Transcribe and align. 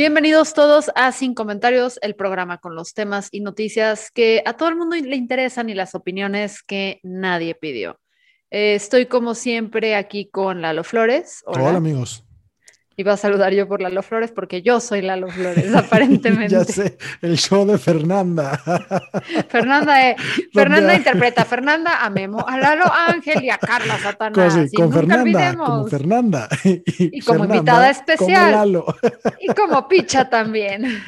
Bienvenidos 0.00 0.54
todos 0.54 0.90
a 0.94 1.12
Sin 1.12 1.34
Comentarios, 1.34 1.98
el 2.00 2.14
programa 2.14 2.56
con 2.56 2.74
los 2.74 2.94
temas 2.94 3.28
y 3.32 3.40
noticias 3.40 4.10
que 4.10 4.42
a 4.46 4.54
todo 4.54 4.70
el 4.70 4.76
mundo 4.76 4.96
le 4.96 5.14
interesan 5.14 5.68
y 5.68 5.74
las 5.74 5.94
opiniones 5.94 6.62
que 6.62 7.00
nadie 7.02 7.54
pidió. 7.54 8.00
Eh, 8.50 8.76
estoy 8.76 9.04
como 9.04 9.34
siempre 9.34 9.94
aquí 9.94 10.30
con 10.30 10.62
Lalo 10.62 10.84
Flores. 10.84 11.42
Hola, 11.44 11.76
amigos. 11.76 12.24
Iba 13.00 13.14
a 13.14 13.16
saludar 13.16 13.54
yo 13.54 13.66
por 13.66 13.80
Lalo 13.80 14.02
Flores 14.02 14.30
porque 14.30 14.60
yo 14.60 14.78
soy 14.78 15.00
Lalo 15.00 15.28
Flores, 15.28 15.74
aparentemente. 15.74 16.52
ya 16.52 16.64
sé, 16.64 16.98
el 17.22 17.38
show 17.38 17.66
de 17.66 17.78
Fernanda. 17.78 18.60
Fernanda, 19.48 20.10
eh, 20.10 20.16
Fernanda 20.52 20.94
interpreta 20.94 21.40
a 21.40 21.44
Fernanda, 21.46 22.04
a 22.04 22.10
Memo, 22.10 22.46
a 22.46 22.58
Lalo 22.58 22.84
Ángel 22.92 23.42
y 23.42 23.48
a 23.48 23.56
Carla 23.56 23.98
Satanás. 23.98 24.52
Sí, 24.70 24.76
con 24.76 24.92
Fernanda, 24.92 25.56
como 25.56 25.86
Fernanda. 25.86 26.48
Y, 26.84 27.22
como 27.22 27.46
invitada 27.46 27.88
especial. 27.88 28.52
Como 28.52 28.56
Lalo. 28.58 28.86
Y 29.40 29.46
como 29.54 29.88
Picha 29.88 30.28
también. 30.28 31.02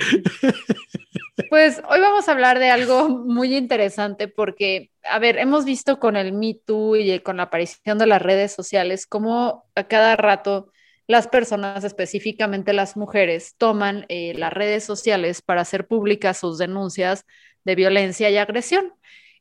Pues 1.50 1.82
hoy 1.90 2.00
vamos 2.00 2.26
a 2.26 2.32
hablar 2.32 2.58
de 2.58 2.70
algo 2.70 3.10
muy 3.10 3.54
interesante 3.54 4.28
porque, 4.28 4.90
a 5.02 5.18
ver, 5.18 5.36
hemos 5.36 5.66
visto 5.66 5.98
con 5.98 6.16
el 6.16 6.32
Me 6.32 6.54
Too 6.54 6.96
y 6.96 7.20
con 7.20 7.36
la 7.36 7.44
aparición 7.44 7.98
de 7.98 8.06
las 8.06 8.22
redes 8.22 8.52
sociales 8.52 9.06
cómo 9.06 9.66
a 9.74 9.84
cada 9.84 10.16
rato 10.16 10.71
las 11.06 11.28
personas, 11.28 11.84
específicamente 11.84 12.72
las 12.72 12.96
mujeres, 12.96 13.54
toman 13.58 14.06
eh, 14.08 14.34
las 14.36 14.52
redes 14.52 14.84
sociales 14.84 15.42
para 15.42 15.62
hacer 15.62 15.86
públicas 15.86 16.38
sus 16.38 16.58
denuncias 16.58 17.24
de 17.64 17.74
violencia 17.74 18.30
y 18.30 18.36
agresión. 18.36 18.92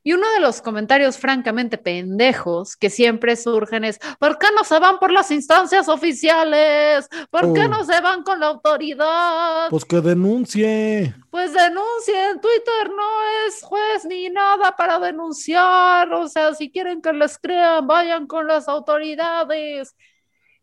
Y 0.04 0.14
uno 0.14 0.28
de 0.32 0.40
los 0.40 0.60
comentarios 0.60 1.16
francamente 1.16 1.78
pendejos 1.78 2.76
que 2.76 2.90
siempre 2.90 3.36
surgen 3.36 3.84
es, 3.84 4.00
¿por 4.18 4.36
qué 4.36 4.48
no 4.56 4.64
se 4.64 4.80
van 4.80 4.98
por 4.98 5.12
las 5.12 5.30
instancias 5.30 5.88
oficiales? 5.88 7.08
¿Por 7.30 7.52
qué 7.52 7.66
oh. 7.66 7.68
no 7.68 7.84
se 7.84 8.00
van 8.00 8.24
con 8.24 8.40
la 8.40 8.48
autoridad? 8.48 9.68
Pues 9.70 9.84
que 9.84 10.00
denuncie. 10.00 11.14
Pues 11.30 11.52
denuncien. 11.52 12.40
Twitter 12.40 12.90
no 12.90 13.46
es 13.46 13.62
juez 13.62 14.04
ni 14.04 14.28
nada 14.28 14.74
para 14.76 14.98
denunciar. 14.98 16.12
O 16.12 16.26
sea, 16.26 16.52
si 16.54 16.68
quieren 16.68 17.00
que 17.00 17.12
les 17.12 17.38
crean, 17.38 17.86
vayan 17.86 18.26
con 18.26 18.48
las 18.48 18.66
autoridades. 18.66 19.94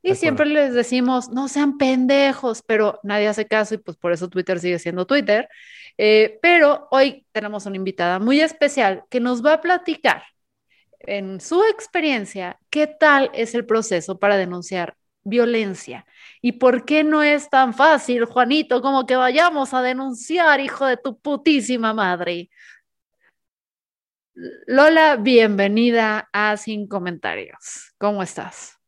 Y 0.02 0.16
siempre 0.16 0.46
les 0.46 0.74
decimos, 0.74 1.30
no 1.30 1.48
sean 1.48 1.78
pendejos, 1.78 2.64
pero 2.66 3.00
nadie 3.04 3.28
hace 3.28 3.48
caso 3.48 3.76
y 3.76 3.78
pues 3.78 3.98
por 3.98 4.14
eso 4.14 4.30
Twitter 4.30 4.60
sigue 4.60 4.80
siendo 4.80 5.06
Twitter. 5.06 5.50
Eh, 5.98 6.40
pero 6.42 6.88
hoy 6.92 7.26
tenemos 7.32 7.66
una 7.66 7.76
invitada 7.76 8.20
muy 8.20 8.40
especial 8.40 9.04
que 9.10 9.20
nos 9.20 9.46
va 9.46 9.54
a 9.54 9.62
platicar 9.62 10.24
en 11.00 11.42
su 11.42 11.64
experiencia 11.64 12.58
qué 12.70 12.88
tal 12.88 13.30
es 13.34 13.54
el 13.56 13.66
proceso 13.66 14.20
para 14.20 14.38
denunciar 14.38 14.96
violencia 15.24 16.06
y 16.42 16.54
por 16.54 16.86
qué 16.86 17.04
no 17.04 17.22
es 17.24 17.50
tan 17.50 17.74
fácil, 17.74 18.26
Juanito, 18.26 18.82
como 18.82 19.06
que 19.06 19.16
vayamos 19.16 19.74
a 19.74 19.82
denunciar, 19.82 20.60
hijo 20.62 20.86
de 20.86 20.98
tu 20.98 21.20
putísima 21.20 21.94
madre. 21.94 22.50
Lola, 24.68 25.18
bienvenida 25.18 26.30
a 26.32 26.56
Sin 26.56 26.88
Comentarios. 26.88 27.94
¿Cómo 27.98 28.24
estás? 28.24 28.79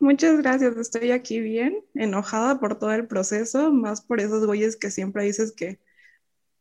Muchas 0.00 0.38
gracias, 0.38 0.76
estoy 0.76 1.10
aquí 1.10 1.40
bien, 1.40 1.84
enojada 1.94 2.60
por 2.60 2.78
todo 2.78 2.92
el 2.92 3.06
proceso, 3.06 3.72
más 3.72 4.00
por 4.00 4.20
esos 4.20 4.46
güeyes 4.46 4.76
que 4.76 4.90
siempre 4.90 5.24
dices 5.24 5.52
que 5.52 5.80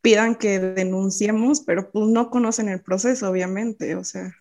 pidan 0.02 0.36
que 0.36 0.60
denunciemos, 0.60 1.62
pero 1.62 1.92
pues 1.92 2.08
no 2.08 2.30
conocen 2.30 2.70
el 2.70 2.82
proceso, 2.82 3.30
obviamente, 3.30 3.96
o 3.96 4.04
sea. 4.04 4.36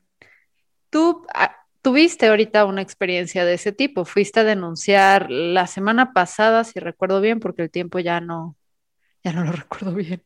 Tú 0.91 1.27
ah, 1.35 1.55
tuviste 1.83 2.27
ahorita 2.27 2.65
una 2.65 2.83
experiencia 2.83 3.45
de 3.45 3.55
ese 3.55 3.73
tipo, 3.73 4.05
fuiste 4.05 4.41
a 4.41 4.45
denunciar 4.45 5.31
la 5.31 5.67
semana 5.67 6.13
pasada, 6.13 6.65
si 6.65 6.81
recuerdo 6.81 7.21
bien, 7.21 7.39
porque 7.39 7.63
el 7.63 7.71
tiempo 7.71 7.99
ya 7.99 8.21
no, 8.21 8.57
ya 9.23 9.33
no 9.33 9.45
lo 9.45 9.53
recuerdo 9.53 9.93
bien. 9.93 10.23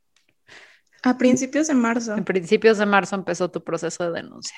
A 1.02 1.16
principios 1.18 1.68
de 1.68 1.74
marzo. 1.74 2.14
En 2.14 2.24
principios 2.24 2.78
de 2.78 2.86
marzo 2.86 3.16
empezó 3.16 3.50
tu 3.50 3.64
proceso 3.64 4.04
de 4.04 4.22
denuncia. 4.22 4.56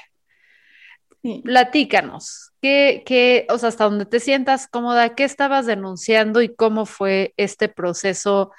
Platícanos, 1.44 2.53
¿qué, 2.60 3.05
qué, 3.06 3.47
o 3.49 3.56
sea, 3.56 3.69
hasta 3.69 3.84
donde 3.84 4.06
te 4.06 4.19
sientas 4.19 4.66
cómoda, 4.66 5.15
qué 5.15 5.22
estabas 5.22 5.66
denunciando 5.66 6.43
y 6.43 6.53
cómo 6.53 6.84
fue 6.84 7.33
este 7.37 7.69
proceso 7.69 8.50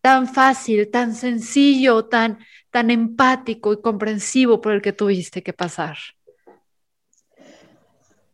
tan 0.00 0.26
fácil, 0.26 0.90
tan 0.90 1.14
sencillo, 1.14 2.06
tan, 2.06 2.38
tan 2.70 2.90
empático 2.90 3.72
y 3.74 3.82
comprensivo 3.82 4.62
por 4.62 4.72
el 4.72 4.80
que 4.80 4.94
tuviste 4.94 5.42
que 5.42 5.52
pasar? 5.52 5.98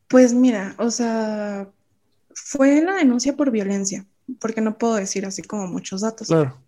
Pues 0.07 0.33
mira, 0.33 0.77
o 0.79 0.91
sea, 0.91 1.69
fue 2.35 2.83
la 2.83 2.95
denuncia 2.95 3.35
por 3.35 3.51
violencia, 3.51 4.07
porque 4.39 4.61
no 4.61 4.79
puedo 4.79 4.95
decir 4.95 5.27
así 5.27 5.43
como 5.43 5.67
muchos 5.67 6.03
datos. 6.03 6.29
Claro. 6.29 6.62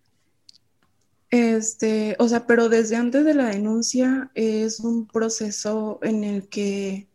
Este, 1.35 2.15
o 2.17 2.29
sea, 2.29 2.47
pero 2.47 2.69
desde 2.69 2.95
antes 2.95 3.25
de 3.25 3.33
la 3.33 3.47
denuncia 3.47 4.31
es 4.35 4.79
un 4.79 5.05
proceso 5.05 5.99
en 6.01 6.23
el 6.23 6.47
que, 6.47 7.09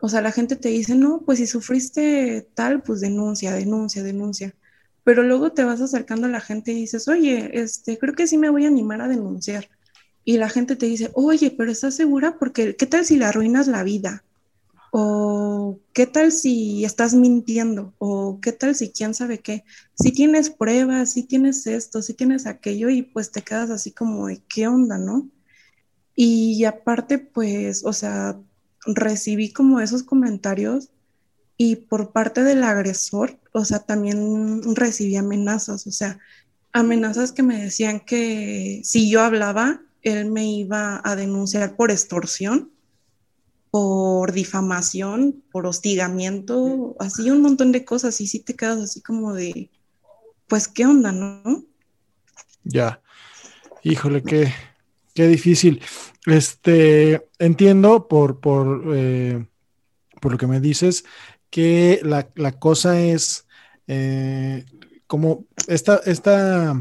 o 0.00 0.08
sea, 0.08 0.22
la 0.22 0.32
gente 0.32 0.56
te 0.56 0.70
dice, 0.70 0.94
no, 0.94 1.20
pues 1.26 1.38
si 1.38 1.46
sufriste 1.46 2.48
tal, 2.54 2.82
pues 2.82 3.02
denuncia, 3.02 3.52
denuncia, 3.52 4.02
denuncia. 4.02 4.54
Pero 5.04 5.22
luego 5.22 5.52
te 5.52 5.64
vas 5.64 5.82
acercando 5.82 6.28
a 6.28 6.30
la 6.30 6.40
gente 6.40 6.72
y 6.72 6.76
dices, 6.76 7.08
oye, 7.08 7.50
este, 7.52 7.98
creo 7.98 8.14
que 8.14 8.26
sí 8.26 8.38
me 8.38 8.48
voy 8.48 8.64
a 8.64 8.68
animar 8.68 9.02
a 9.02 9.08
denunciar. 9.08 9.68
Y 10.24 10.38
la 10.38 10.48
gente 10.48 10.74
te 10.74 10.86
dice, 10.86 11.10
oye, 11.12 11.54
pero 11.54 11.70
¿estás 11.70 11.94
segura? 11.94 12.38
Porque, 12.38 12.74
¿qué 12.74 12.86
tal 12.86 13.04
si 13.04 13.18
le 13.18 13.26
arruinas 13.26 13.68
la 13.68 13.82
vida? 13.82 14.24
O 14.94 15.80
qué 15.94 16.06
tal 16.06 16.32
si 16.32 16.84
estás 16.84 17.14
mintiendo, 17.14 17.94
o 17.96 18.40
qué 18.42 18.52
tal 18.52 18.74
si 18.74 18.90
quién 18.92 19.14
sabe 19.14 19.38
qué. 19.38 19.64
Si 19.94 20.12
tienes 20.12 20.50
pruebas, 20.50 21.12
si 21.12 21.22
tienes 21.22 21.66
esto, 21.66 22.02
si 22.02 22.12
tienes 22.12 22.46
aquello, 22.46 22.90
y 22.90 23.00
pues 23.00 23.30
te 23.32 23.40
quedas 23.40 23.70
así 23.70 23.92
como 23.92 24.28
qué 24.50 24.68
onda, 24.68 24.98
¿no? 24.98 25.30
Y 26.14 26.64
aparte, 26.64 27.18
pues, 27.18 27.84
o 27.86 27.94
sea, 27.94 28.38
recibí 28.84 29.50
como 29.50 29.80
esos 29.80 30.02
comentarios 30.02 30.90
y 31.56 31.76
por 31.76 32.12
parte 32.12 32.42
del 32.42 32.62
agresor, 32.62 33.38
o 33.52 33.64
sea, 33.64 33.78
también 33.78 34.74
recibí 34.74 35.16
amenazas, 35.16 35.86
o 35.86 35.90
sea, 35.90 36.18
amenazas 36.72 37.32
que 37.32 37.42
me 37.42 37.62
decían 37.62 38.00
que 38.00 38.82
si 38.84 39.08
yo 39.08 39.22
hablaba, 39.22 39.80
él 40.02 40.30
me 40.30 40.52
iba 40.52 41.00
a 41.02 41.16
denunciar 41.16 41.76
por 41.76 41.90
extorsión 41.90 42.71
por 43.72 44.32
difamación, 44.32 45.42
por 45.50 45.66
hostigamiento, 45.66 46.94
así 47.00 47.30
un 47.30 47.40
montón 47.40 47.72
de 47.72 47.86
cosas 47.86 48.20
y 48.20 48.26
sí 48.26 48.40
te 48.40 48.54
quedas 48.54 48.78
así 48.78 49.00
como 49.00 49.32
de, 49.32 49.70
pues, 50.46 50.68
¿qué 50.68 50.84
onda, 50.84 51.10
no? 51.10 51.64
Ya, 52.64 53.00
híjole, 53.82 54.22
qué, 54.22 54.52
qué 55.14 55.26
difícil. 55.26 55.80
Este, 56.26 57.26
entiendo 57.38 58.08
por, 58.08 58.40
por, 58.40 58.84
eh, 58.94 59.48
por 60.20 60.32
lo 60.32 60.38
que 60.38 60.46
me 60.46 60.60
dices 60.60 61.06
que 61.48 61.98
la, 62.02 62.52
cosa 62.58 63.00
es 63.00 63.46
eh, 63.86 64.66
como 65.06 65.46
esta, 65.66 65.96
esta 66.04 66.78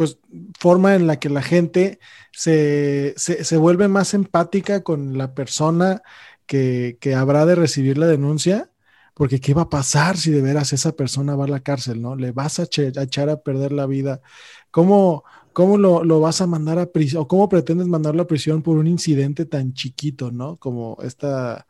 pues, 0.00 0.18
forma 0.58 0.94
en 0.94 1.06
la 1.06 1.18
que 1.18 1.28
la 1.28 1.42
gente 1.42 1.98
se, 2.32 3.14
vuelve 3.58 3.86
más 3.86 4.14
empática 4.14 4.82
con 4.82 5.18
la 5.18 5.34
persona 5.34 6.00
que, 6.46 6.96
habrá 7.14 7.44
de 7.44 7.54
recibir 7.54 7.98
la 7.98 8.06
denuncia, 8.06 8.70
porque 9.12 9.40
¿qué 9.40 9.52
va 9.52 9.62
a 9.62 9.68
pasar 9.68 10.16
si 10.16 10.30
de 10.30 10.40
veras 10.40 10.72
esa 10.72 10.92
persona 10.92 11.36
va 11.36 11.44
a 11.44 11.48
la 11.48 11.60
cárcel, 11.60 12.00
no? 12.00 12.16
Le 12.16 12.32
vas 12.32 12.60
a, 12.60 12.62
echar 12.62 13.28
a 13.28 13.42
perder 13.42 13.72
la 13.72 13.84
vida. 13.84 14.22
¿Cómo, 14.70 15.24
¿cómo 15.52 15.76
lo, 15.76 16.20
vas 16.20 16.40
a 16.40 16.46
mandar 16.46 16.78
a 16.78 16.86
prisión? 16.86 17.22
¿O 17.24 17.28
cómo 17.28 17.50
pretendes 17.50 17.86
mandarlo 17.86 18.22
a 18.22 18.26
prisión 18.26 18.62
por 18.62 18.78
un 18.78 18.86
incidente 18.86 19.44
tan 19.44 19.74
chiquito, 19.74 20.30
¿no? 20.32 20.56
Como 20.56 20.96
esta, 21.02 21.66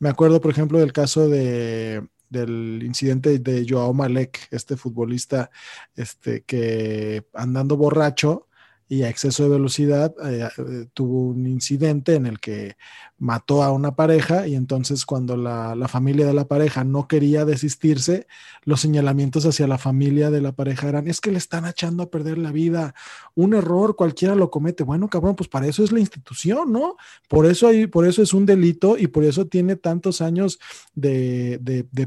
me 0.00 0.08
acuerdo, 0.08 0.40
por 0.40 0.50
ejemplo, 0.50 0.80
del 0.80 0.92
caso 0.92 1.28
de, 1.28 2.02
del 2.28 2.82
incidente 2.84 3.38
de 3.38 3.66
Joao 3.68 3.94
Malek, 3.94 4.48
este 4.50 4.76
futbolista, 4.76 5.50
este, 5.94 6.42
que 6.44 7.26
andando 7.32 7.76
borracho, 7.76 8.47
y 8.88 9.02
a 9.02 9.10
exceso 9.10 9.42
de 9.44 9.50
velocidad 9.50 10.14
eh, 10.24 10.48
eh, 10.56 10.86
tuvo 10.94 11.28
un 11.28 11.46
incidente 11.46 12.14
en 12.14 12.24
el 12.24 12.40
que 12.40 12.76
mató 13.18 13.62
a 13.62 13.70
una 13.70 13.94
pareja 13.96 14.46
y 14.46 14.54
entonces 14.54 15.04
cuando 15.04 15.36
la, 15.36 15.76
familia 15.88 16.26
de 16.26 16.32
la 16.32 16.46
pareja 16.46 16.84
no 16.84 17.06
quería 17.06 17.44
desistirse, 17.44 18.26
los 18.64 18.80
señalamientos 18.80 19.44
hacia 19.44 19.66
la 19.66 19.76
familia 19.76 20.30
de 20.30 20.40
la 20.40 20.52
pareja 20.52 20.88
eran, 20.88 21.08
es 21.08 21.20
que 21.20 21.30
le 21.30 21.38
están 21.38 21.66
echando 21.66 22.02
a 22.02 22.10
perder 22.10 22.38
la 22.38 22.50
vida, 22.50 22.94
un 23.34 23.54
error 23.54 23.94
cualquiera 23.94 24.34
lo 24.34 24.50
comete, 24.50 24.84
bueno 24.84 25.08
cabrón, 25.08 25.36
pues 25.36 25.48
para 25.48 25.66
eso 25.66 25.84
es 25.84 25.92
la 25.92 26.00
institución, 26.00 26.72
¿no? 26.72 26.96
Por 27.28 27.44
eso, 27.44 27.68
hay, 27.68 27.88
por 27.88 28.06
eso 28.06 28.22
es 28.22 28.32
un 28.32 28.46
delito 28.46 28.96
y 28.96 29.08
por 29.08 29.24
eso 29.24 29.46
tiene 29.46 29.76
tantos 29.76 30.22
años 30.22 30.58
de, 30.94 31.60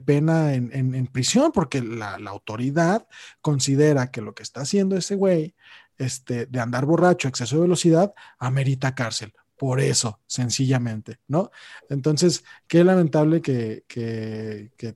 pena 0.06 0.56
en, 0.56 0.72
en, 0.74 1.08
prisión, 1.08 1.52
porque 1.52 1.82
la, 1.82 2.18
la 2.18 2.32
autoridad 2.32 3.08
considera 3.42 4.10
que 4.10 4.22
lo 4.22 4.34
que 4.34 4.44
está 4.44 4.62
haciendo 4.62 4.96
ese 4.98 5.16
güey 5.16 5.56
este, 5.98 6.46
de 6.46 6.60
andar 6.60 6.86
borracho, 6.86 7.28
exceso 7.28 7.56
de 7.58 7.64
velocidad, 7.64 8.14
amerita 8.40 8.96
cárcel. 8.96 9.34
Por 9.58 9.80
eso, 9.80 10.20
sencillamente, 10.26 11.20
¿no? 11.28 11.52
Entonces, 11.88 12.44
qué 12.68 12.84
lamentable 12.84 13.44
que, 13.44 13.84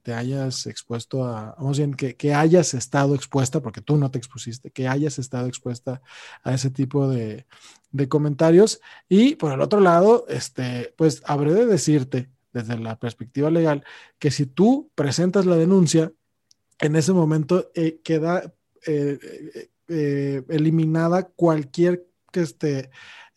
te 0.01 0.13
hayas 0.13 0.65
expuesto 0.65 1.23
a, 1.23 1.53
vamos 1.59 1.77
bien, 1.77 1.93
que, 1.93 2.15
que, 2.15 2.33
hayas 2.33 2.73
estado 2.73 3.13
expuesta, 3.13 3.61
porque 3.61 3.81
tú 3.81 3.95
no 3.95 4.09
te 4.09 4.17
expusiste, 4.17 4.71
que 4.71 4.87
hayas 4.87 5.19
estado 5.19 5.45
expuesta 5.45 6.01
a 6.43 6.55
ese 6.55 6.71
tipo 6.71 7.07
de, 7.07 7.45
de 7.91 8.09
comentarios. 8.09 8.81
Y 9.07 9.35
por 9.35 9.51
el 9.51 9.61
otro 9.61 9.79
lado, 9.79 10.25
este, 10.29 10.93
pues 10.97 11.21
habré 11.25 11.53
de 11.53 11.67
decirte, 11.67 12.29
desde 12.51 12.77
la 12.79 12.97
perspectiva 12.97 13.49
legal, 13.51 13.83
que 14.17 14.31
si 14.31 14.45
tú 14.45 14.89
presentas 14.95 15.45
la 15.45 15.57
denuncia, 15.57 16.11
en 16.79 16.95
ese 16.95 17.13
momento 17.13 17.71
eh, 17.75 17.99
queda 18.03 18.53
eh, 18.85 19.69
eh, 19.87 20.43
eliminada 20.49 21.23
cualquier, 21.23 22.07
este, 22.33 22.89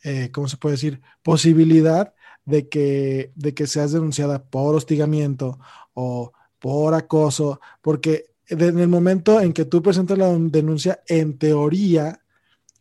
eh, 0.02 0.30
¿cómo 0.32 0.48
se 0.48 0.56
puede 0.56 0.74
decir? 0.74 1.00
Posibilidad 1.22 2.14
de 2.44 2.68
que, 2.68 3.32
de 3.34 3.54
que 3.54 3.66
seas 3.66 3.92
denunciada 3.92 4.44
por 4.44 4.74
hostigamiento 4.74 5.58
o 5.94 6.32
por 6.58 6.94
acoso, 6.94 7.60
porque 7.82 8.30
en 8.48 8.78
el 8.78 8.88
momento 8.88 9.40
en 9.40 9.52
que 9.52 9.64
tú 9.64 9.82
presentas 9.82 10.18
la 10.18 10.32
denuncia, 10.32 11.02
en 11.06 11.38
teoría, 11.38 12.22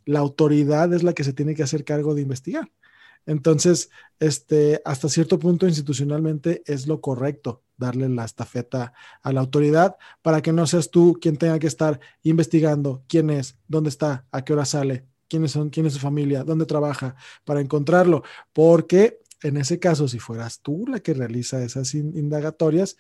la 0.06 0.20
autoridad 0.20 0.94
es 0.94 1.04
la 1.04 1.14
que 1.14 1.24
se 1.24 1.34
tiene 1.34 1.56
que 1.56 1.64
hacer 1.64 1.84
cargo 1.84 2.16
de 2.16 2.22
investigar. 2.22 2.72
Entonces, 3.26 3.90
este, 4.20 4.82
hasta 4.86 5.10
cierto 5.10 5.38
punto 5.38 5.68
institucionalmente 5.68 6.64
es 6.66 6.88
lo 6.88 7.02
correcto 7.02 7.64
darle 7.78 8.10
la 8.10 8.26
estafeta 8.26 8.94
a 9.22 9.32
la 9.32 9.42
autoridad 9.42 9.98
para 10.22 10.42
que 10.42 10.54
no 10.54 10.68
seas 10.68 10.92
tú 10.92 11.18
quien 11.22 11.38
tenga 11.38 11.60
que 11.60 11.68
estar 11.68 12.00
investigando 12.24 13.04
quién 13.08 13.30
es, 13.30 13.58
dónde 13.68 13.90
está, 13.90 14.26
a 14.32 14.44
qué 14.44 14.54
hora 14.54 14.66
sale, 14.66 15.06
quiénes 15.28 15.52
son, 15.52 15.70
quién 15.70 15.86
es 15.86 15.94
su 15.94 16.00
familia, 16.00 16.44
dónde 16.44 16.66
trabaja, 16.66 17.16
para 17.46 17.62
encontrarlo. 17.62 18.24
Porque 18.54 19.20
en 19.42 19.58
ese 19.58 19.80
caso, 19.80 20.08
si 20.08 20.20
fueras 20.20 20.62
tú 20.62 20.86
la 20.88 21.00
que 21.00 21.14
realiza 21.14 21.64
esas 21.64 21.94
indagatorias, 21.94 22.98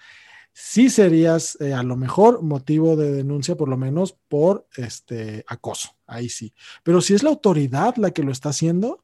sí 0.53 0.89
serías 0.89 1.55
eh, 1.61 1.73
a 1.73 1.83
lo 1.83 1.95
mejor 1.95 2.41
motivo 2.41 2.95
de 2.95 3.11
denuncia, 3.11 3.55
por 3.55 3.69
lo 3.69 3.77
menos 3.77 4.17
por 4.27 4.67
este 4.75 5.43
acoso. 5.47 5.95
Ahí 6.05 6.29
sí. 6.29 6.53
Pero 6.83 7.01
si 7.01 7.13
es 7.13 7.23
la 7.23 7.29
autoridad 7.29 7.95
la 7.97 8.11
que 8.11 8.23
lo 8.23 8.31
está 8.31 8.49
haciendo, 8.49 9.03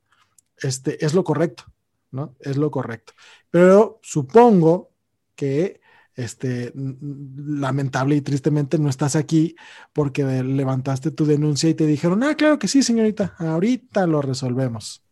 este, 0.58 1.04
es 1.04 1.14
lo 1.14 1.24
correcto, 1.24 1.66
¿no? 2.12 2.36
Es 2.40 2.58
lo 2.58 2.72
correcto. 2.72 3.14
Pero 3.50 4.00
supongo 4.02 4.93
que 5.36 5.82
este, 6.16 6.72
lamentable 6.76 8.16
y 8.16 8.22
tristemente 8.22 8.78
no 8.78 8.90
estás 8.90 9.16
aquí 9.16 9.56
porque 9.94 10.24
levantaste 10.44 11.12
tu 11.12 11.26
denuncia 11.26 11.70
y 11.70 11.74
te 11.74 11.88
dijeron, 11.88 12.24
ah, 12.24 12.36
claro 12.36 12.60
que 12.60 12.68
sí, 12.68 12.84
señorita, 12.84 13.36
ahorita 13.40 14.06
lo 14.06 14.22
resolvemos. 14.22 15.04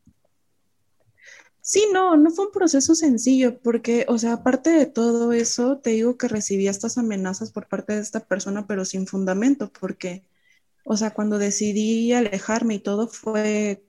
Sí, 1.61 1.87
no, 1.93 2.17
no 2.17 2.31
fue 2.31 2.47
un 2.47 2.51
proceso 2.51 2.95
sencillo 2.95 3.59
porque, 3.59 4.05
o 4.09 4.17
sea, 4.17 4.33
aparte 4.33 4.71
de 4.71 4.87
todo 4.87 5.31
eso, 5.31 5.77
te 5.77 5.91
digo 5.91 6.17
que 6.17 6.27
recibí 6.27 6.67
estas 6.67 6.97
amenazas 6.97 7.51
por 7.51 7.67
parte 7.67 7.93
de 7.93 8.01
esta 8.01 8.25
persona, 8.25 8.65
pero 8.65 8.83
sin 8.83 9.05
fundamento, 9.05 9.71
porque, 9.79 10.25
o 10.83 10.97
sea, 10.97 11.11
cuando 11.11 11.37
decidí 11.37 12.13
alejarme 12.13 12.75
y 12.75 12.79
todo 12.79 13.07
fue 13.07 13.83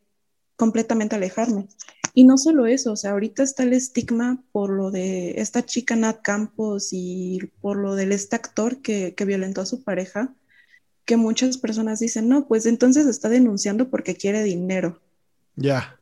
completamente 0.57 1.17
alejarme. 1.17 1.67
Y 2.15 2.25
no 2.25 2.37
solo 2.37 2.67
eso, 2.67 2.93
o 2.93 2.97
sea, 2.97 3.13
ahorita 3.13 3.43
está 3.43 3.63
el 3.63 3.73
estigma 3.73 4.39
por 4.53 4.71
lo 4.71 4.91
de 4.91 5.41
esta 5.41 5.65
chica 5.65 5.97
Nat 5.97 6.21
Campos 6.23 6.91
y 6.93 7.51
por 7.63 7.79
lo 7.79 7.95
del 7.95 8.13
este 8.13 8.37
actor 8.37 8.83
que, 8.83 9.15
que 9.15 9.25
violentó 9.25 9.63
a 9.63 9.67
su 9.67 9.83
pareja, 9.83 10.35
que 11.07 11.17
muchas 11.17 11.57
personas 11.57 12.01
dicen, 12.01 12.29
no, 12.29 12.47
pues 12.47 12.67
entonces 12.67 13.07
está 13.07 13.31
denunciando 13.31 13.89
porque 13.89 14.15
quiere 14.15 14.43
dinero. 14.43 15.01
Ya. 15.57 15.99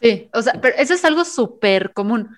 Sí, 0.00 0.28
o 0.32 0.42
sea, 0.42 0.58
pero 0.60 0.76
eso 0.78 0.94
es 0.94 1.04
algo 1.04 1.24
súper 1.24 1.92
común. 1.92 2.30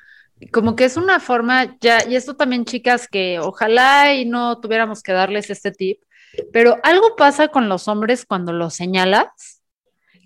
Como 0.53 0.77
que 0.77 0.85
es 0.85 0.97
una 0.97 1.21
forma, 1.21 1.77
ya, 1.81 1.99
y 2.09 2.17
esto 2.17 2.37
también, 2.37 2.65
chicas, 2.65 3.09
que 3.09 3.39
ojalá 3.41 4.15
y 4.15 4.25
no 4.25 4.61
tuviéramos 4.61 5.03
que 5.03 5.13
darles 5.13 5.51
este 5.51 5.73
tip, 5.73 6.01
pero 6.53 6.79
algo 6.83 7.17
pasa 7.17 7.49
con 7.49 7.69
los 7.69 7.89
hombres 7.89 8.25
cuando 8.25 8.53
los 8.53 8.75
señalas 8.75 9.58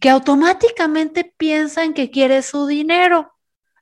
que 0.03 0.11
automáticamente 0.11 1.33
piensan 1.37 1.95
que 1.95 2.11
quieres 2.11 2.47
su 2.47 2.67
dinero, 2.67 3.35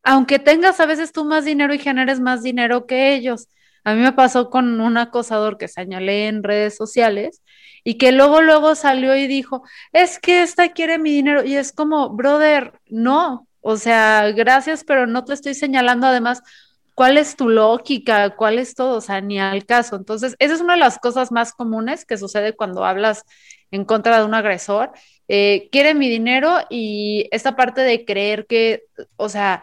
aunque 0.03 0.39
tengas 0.39 0.79
a 0.79 0.85
veces 0.85 1.13
tú 1.13 1.25
más 1.25 1.47
dinero 1.47 1.73
y 1.73 1.79
generes 1.79 2.21
más 2.21 2.43
dinero 2.43 2.87
que 2.87 3.15
ellos. 3.15 3.49
A 3.85 3.95
mí 3.95 4.03
me 4.03 4.13
pasó 4.13 4.51
con 4.51 4.83
un 4.83 4.99
acosador 4.99 5.57
que 5.57 5.67
señalé 5.67 6.29
en 6.29 6.43
redes 6.43 6.77
sociales 6.77 7.43
y 7.85 7.97
que 7.97 8.13
luego, 8.13 8.43
luego 8.43 8.75
salió 8.75 9.17
y 9.17 9.27
dijo, 9.29 9.63
es 9.93 10.19
que 10.19 10.43
esta 10.43 10.73
quiere 10.73 10.99
mi 10.99 11.11
dinero. 11.11 11.43
Y 11.43 11.57
es 11.57 11.73
como, 11.73 12.11
brother, 12.11 12.75
no, 12.91 13.49
o 13.63 13.79
sea, 13.79 14.31
gracias, 14.33 14.85
pero 14.85 15.07
no 15.07 15.25
te 15.25 15.33
estoy 15.33 15.55
señalando 15.55 16.07
además 16.07 16.43
cuál 16.95 17.17
es 17.17 17.35
tu 17.35 17.49
lógica, 17.49 18.37
cuál 18.37 18.59
es 18.59 18.75
todo, 18.75 18.99
o 18.99 19.01
sea, 19.01 19.23
ni 19.23 19.41
al 19.41 19.65
caso. 19.65 19.97
Entonces, 19.97 20.37
esa 20.39 20.53
es 20.53 20.61
una 20.61 20.75
de 20.75 20.81
las 20.81 20.99
cosas 20.99 21.33
más 21.33 21.55
comunes 21.55 22.05
que 22.05 22.19
sucede 22.19 22.55
cuando 22.55 22.85
hablas 22.85 23.25
en 23.71 23.85
contra 23.85 24.19
de 24.19 24.25
un 24.25 24.35
agresor 24.35 24.93
eh, 25.33 25.69
quieren 25.71 25.97
mi 25.97 26.09
dinero 26.09 26.59
y 26.71 27.29
esta 27.31 27.55
parte 27.55 27.83
de 27.83 28.05
creer 28.05 28.47
que, 28.47 28.83
o 29.17 29.29
sea, 29.29 29.62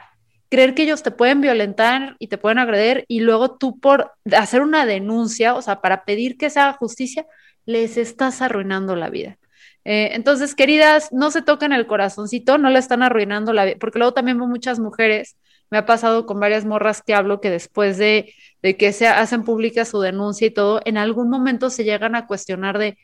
creer 0.50 0.74
que 0.74 0.84
ellos 0.84 1.04
te 1.04 1.12
pueden 1.12 1.42
violentar 1.42 2.16
y 2.20 2.28
te 2.30 2.38
pueden 2.38 2.58
agredir 2.58 3.04
y 3.10 3.20
luego 3.20 3.58
tú 3.58 3.78
por 3.78 4.14
hacer 4.32 4.62
una 4.62 4.86
denuncia, 4.86 5.56
o 5.56 5.62
sea, 5.62 5.82
para 5.82 6.06
pedir 6.06 6.38
que 6.38 6.50
se 6.50 6.62
haga 6.62 6.72
justicia, 6.72 7.26
les 7.66 7.98
estás 7.98 8.42
arruinando 8.42 8.96
la 8.96 9.10
vida. 9.10 9.38
Eh, 9.84 10.12
entonces, 10.14 10.56
queridas, 10.56 11.12
no 11.12 11.32
se 11.32 11.42
toquen 11.42 11.74
el 11.74 11.86
corazoncito, 11.86 12.58
no 12.58 12.70
le 12.70 12.80
están 12.80 13.04
arruinando 13.04 13.52
la 13.52 13.66
vida, 13.66 13.76
porque 13.78 14.00
luego 14.00 14.14
también 14.14 14.38
veo 14.38 14.48
muchas 14.48 14.80
mujeres, 14.80 15.36
me 15.70 15.80
ha 15.80 15.86
pasado 15.86 16.26
con 16.26 16.40
varias 16.40 16.64
morras 16.64 17.02
que 17.02 17.14
hablo 17.14 17.42
que 17.42 17.50
después 17.50 17.98
de, 17.98 18.34
de 18.62 18.78
que 18.78 18.94
se 18.94 19.08
hacen 19.08 19.44
pública 19.44 19.84
su 19.84 20.00
denuncia 20.00 20.48
y 20.48 20.52
todo, 20.52 20.80
en 20.86 20.98
algún 20.98 21.30
momento 21.30 21.70
se 21.70 21.84
llegan 21.84 22.16
a 22.16 22.26
cuestionar 22.26 22.78
de, 22.78 22.98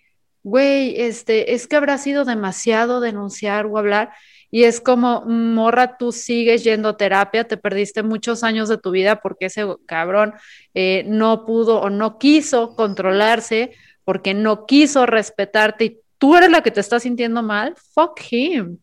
güey, 0.43 1.01
este, 1.01 1.53
es 1.53 1.67
que 1.67 1.75
habrá 1.75 1.97
sido 1.97 2.25
demasiado 2.25 2.99
denunciar 2.99 3.65
o 3.65 3.77
hablar. 3.77 4.11
Y 4.51 4.65
es 4.65 4.79
como, 4.81 5.23
morra, 5.25 5.97
tú 5.97 6.11
sigues 6.11 6.63
yendo 6.63 6.89
a 6.89 6.97
terapia, 6.97 7.45
te 7.47 7.57
perdiste 7.57 8.03
muchos 8.03 8.43
años 8.43 8.69
de 8.69 8.77
tu 8.77 8.91
vida 8.91 9.19
porque 9.21 9.47
ese 9.47 9.65
cabrón 9.87 10.33
eh, 10.75 11.03
no 11.07 11.45
pudo 11.45 11.81
o 11.81 11.89
no 11.89 12.19
quiso 12.19 12.75
controlarse, 12.75 13.71
porque 14.03 14.33
no 14.33 14.65
quiso 14.67 15.05
respetarte 15.07 15.85
y 15.85 15.99
tú 16.19 16.35
eres 16.35 16.51
la 16.51 16.61
que 16.61 16.71
te 16.71 16.81
está 16.81 16.99
sintiendo 16.99 17.41
mal. 17.41 17.75
Fuck 17.93 18.19
him. 18.31 18.77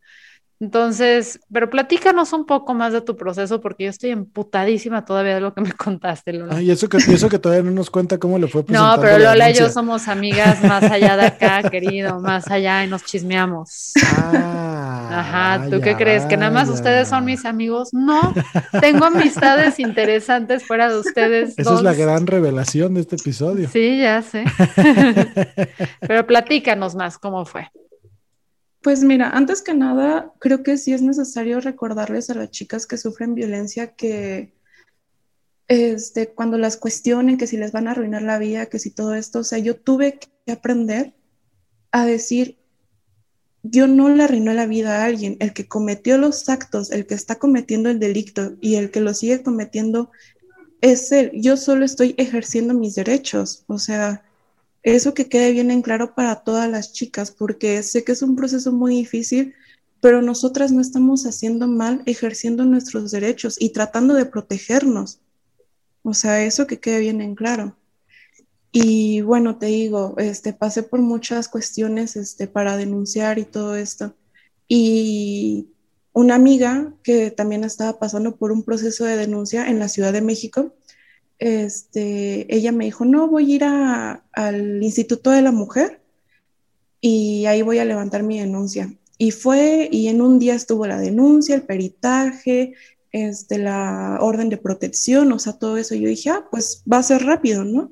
Entonces, 0.61 1.41
pero 1.51 1.71
platícanos 1.71 2.35
un 2.35 2.45
poco 2.45 2.75
más 2.75 2.93
de 2.93 3.01
tu 3.01 3.17
proceso 3.17 3.63
porque 3.63 3.85
yo 3.85 3.91
estoy 3.91 4.11
emputadísima 4.11 5.07
todavía 5.07 5.37
de 5.37 5.41
lo 5.41 5.55
que 5.55 5.63
me 5.63 5.73
contaste, 5.77 6.35
Lola. 6.35 6.61
y 6.61 6.71
eso 6.71 6.87
que, 6.87 6.99
eso 6.99 7.31
que 7.31 7.39
todavía 7.39 7.65
no 7.65 7.71
nos 7.71 7.89
cuenta 7.89 8.19
cómo 8.19 8.39
le 8.39 8.47
fue 8.47 8.63
No, 8.69 8.95
pero 9.01 9.19
Lola 9.19 9.51
y 9.51 9.55
yo 9.55 9.71
somos 9.71 10.07
amigas 10.07 10.63
más 10.63 10.83
allá 10.83 11.17
de 11.17 11.27
acá, 11.27 11.63
querido, 11.71 12.21
más 12.21 12.51
allá 12.51 12.85
y 12.85 12.89
nos 12.89 13.05
chismeamos. 13.05 13.93
Ah, 14.19 15.09
Ajá, 15.11 15.71
¿tú 15.71 15.81
qué 15.81 15.97
crees? 15.97 16.27
¿Que 16.27 16.37
nada 16.37 16.51
más 16.51 16.69
ustedes 16.69 17.09
son 17.09 17.25
mis 17.25 17.47
amigos? 17.47 17.89
No, 17.93 18.35
tengo 18.83 19.07
amistades 19.07 19.79
interesantes 19.79 20.67
fuera 20.67 20.91
de 20.91 20.99
ustedes. 20.99 21.55
Esa 21.57 21.75
es 21.75 21.83
la 21.83 21.95
gran 21.95 22.27
revelación 22.27 22.93
de 22.93 23.01
este 23.01 23.17
episodio. 23.17 23.67
Sí, 23.73 23.99
ya 23.99 24.21
sé. 24.21 24.45
pero 26.01 26.27
platícanos 26.27 26.95
más, 26.95 27.17
¿cómo 27.17 27.47
fue? 27.47 27.71
Pues 28.83 29.05
mira, 29.05 29.31
antes 29.31 29.61
que 29.63 29.75
nada, 29.75 30.33
creo 30.39 30.63
que 30.63 30.79
sí 30.79 30.93
es 30.93 31.03
necesario 31.03 31.61
recordarles 31.61 32.31
a 32.31 32.35
las 32.35 32.51
chicas 32.51 32.87
que 32.87 32.97
sufren 32.97 33.35
violencia 33.35 33.95
que 33.95 34.55
este, 35.69 36.29
cuando 36.29 36.59
las 36.59 36.77
cuestionen, 36.77 37.37
que 37.37 37.47
si 37.47 37.57
les 37.57 37.73
van 37.73 37.89
a 37.89 37.93
arruinar 37.93 38.23
la 38.23 38.39
vida, 38.39 38.67
que 38.67 38.79
si 38.79 38.91
todo 38.91 39.15
esto, 39.15 39.41
o 39.41 39.45
sea, 39.45 39.59
yo 39.59 39.77
tuve 39.77 40.19
que 40.19 40.53
aprender 40.53 41.15
a 41.93 42.07
decir, 42.07 42.59
yo 43.63 43.87
no 43.87 44.09
le 44.09 44.25
arruinó 44.25 44.53
la 44.55 44.67
vida 44.67 45.03
a 45.03 45.05
alguien. 45.05 45.37
El 45.41 45.53
que 45.53 45.69
cometió 45.69 46.19
los 46.19 46.49
actos, 46.49 46.91
el 46.91 47.07
que 47.07 47.15
está 47.15 47.37
cometiendo 47.37 47.91
el 47.91 48.01
delito 48.01 48.57
y 48.61 48.77
el 48.77 48.91
que 48.91 49.01
lo 49.01 49.15
sigue 49.15 49.43
cometiendo 49.43 50.11
es 50.81 51.13
él. 51.13 51.31
Yo 51.35 51.57
solo 51.57 51.85
estoy 51.85 52.15
ejerciendo 52.19 52.75
mis 52.75 52.95
derechos. 52.95 53.65
O 53.67 53.79
sea, 53.79 54.25
eso 54.83 55.15
que 55.15 55.29
quede 55.29 55.53
bien 55.53 55.71
en 55.71 55.83
claro 55.83 56.15
para 56.15 56.37
todas 56.43 56.69
las 56.71 56.93
chicas, 56.93 57.31
porque 57.31 57.83
sé 57.83 58.05
que 58.05 58.13
es 58.13 58.23
un 58.23 58.37
proceso 58.37 58.73
muy 58.73 58.97
difícil, 58.97 59.55
pero 60.01 60.23
nosotras 60.23 60.73
no 60.73 60.81
estamos 60.81 61.27
haciendo 61.27 61.69
mal 61.69 62.03
ejerciendo 62.07 62.65
nuestros 62.65 63.11
derechos 63.11 63.57
y 63.59 63.71
tratando 63.71 64.15
de 64.15 64.27
protegernos. 64.27 65.21
O 66.03 66.15
sea, 66.15 66.43
eso 66.43 66.67
que 66.67 66.81
quede 66.81 67.01
bien 67.01 67.21
en 67.21 67.35
claro. 67.35 67.77
Y 68.73 69.21
bueno, 69.21 69.59
te 69.59 69.67
digo, 69.67 70.15
este, 70.19 70.53
pasé 70.53 70.83
por 70.83 71.01
muchas 71.01 71.49
cuestiones 71.49 72.17
este, 72.17 72.47
para 72.47 72.77
denunciar 72.77 73.39
y 73.39 73.45
todo 73.45 73.75
esto. 73.75 74.15
Y 74.69 75.69
una 76.13 76.37
amiga 76.37 76.95
que 77.03 77.31
también 77.31 77.65
estaba 77.65 77.99
pasando 77.99 78.37
por 78.37 78.53
un 78.53 78.63
proceso 78.63 79.05
de 79.05 79.17
denuncia 79.17 79.69
en 79.69 79.79
la 79.79 79.89
Ciudad 79.89 80.13
de 80.13 80.23
México, 80.23 80.75
este, 81.41 82.55
ella 82.55 82.71
me 82.71 82.85
dijo, 82.85 83.07
no, 83.07 83.27
voy 83.27 83.53
a 83.53 83.57
ir 83.57 83.65
al 83.65 84.83
Instituto 84.83 85.31
de 85.31 85.41
la 85.41 85.53
Mujer 85.53 86.03
y 87.01 87.47
ahí 87.47 87.63
voy 87.63 87.79
a 87.79 87.85
levantar 87.87 88.23
mi 88.23 88.39
denuncia. 88.39 88.95
Y 89.17 89.31
fue, 89.33 89.89
y 89.91 90.09
en 90.09 90.21
un 90.21 90.39
día 90.39 90.55
estuvo 90.55 90.87
la 90.87 91.01
denuncia, 91.01 91.55
el 91.55 91.63
peritaje, 91.63 92.75
este, 93.11 93.59
la 93.59 94.19
orden 94.21 94.51
de 94.51 94.59
protección, 94.59 95.33
o 95.33 95.39
sea, 95.39 95.55
todo 95.55 95.79
eso. 95.79 95.95
Yo 95.95 96.09
dije, 96.09 96.29
ah, 96.29 96.47
pues 96.51 96.85
va 96.91 96.99
a 96.99 97.03
ser 97.03 97.25
rápido, 97.25 97.65
¿no? 97.65 97.91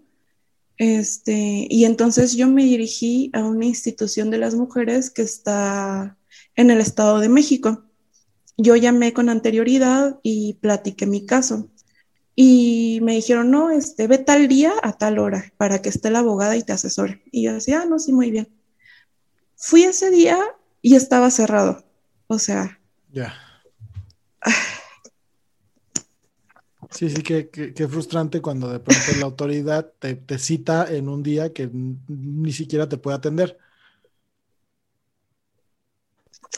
Este, 0.76 1.66
y 1.70 1.86
entonces 1.86 2.36
yo 2.36 2.48
me 2.48 2.64
dirigí 2.64 3.30
a 3.32 3.42
una 3.44 3.64
institución 3.64 4.30
de 4.30 4.38
las 4.38 4.54
mujeres 4.54 5.10
que 5.10 5.22
está 5.22 6.18
en 6.54 6.70
el 6.70 6.80
Estado 6.80 7.18
de 7.18 7.30
México. 7.30 7.84
Yo 8.58 8.76
llamé 8.76 9.14
con 9.14 9.30
anterioridad 9.30 10.20
y 10.22 10.54
platiqué 10.54 11.06
mi 11.06 11.24
caso. 11.24 11.70
Y 12.40 13.00
me 13.02 13.14
dijeron, 13.14 13.50
no, 13.50 13.72
este, 13.72 14.06
ve 14.06 14.16
tal 14.16 14.46
día 14.46 14.72
a 14.84 14.92
tal 14.92 15.18
hora 15.18 15.52
para 15.56 15.82
que 15.82 15.88
esté 15.88 16.08
la 16.08 16.20
abogada 16.20 16.56
y 16.56 16.62
te 16.62 16.72
asesore. 16.72 17.20
Y 17.32 17.42
yo 17.42 17.54
decía, 17.54 17.80
ah, 17.82 17.84
no, 17.84 17.98
sí, 17.98 18.12
muy 18.12 18.30
bien. 18.30 18.48
Fui 19.56 19.82
ese 19.82 20.08
día 20.12 20.38
y 20.80 20.94
estaba 20.94 21.32
cerrado. 21.32 21.84
O 22.28 22.38
sea. 22.38 22.78
Ya. 23.10 23.34
Sí, 26.92 27.10
sí, 27.10 27.22
qué 27.24 27.50
que, 27.50 27.88
frustrante 27.88 28.40
cuando 28.40 28.68
de 28.72 28.78
pronto 28.78 29.04
la 29.18 29.24
autoridad 29.24 29.92
te, 29.98 30.14
te, 30.14 30.38
cita 30.38 30.86
en 30.94 31.08
un 31.08 31.24
día 31.24 31.52
que 31.52 31.68
ni 31.72 32.52
siquiera 32.52 32.88
te 32.88 32.98
puede 32.98 33.16
atender. 33.16 33.58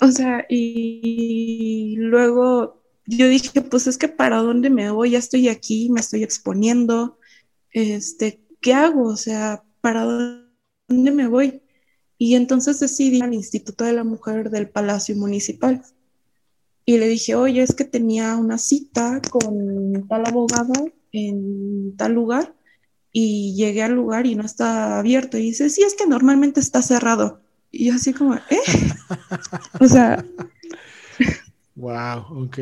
O 0.03 0.09
sea, 0.09 0.45
y 0.47 1.97
luego 1.97 2.80
yo 3.17 3.29
dije, 3.29 3.61
pues 3.63 3.87
es 3.87 3.99
que 3.99 4.09
para 4.09 4.39
dónde 4.39 4.71
me 4.71 4.91
voy, 4.91 5.11
ya 5.11 5.19
estoy 5.19 5.49
aquí, 5.49 5.91
me 5.91 6.01
estoy 6.01 6.23
exponiendo, 6.23 7.19
este, 7.73 8.41
¿qué 8.61 8.75
hago? 8.75 9.09
O 9.09 9.17
sea, 9.17 9.65
¿para 9.81 10.05
dónde 10.89 11.11
me 11.11 11.27
voy? 11.27 11.63
Y 12.19 12.35
entonces 12.35 12.81
decidí 12.81 13.21
al 13.21 13.35
Instituto 13.35 13.85
de 13.85 13.95
la 13.95 14.05
Mujer 14.05 14.51
del 14.51 14.69
Palacio 14.69 15.17
Municipal 15.17 15.83
y 16.85 16.99
le 16.99 17.09
dije, 17.09 17.35
oye, 17.35 17.63
es 17.63 17.75
que 17.75 17.85
tenía 17.85 18.37
una 18.37 18.59
cita 18.59 19.21
con 19.31 20.07
tal 20.09 20.27
abogado 20.27 20.73
en 21.13 21.97
tal 21.97 22.13
lugar 22.13 22.55
y 23.13 23.55
llegué 23.57 23.83
al 23.83 23.93
lugar 23.93 24.27
y 24.27 24.35
no 24.35 24.45
está 24.45 24.99
abierto. 24.99 25.39
Y 25.39 25.43
dice, 25.43 25.71
sí, 25.71 25.83
es 25.83 25.95
que 25.95 26.07
normalmente 26.07 26.61
está 26.61 26.83
cerrado. 26.83 27.41
Y 27.71 27.87
yo 27.87 27.95
así 27.95 28.13
como, 28.13 28.35
¿eh? 28.35 28.41
o 29.81 29.87
sea... 29.87 30.25
Wow, 31.81 32.45
ok. 32.45 32.59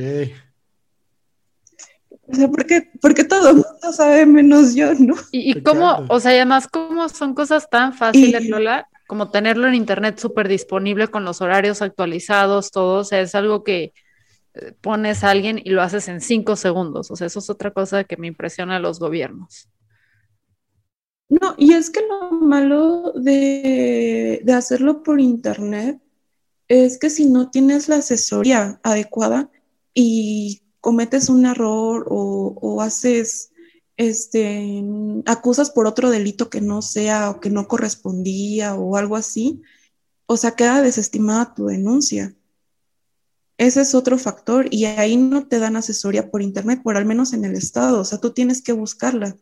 O 2.31 2.35
sea, 2.35 2.49
porque, 2.49 2.91
porque 3.01 3.25
todo 3.25 3.51
el 3.51 3.57
mundo 3.57 3.93
sabe 3.93 4.27
menos 4.27 4.75
yo, 4.75 4.95
¿no? 4.95 5.15
Y, 5.33 5.63
cómo, 5.63 6.05
o 6.09 6.21
sea, 6.21 6.33
además, 6.33 6.69
cómo 6.69 7.09
son 7.09 7.35
cosas 7.35 7.69
tan 7.71 7.95
fáciles, 7.95 8.49
Lola, 8.49 8.89
como 9.07 9.31
tenerlo 9.31 9.67
en 9.67 9.75
internet 9.75 10.19
súper 10.19 10.49
disponible 10.49 11.09
con 11.09 11.25
los 11.25 11.41
horarios 11.41 11.83
actualizados, 11.83 12.71
todo, 12.71 13.01
o 13.01 13.05
sea, 13.05 13.21
es 13.21 13.35
algo 13.35 13.65
que, 13.65 13.93
pones 14.81 15.25
a 15.25 15.31
alguien 15.31 15.61
y 15.63 15.71
lo 15.71 15.83
haces 15.83 16.09
en 16.09 16.21
cinco 16.21 16.57
segundos. 16.57 17.11
O 17.11 17.17
sea, 17.17 17.27
eso 17.27 17.39
es 17.39 17.51
otra 17.51 17.71
cosa 17.71 18.05
que 18.05 18.17
me 18.17 18.27
impresiona 18.27 18.77
a 18.77 18.81
los 18.81 18.99
gobiernos. 18.99 19.69
No, 21.29 21.55
y 21.59 21.75
es 21.75 21.91
que 21.91 22.01
lo 22.07 22.31
malo 22.31 23.13
de, 23.15 24.43
hacerlo 24.57 25.03
por 25.03 25.21
internet 25.21 26.01
es 26.69 26.99
que 26.99 27.11
si 27.11 27.27
no 27.27 27.51
tienes 27.51 27.89
la 27.89 27.97
asesoría 27.97 28.79
adecuada 28.83 29.51
y 29.95 30.63
cometes 30.81 31.29
un 31.29 31.47
error 31.47 32.07
o, 32.09 32.81
haces, 32.83 33.51
este, 33.97 34.85
acusas 35.27 35.71
por 35.71 35.87
otro 35.87 36.11
delito 36.11 36.51
que 36.51 36.61
no 36.61 36.83
sea 36.83 37.31
o 37.31 37.41
que 37.41 37.51
no 37.51 37.67
correspondía 37.67 38.75
o 38.75 38.97
algo 38.97 39.17
así, 39.17 39.63
o 40.27 40.37
sea, 40.37 40.53
queda 40.53 40.83
desestimada 40.83 41.55
tu 41.55 41.67
denuncia. 41.67 42.35
Ese 43.57 43.81
es 43.81 43.95
otro 43.95 44.19
factor 44.19 44.69
y 44.71 44.85
ahí 44.85 45.17
no 45.17 45.49
te 45.49 45.59
dan 45.59 45.75
asesoría 45.75 46.31
por 46.31 46.43
internet, 46.43 46.81
por 46.83 46.97
al 46.97 47.07
menos 47.07 47.33
en 47.33 47.45
el 47.45 47.57
estado. 47.57 48.01
O 48.01 48.05
sea, 48.05 48.19
tú 48.19 48.31
tienes 48.31 48.63
que 48.63 48.73
buscarla. 48.73 49.37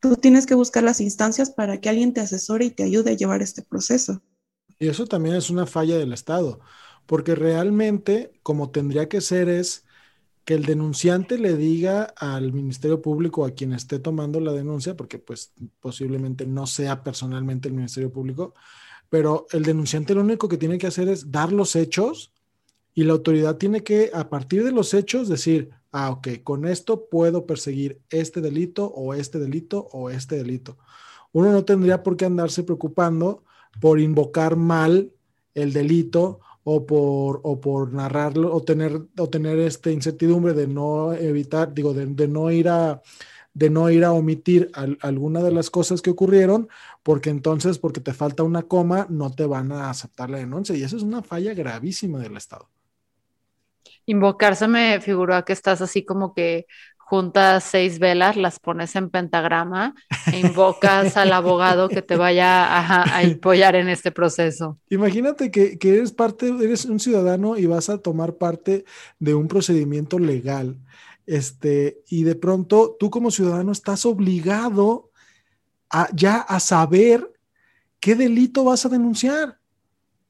Tú 0.00 0.16
tienes 0.16 0.46
que 0.46 0.54
buscar 0.54 0.82
las 0.82 1.00
instancias 1.00 1.50
para 1.50 1.80
que 1.80 1.88
alguien 1.88 2.12
te 2.12 2.20
asesore 2.20 2.64
y 2.64 2.70
te 2.70 2.82
ayude 2.82 3.12
a 3.12 3.16
llevar 3.16 3.42
este 3.42 3.62
proceso. 3.62 4.20
Y 4.78 4.88
eso 4.88 5.06
también 5.06 5.36
es 5.36 5.50
una 5.50 5.66
falla 5.66 5.96
del 5.96 6.12
Estado, 6.12 6.60
porque 7.06 7.34
realmente 7.34 8.32
como 8.42 8.70
tendría 8.70 9.08
que 9.08 9.20
ser 9.20 9.48
es 9.48 9.84
que 10.44 10.54
el 10.54 10.64
denunciante 10.64 11.38
le 11.38 11.56
diga 11.56 12.04
al 12.16 12.52
Ministerio 12.52 13.02
Público, 13.02 13.44
a 13.44 13.50
quien 13.50 13.72
esté 13.72 13.98
tomando 13.98 14.38
la 14.38 14.52
denuncia, 14.52 14.96
porque 14.96 15.18
pues 15.18 15.52
posiblemente 15.80 16.46
no 16.46 16.68
sea 16.68 17.02
personalmente 17.02 17.68
el 17.68 17.74
Ministerio 17.74 18.12
Público, 18.12 18.54
pero 19.08 19.46
el 19.50 19.64
denunciante 19.64 20.14
lo 20.14 20.20
único 20.20 20.48
que 20.48 20.56
tiene 20.56 20.78
que 20.78 20.86
hacer 20.86 21.08
es 21.08 21.32
dar 21.32 21.52
los 21.52 21.74
hechos 21.74 22.32
y 22.94 23.02
la 23.04 23.12
autoridad 23.14 23.56
tiene 23.56 23.82
que, 23.82 24.10
a 24.14 24.30
partir 24.30 24.62
de 24.64 24.72
los 24.72 24.94
hechos, 24.94 25.28
decir, 25.28 25.70
ah, 25.90 26.10
ok, 26.10 26.28
con 26.44 26.64
esto 26.64 27.08
puedo 27.10 27.44
perseguir 27.44 28.00
este 28.10 28.40
delito 28.40 28.86
o 28.86 29.14
este 29.14 29.38
delito 29.38 29.88
o 29.92 30.10
este 30.10 30.36
delito. 30.36 30.78
Uno 31.32 31.50
no 31.50 31.64
tendría 31.64 32.02
por 32.02 32.16
qué 32.16 32.24
andarse 32.24 32.62
preocupando 32.62 33.42
por 33.80 34.00
invocar 34.00 34.56
mal 34.56 35.12
el 35.54 35.72
delito 35.72 36.40
o 36.64 36.84
por, 36.84 37.40
o 37.44 37.60
por 37.60 37.92
narrarlo 37.92 38.52
o 38.52 38.62
tener, 38.62 39.00
o 39.18 39.28
tener 39.28 39.58
esta 39.60 39.90
incertidumbre 39.90 40.52
de 40.52 40.66
no 40.66 41.12
evitar, 41.12 41.72
digo, 41.72 41.94
de, 41.94 42.28
no 42.28 42.50
ir 42.50 42.68
a 42.68 43.00
de 43.54 43.70
no 43.70 43.88
ir 43.88 44.04
a 44.04 44.12
omitir 44.12 44.70
alguna 45.00 45.42
de 45.42 45.50
las 45.50 45.70
cosas 45.70 46.02
que 46.02 46.10
ocurrieron, 46.10 46.68
porque 47.02 47.30
entonces, 47.30 47.78
porque 47.78 48.02
te 48.02 48.12
falta 48.12 48.42
una 48.42 48.64
coma, 48.64 49.06
no 49.08 49.30
te 49.30 49.46
van 49.46 49.72
a 49.72 49.88
aceptar 49.88 50.28
la 50.28 50.36
denuncia. 50.36 50.76
Y 50.76 50.82
eso 50.82 50.94
es 50.94 51.02
una 51.02 51.22
falla 51.22 51.54
gravísima 51.54 52.18
del 52.18 52.36
Estado. 52.36 52.68
Invocarse 54.04 54.68
me 54.68 55.00
figuró 55.00 55.34
a 55.34 55.44
que 55.44 55.54
estás 55.54 55.80
así 55.80 56.04
como 56.04 56.34
que 56.34 56.66
juntas 57.06 57.62
seis 57.62 58.00
velas, 58.00 58.36
las 58.36 58.58
pones 58.58 58.96
en 58.96 59.10
pentagrama 59.10 59.94
e 60.32 60.40
invocas 60.40 61.16
al 61.16 61.32
abogado 61.32 61.88
que 61.88 62.02
te 62.02 62.16
vaya 62.16 62.66
a, 62.66 63.20
apoyar 63.20 63.76
en 63.76 63.88
este 63.88 64.10
proceso. 64.10 64.80
Imagínate 64.90 65.52
que, 65.52 65.78
que, 65.78 65.98
eres 65.98 66.10
parte, 66.10 66.48
eres 66.48 66.84
un 66.84 66.98
ciudadano 66.98 67.56
y 67.56 67.66
vas 67.66 67.90
a 67.90 67.98
tomar 67.98 68.34
parte 68.34 68.84
de 69.20 69.36
un 69.36 69.46
procedimiento 69.46 70.18
legal. 70.18 70.78
Este, 71.26 72.02
y 72.08 72.24
de 72.24 72.34
pronto 72.34 72.96
tú 72.98 73.08
como 73.08 73.30
ciudadano 73.30 73.70
estás 73.70 74.04
obligado 74.04 75.12
a, 75.88 76.08
ya 76.12 76.38
a 76.38 76.58
saber 76.58 77.32
qué 78.00 78.16
delito 78.16 78.64
vas 78.64 78.84
a 78.84 78.88
denunciar. 78.88 79.60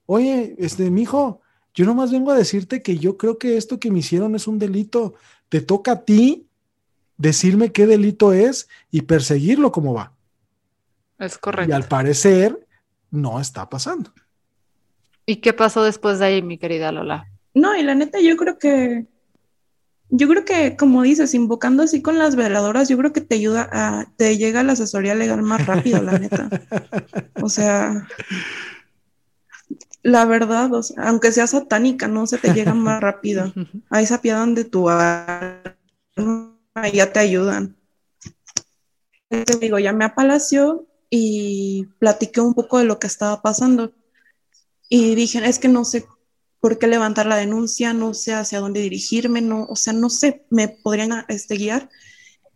Oye, 0.04 0.54
este, 0.58 0.90
mijo, 0.90 1.40
yo 1.72 1.86
nomás 1.86 2.12
vengo 2.12 2.32
a 2.32 2.36
decirte 2.36 2.82
que 2.82 2.98
yo 2.98 3.16
creo 3.16 3.38
que 3.38 3.56
esto 3.56 3.80
que 3.80 3.90
me 3.90 4.00
hicieron 4.00 4.34
es 4.34 4.46
un 4.46 4.58
delito. 4.58 5.14
Te 5.48 5.62
toca 5.62 5.92
a 5.92 6.04
ti 6.04 6.46
decirme 7.18 7.72
qué 7.72 7.86
delito 7.86 8.32
es 8.32 8.68
y 8.90 9.02
perseguirlo 9.02 9.72
como 9.72 9.94
va. 9.94 10.12
Es 11.18 11.38
correcto. 11.38 11.70
Y 11.70 11.74
al 11.74 11.84
parecer 11.84 12.66
no 13.10 13.40
está 13.40 13.68
pasando. 13.68 14.12
¿Y 15.24 15.36
qué 15.36 15.52
pasó 15.52 15.82
después 15.82 16.18
de 16.18 16.26
ahí, 16.26 16.42
mi 16.42 16.58
querida 16.58 16.92
Lola? 16.92 17.28
No, 17.54 17.74
y 17.76 17.82
la 17.82 17.94
neta, 17.94 18.20
yo 18.20 18.36
creo 18.36 18.58
que, 18.58 19.06
yo 20.10 20.28
creo 20.28 20.44
que, 20.44 20.76
como 20.76 21.02
dices, 21.02 21.34
invocando 21.34 21.82
así 21.82 22.02
con 22.02 22.18
las 22.18 22.36
veladoras, 22.36 22.88
yo 22.88 22.96
creo 22.98 23.12
que 23.12 23.22
te 23.22 23.36
ayuda 23.36 23.68
a, 23.72 24.06
te 24.16 24.36
llega 24.36 24.62
la 24.62 24.74
asesoría 24.74 25.14
legal 25.14 25.42
más 25.42 25.66
rápido, 25.66 26.02
la 26.02 26.18
neta. 26.18 26.48
O 27.42 27.48
sea, 27.48 28.06
la 30.02 30.24
verdad, 30.26 30.70
aunque 30.98 31.32
sea 31.32 31.46
satánica, 31.46 32.06
no 32.06 32.26
se 32.26 32.38
te 32.38 32.52
llega 32.52 32.74
más 32.74 33.00
rápido. 33.00 33.52
Ahí 33.90 34.06
se 34.06 34.14
apiadan 34.14 34.54
de 34.54 34.64
tu 34.64 34.88
alma 34.88 36.55
ya 36.92 37.12
te 37.12 37.20
ayudan. 37.20 37.76
Te 39.28 39.44
digo, 39.60 39.78
llamé 39.78 40.04
a 40.04 40.14
Palacio 40.14 40.86
y 41.10 41.86
platiqué 41.98 42.40
un 42.40 42.54
poco 42.54 42.78
de 42.78 42.84
lo 42.84 42.98
que 42.98 43.06
estaba 43.06 43.42
pasando. 43.42 43.92
Y 44.88 45.14
dije, 45.14 45.40
es 45.46 45.58
que 45.58 45.68
no 45.68 45.84
sé 45.84 46.06
por 46.60 46.78
qué 46.78 46.86
levantar 46.86 47.26
la 47.26 47.36
denuncia, 47.36 47.92
no 47.92 48.14
sé 48.14 48.34
hacia 48.34 48.60
dónde 48.60 48.80
dirigirme, 48.80 49.40
no, 49.40 49.66
o 49.68 49.76
sea, 49.76 49.92
no 49.92 50.10
sé, 50.10 50.46
me 50.50 50.68
podrían 50.68 51.24
este, 51.28 51.56
guiar. 51.56 51.88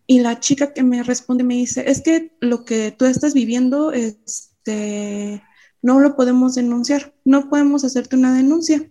Y 0.06 0.20
la 0.20 0.40
chica 0.40 0.72
que 0.72 0.82
me 0.82 1.02
responde 1.02 1.44
me 1.44 1.54
dice, 1.54 1.88
es 1.88 2.02
que 2.02 2.36
lo 2.40 2.64
que 2.64 2.92
tú 2.92 3.04
estás 3.04 3.34
viviendo, 3.34 3.92
este, 3.92 5.42
no 5.82 6.00
lo 6.00 6.16
podemos 6.16 6.54
denunciar, 6.56 7.14
no 7.24 7.48
podemos 7.48 7.84
hacerte 7.84 8.16
una 8.16 8.34
denuncia. 8.34 8.90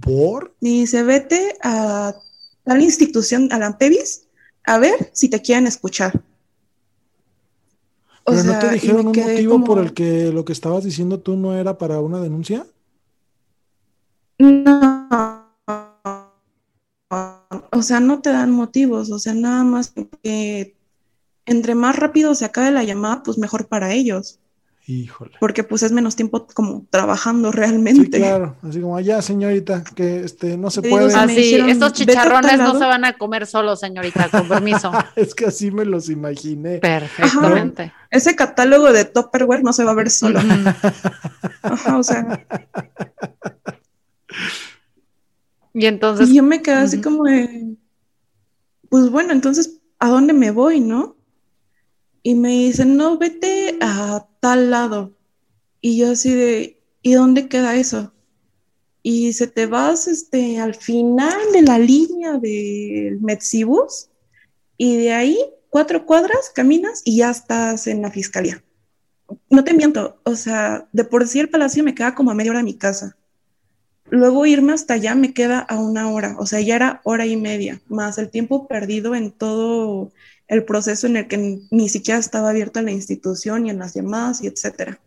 ¿Por? 0.00 0.56
Y 0.60 0.80
dice, 0.80 1.02
vete 1.02 1.56
a 1.62 2.14
tal 2.64 2.82
institución, 2.82 3.52
a 3.52 3.58
la 3.58 3.78
PEVIS, 3.78 4.25
a 4.66 4.78
ver 4.78 5.10
si 5.12 5.28
te 5.28 5.40
quieren 5.40 5.66
escuchar. 5.66 6.20
¿Pero 8.24 8.42
no 8.42 8.58
te 8.58 8.70
dijeron 8.70 9.06
un 9.06 9.16
motivo 9.16 9.64
por 9.64 9.78
el 9.78 9.94
que 9.94 10.32
lo 10.32 10.44
que 10.44 10.52
estabas 10.52 10.82
diciendo 10.82 11.20
tú 11.20 11.36
no 11.36 11.54
era 11.54 11.78
para 11.78 12.00
una 12.00 12.20
denuncia? 12.20 12.66
No. 14.38 15.46
O 17.70 17.82
sea, 17.82 18.00
no 18.00 18.20
te 18.20 18.30
dan 18.30 18.50
motivos, 18.50 19.10
o 19.10 19.18
sea, 19.18 19.32
nada 19.34 19.62
más 19.62 19.92
que 20.22 20.76
entre 21.44 21.74
más 21.76 21.96
rápido 21.96 22.34
se 22.34 22.44
acabe 22.44 22.72
la 22.72 22.82
llamada, 22.82 23.22
pues 23.22 23.38
mejor 23.38 23.68
para 23.68 23.92
ellos. 23.92 24.40
Híjole. 24.88 25.32
Porque 25.40 25.64
pues 25.64 25.82
es 25.82 25.90
menos 25.90 26.14
tiempo 26.14 26.46
como 26.54 26.86
trabajando 26.90 27.50
realmente. 27.50 28.04
Sí, 28.18 28.22
claro. 28.22 28.56
Así 28.62 28.80
como, 28.80 29.00
ya 29.00 29.20
señorita, 29.20 29.82
que 29.82 30.20
este 30.20 30.56
no 30.56 30.70
se 30.70 30.80
puede. 30.80 31.12
Así, 31.12 31.56
estos 31.56 31.92
chicharrones 31.92 32.58
no 32.58 32.78
se 32.78 32.84
van 32.84 33.04
a 33.04 33.18
comer 33.18 33.46
solos, 33.46 33.80
señorita, 33.80 34.28
con 34.28 34.46
permiso. 34.46 34.92
es 35.16 35.34
que 35.34 35.46
así 35.46 35.72
me 35.72 35.84
los 35.84 36.08
imaginé. 36.08 36.78
Perfectamente. 36.78 37.92
Ese 38.12 38.36
catálogo 38.36 38.92
de 38.92 39.04
Topperware 39.04 39.64
no 39.64 39.72
se 39.72 39.82
va 39.82 39.90
a 39.90 39.94
ver 39.94 40.08
solo. 40.08 40.38
Ajá, 41.62 41.98
o 41.98 42.02
sea. 42.04 42.46
Y 45.74 45.86
entonces. 45.86 46.30
Y 46.30 46.36
yo 46.36 46.44
me 46.44 46.62
quedé 46.62 46.76
así 46.76 47.00
como 47.00 47.24
de. 47.24 47.74
Pues 48.88 49.10
bueno, 49.10 49.32
entonces, 49.32 49.80
¿a 49.98 50.08
dónde 50.10 50.32
me 50.32 50.52
voy, 50.52 50.78
no? 50.78 51.15
Y 52.26 52.34
me 52.34 52.48
dicen, 52.48 52.96
no, 52.96 53.18
vete 53.18 53.78
a 53.80 54.26
tal 54.40 54.68
lado. 54.72 55.12
Y 55.80 55.96
yo 55.96 56.10
así 56.10 56.34
de, 56.34 56.82
¿y 57.00 57.12
dónde 57.12 57.46
queda 57.46 57.76
eso? 57.76 58.12
Y 59.00 59.32
se 59.32 59.46
te 59.46 59.66
vas 59.66 60.08
este, 60.08 60.58
al 60.58 60.74
final 60.74 61.38
de 61.52 61.62
la 61.62 61.78
línea 61.78 62.32
del 62.32 63.20
Metsibus 63.20 64.08
y 64.76 64.96
de 64.96 65.12
ahí 65.12 65.38
cuatro 65.70 66.04
cuadras 66.04 66.50
caminas 66.52 67.00
y 67.04 67.18
ya 67.18 67.30
estás 67.30 67.86
en 67.86 68.02
la 68.02 68.10
fiscalía. 68.10 68.60
No 69.48 69.62
te 69.62 69.72
miento, 69.72 70.18
o 70.24 70.34
sea, 70.34 70.88
de 70.90 71.04
por 71.04 71.28
sí 71.28 71.38
el 71.38 71.48
palacio 71.48 71.84
me 71.84 71.94
queda 71.94 72.16
como 72.16 72.32
a 72.32 72.34
media 72.34 72.50
hora 72.50 72.58
de 72.58 72.64
mi 72.64 72.74
casa. 72.74 73.16
Luego 74.10 74.46
irme 74.46 74.72
hasta 74.72 74.94
allá 74.94 75.14
me 75.14 75.32
queda 75.32 75.60
a 75.60 75.78
una 75.78 76.10
hora, 76.10 76.34
o 76.40 76.46
sea, 76.46 76.60
ya 76.60 76.74
era 76.74 77.00
hora 77.04 77.24
y 77.24 77.36
media, 77.36 77.80
más 77.86 78.18
el 78.18 78.30
tiempo 78.30 78.66
perdido 78.66 79.14
en 79.14 79.30
todo 79.30 80.10
el 80.48 80.64
proceso 80.64 81.06
en 81.06 81.16
el 81.16 81.28
que 81.28 81.60
ni 81.70 81.88
siquiera 81.88 82.20
estaba 82.20 82.50
abierta 82.50 82.82
la 82.82 82.92
institución 82.92 83.66
y 83.66 83.70
en 83.70 83.78
las 83.78 83.94
llamadas 83.94 84.42
y 84.42 84.46
etcétera. 84.46 85.00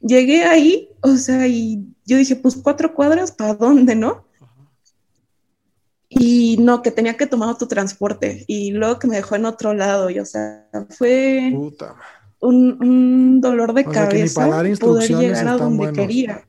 Llegué 0.00 0.44
ahí, 0.44 0.90
o 1.00 1.16
sea, 1.16 1.46
y 1.46 1.84
yo 2.04 2.16
dije, 2.16 2.36
pues 2.36 2.56
cuatro 2.56 2.94
cuadras, 2.94 3.32
¿para 3.32 3.54
dónde, 3.54 3.96
no? 3.96 4.26
Y 6.08 6.58
no, 6.60 6.82
que 6.82 6.92
tenía 6.92 7.16
que 7.16 7.26
tomar 7.26 7.48
otro 7.48 7.66
transporte 7.66 8.44
y 8.46 8.70
luego 8.70 8.98
que 8.98 9.08
me 9.08 9.16
dejó 9.16 9.34
en 9.34 9.46
otro 9.46 9.74
lado, 9.74 10.10
y 10.10 10.20
o 10.20 10.24
sea, 10.24 10.68
fue 10.90 11.52
Un, 12.38 13.40
dolor 13.40 13.72
de 13.72 13.84
cabeza 13.84 14.48
poder 14.78 15.08
llegar 15.10 15.48
a 15.48 15.56
donde 15.56 15.92
quería. 15.92 16.46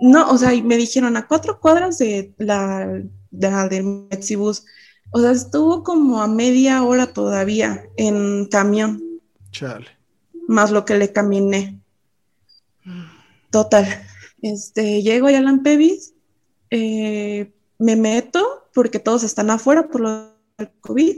No, 0.00 0.30
o 0.30 0.38
sea, 0.38 0.54
y 0.54 0.62
me 0.62 0.76
dijeron 0.76 1.16
a 1.16 1.26
cuatro 1.26 1.58
cuadras 1.60 1.98
de 1.98 2.32
la, 2.38 2.86
de 3.30 3.50
la 3.50 3.68
del 3.68 3.84
Metsibus 3.84 4.64
o 5.12 5.20
sea, 5.20 5.30
estuvo 5.30 5.84
como 5.84 6.22
a 6.22 6.26
media 6.26 6.82
hora 6.82 7.12
todavía 7.12 7.84
en 7.96 8.46
camión. 8.46 9.20
Chale. 9.50 9.86
Más 10.48 10.70
lo 10.70 10.84
que 10.86 10.96
le 10.96 11.12
caminé. 11.12 11.80
Total. 13.50 13.86
Este, 14.40 15.02
llego 15.02 15.28
a 15.28 15.32
Lampevis, 15.32 16.14
eh, 16.70 17.52
me 17.78 17.96
meto 17.96 18.68
porque 18.74 18.98
todos 18.98 19.22
están 19.22 19.50
afuera 19.50 19.88
por 19.88 20.00
lo 20.00 20.34
del 20.56 20.70
COVID. 20.80 21.16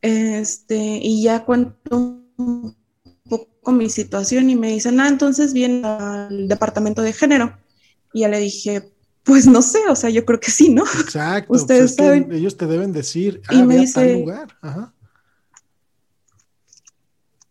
Este, 0.00 1.00
y 1.02 1.22
ya 1.22 1.44
cuento 1.44 2.24
un 2.36 2.76
poco 3.28 3.72
mi 3.72 3.90
situación 3.90 4.50
y 4.50 4.56
me 4.56 4.68
dicen, 4.68 5.00
ah, 5.00 5.08
entonces 5.08 5.52
viene 5.52 5.84
al 5.84 6.46
departamento 6.46 7.02
de 7.02 7.12
género. 7.12 7.58
Y 8.12 8.20
ya 8.20 8.28
le 8.28 8.38
dije, 8.38 8.92
pues 9.24 9.46
no 9.46 9.62
sé, 9.62 9.78
o 9.88 9.96
sea, 9.96 10.10
yo 10.10 10.24
creo 10.24 10.40
que 10.40 10.50
sí, 10.50 10.68
¿no? 10.68 10.84
Exacto. 11.00 11.48
Pues 11.48 11.62
Ustedes 11.62 11.94
saben. 11.94 12.30
ellos 12.32 12.56
te 12.56 12.66
deben 12.66 12.92
decir, 12.92 13.40
ah, 13.48 13.54
y 13.54 13.62
me 13.62 13.76
dice, 13.76 13.94
tal 13.94 14.12
lugar. 14.20 14.56
Ajá. 14.60 14.92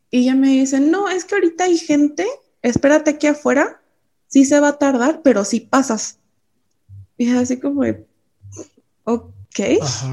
Y 0.09 0.19
ella 0.23 0.35
me 0.35 0.49
dice, 0.49 0.79
no, 0.79 1.09
es 1.09 1.23
que 1.23 1.35
ahorita 1.35 1.63
hay 1.63 1.77
gente, 1.77 2.27
espérate 2.61 3.11
aquí 3.11 3.27
afuera, 3.27 3.81
sí 4.27 4.43
se 4.43 4.59
va 4.59 4.69
a 4.69 4.77
tardar, 4.77 5.21
pero 5.23 5.45
sí 5.45 5.61
pasas. 5.61 6.19
Y 7.17 7.29
es 7.29 7.37
así 7.37 7.59
como, 7.59 7.83
ok, 9.05 9.59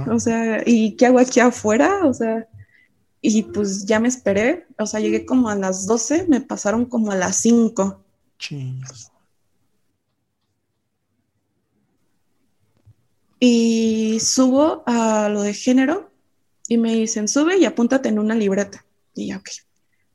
o 0.09 0.21
sea, 0.21 0.63
¿y 0.65 0.95
qué 0.95 1.07
hago 1.07 1.19
aquí 1.19 1.41
afuera? 1.41 2.05
O 2.05 2.15
sea, 2.15 2.47
y 3.21 3.43
pues 3.43 3.87
ya 3.87 3.99
me 3.99 4.07
esperé, 4.07 4.67
o 4.79 4.87
sea, 4.87 5.01
llegué 5.01 5.27
como 5.27 5.49
a 5.49 5.57
las 5.57 5.87
12, 5.87 6.27
me 6.29 6.41
pasaron 6.41 6.85
como 6.85 7.11
a 7.11 7.17
las 7.17 7.37
5. 7.37 8.05
Chingos. 8.39 9.11
Y 13.41 14.19
subo 14.21 14.83
a 14.87 15.29
lo 15.29 15.43
de 15.43 15.55
género 15.55 16.11
y 16.67 16.79
me 16.79 16.95
dicen, 16.95 17.29
sube 17.29 17.57
y 17.59 17.65
apúntate 17.65 18.09
en 18.09 18.19
una 18.19 18.35
libreta. 18.35 18.85
Y 19.15 19.29
ya, 19.29 19.39
ok. 19.39 19.49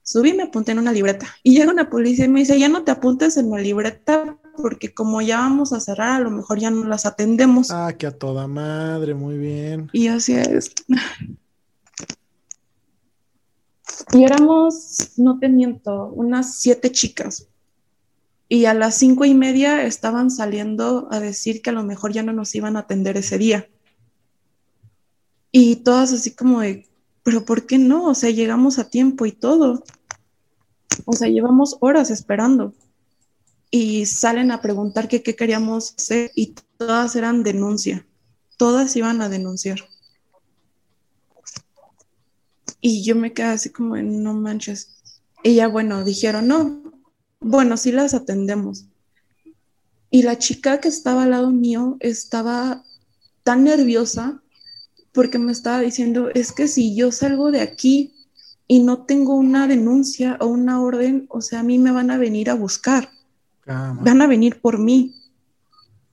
Subí 0.04 0.32
y 0.32 0.34
me 0.34 0.44
apunté 0.44 0.74
en 0.74 0.80
una 0.80 0.92
libreta. 0.92 1.28
Y 1.44 1.56
llega 1.56 1.72
una 1.72 1.90
policía 1.90 2.26
y 2.26 2.28
me 2.28 2.42
dice, 2.42 2.60
ya 2.60 2.68
no 2.68 2.84
te 2.84 2.92
apuntes 2.92 3.38
en 3.38 3.50
la 3.50 3.58
libreta 3.58 4.38
porque 4.58 4.94
como 4.94 5.22
ya 5.22 5.38
vamos 5.38 5.72
a 5.74 5.80
cerrar, 5.80 6.22
a 6.22 6.24
lo 6.24 6.30
mejor 6.30 6.60
ya 6.60 6.70
no 6.70 6.84
las 6.84 7.06
atendemos. 7.06 7.72
Ah, 7.72 7.94
que 7.98 8.08
a 8.08 8.12
toda 8.12 8.48
madre, 8.48 9.14
muy 9.14 9.38
bien. 9.38 9.90
Y 9.94 10.08
así 10.08 10.34
es. 10.34 10.74
Y 14.12 14.24
éramos, 14.24 15.14
no 15.18 15.40
te 15.40 15.48
miento, 15.48 16.08
unas 16.14 16.56
siete 16.56 16.92
chicas 16.92 17.48
y 18.54 18.68
a 18.68 18.76
las 18.76 18.94
cinco 18.94 19.26
y 19.26 19.34
media 19.34 19.84
estaban 19.84 20.30
saliendo 20.30 21.08
a 21.10 21.20
decir 21.20 21.64
que 21.64 21.72
a 21.72 21.74
lo 21.74 21.82
mejor 21.82 22.14
ya 22.14 22.22
no 22.22 22.34
nos 22.34 22.54
iban 22.54 22.78
a 22.78 22.82
atender 22.82 23.18
ese 23.18 23.40
día. 23.40 23.68
Y 25.52 25.78
todas 25.78 26.14
así 26.14 26.36
como 26.36 26.62
de, 26.62 26.88
pero 27.24 27.46
¿por 27.46 27.66
qué 27.66 27.80
no? 27.80 28.06
O 28.06 28.14
sea, 28.14 28.30
llegamos 28.30 28.78
a 28.78 28.92
tiempo 28.92 29.26
y 29.26 29.32
todo. 29.32 29.84
O 31.06 31.14
sea, 31.14 31.30
llevamos 31.30 31.78
horas 31.80 32.12
esperando. 32.12 32.76
Y 33.72 34.06
salen 34.06 34.52
a 34.52 34.62
preguntar 34.62 35.08
qué 35.08 35.24
queríamos 35.24 35.96
hacer 35.98 36.32
y 36.36 36.54
todas 36.78 37.16
eran 37.16 37.42
denuncia. 37.42 38.06
Todas 38.58 38.96
iban 38.96 39.24
a 39.24 39.30
denunciar. 39.30 39.80
Y 42.82 43.04
yo 43.04 43.16
me 43.16 43.34
quedé 43.34 43.48
así 43.48 43.72
como, 43.72 43.98
no 43.98 44.36
manches. 44.36 44.96
Y 45.44 45.56
ya, 45.56 45.68
bueno, 45.68 46.04
dijeron, 46.04 46.48
no, 46.48 46.83
bueno, 47.44 47.78
sí 47.78 47.92
las 47.92 48.14
atendemos. 48.14 48.86
Y 50.10 50.24
la 50.24 50.38
chica 50.38 50.80
que 50.80 50.90
estaba 50.90 51.24
al 51.24 51.32
lado 51.32 51.52
mío 51.52 51.98
estaba 52.00 52.84
tan 53.44 53.64
nerviosa 53.64 54.42
porque 55.12 55.40
me 55.40 55.52
estaba 55.52 55.80
diciendo, 55.80 56.30
es 56.34 56.52
que 56.52 56.68
si 56.68 56.96
yo 56.96 57.12
salgo 57.12 57.52
de 57.52 57.62
aquí 57.62 58.14
y 58.68 58.82
no 58.82 59.06
tengo 59.06 59.36
una 59.36 59.68
denuncia 59.68 60.38
o 60.40 60.48
una 60.48 60.82
orden, 60.82 61.26
o 61.30 61.42
sea, 61.42 61.60
a 61.60 61.64
mí 61.64 61.80
me 61.80 61.92
van 61.92 62.12
a 62.12 62.18
venir 62.18 62.50
a 62.50 62.56
buscar. 62.56 63.10
Van 63.66 64.22
a 64.22 64.28
venir 64.28 64.60
por 64.60 64.80
mí. 64.80 65.16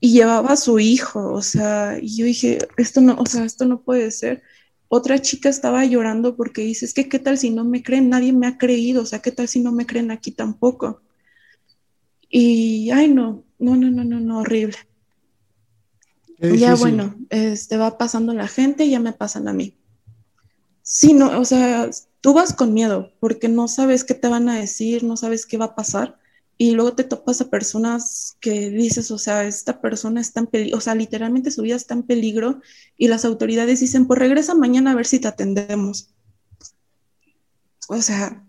Y 0.00 0.12
llevaba 0.12 0.52
a 0.52 0.56
su 0.56 0.78
hijo, 0.78 1.32
o 1.32 1.42
sea, 1.42 1.98
y 2.00 2.16
yo 2.16 2.24
dije, 2.24 2.58
esto 2.78 3.02
no, 3.02 3.16
o 3.18 3.26
sea, 3.26 3.44
esto 3.44 3.66
no 3.66 3.82
puede 3.82 4.10
ser. 4.10 4.42
Otra 4.88 5.20
chica 5.20 5.50
estaba 5.50 5.84
llorando 5.84 6.36
porque 6.36 6.62
dice, 6.62 6.86
es 6.86 6.94
que 6.94 7.08
qué 7.08 7.18
tal 7.18 7.36
si 7.36 7.50
no 7.50 7.64
me 7.64 7.82
creen, 7.82 8.08
nadie 8.08 8.32
me 8.32 8.46
ha 8.46 8.56
creído, 8.56 9.02
o 9.02 9.06
sea, 9.06 9.20
qué 9.20 9.30
tal 9.30 9.46
si 9.46 9.60
no 9.60 9.72
me 9.72 9.84
creen 9.84 10.10
aquí 10.10 10.30
tampoco. 10.30 11.02
Y, 12.30 12.90
ay, 12.90 13.08
no, 13.08 13.44
no, 13.58 13.76
no, 13.76 13.90
no, 13.90 14.04
no, 14.04 14.20
no, 14.20 14.38
horrible. 14.38 14.76
Ya 16.38 16.74
bueno, 16.74 17.16
este 17.28 17.76
va 17.76 17.98
pasando 17.98 18.32
la 18.32 18.48
gente 18.48 18.84
y 18.84 18.90
ya 18.92 19.00
me 19.00 19.12
pasan 19.12 19.46
a 19.48 19.52
mí. 19.52 19.76
Sí, 20.82 21.12
no, 21.12 21.38
o 21.38 21.44
sea, 21.44 21.90
tú 22.22 22.32
vas 22.32 22.54
con 22.54 22.72
miedo 22.72 23.12
porque 23.20 23.48
no 23.48 23.68
sabes 23.68 24.04
qué 24.04 24.14
te 24.14 24.28
van 24.28 24.48
a 24.48 24.58
decir, 24.58 25.04
no 25.04 25.18
sabes 25.18 25.44
qué 25.44 25.58
va 25.58 25.66
a 25.66 25.74
pasar 25.74 26.18
y 26.56 26.72
luego 26.72 26.94
te 26.94 27.04
topas 27.04 27.40
a 27.40 27.50
personas 27.50 28.36
que 28.40 28.70
dices, 28.70 29.10
o 29.10 29.18
sea, 29.18 29.44
esta 29.44 29.80
persona 29.80 30.20
está 30.20 30.40
en 30.40 30.46
peligro, 30.46 30.78
o 30.78 30.80
sea, 30.80 30.94
literalmente 30.94 31.50
su 31.50 31.62
vida 31.62 31.76
está 31.76 31.94
en 31.94 32.02
peligro 32.02 32.60
y 32.96 33.08
las 33.08 33.24
autoridades 33.24 33.80
dicen, 33.80 34.06
pues 34.06 34.18
regresa 34.18 34.54
mañana 34.54 34.92
a 34.92 34.94
ver 34.94 35.06
si 35.06 35.18
te 35.18 35.28
atendemos. 35.28 36.10
O 37.88 38.00
sea, 38.00 38.44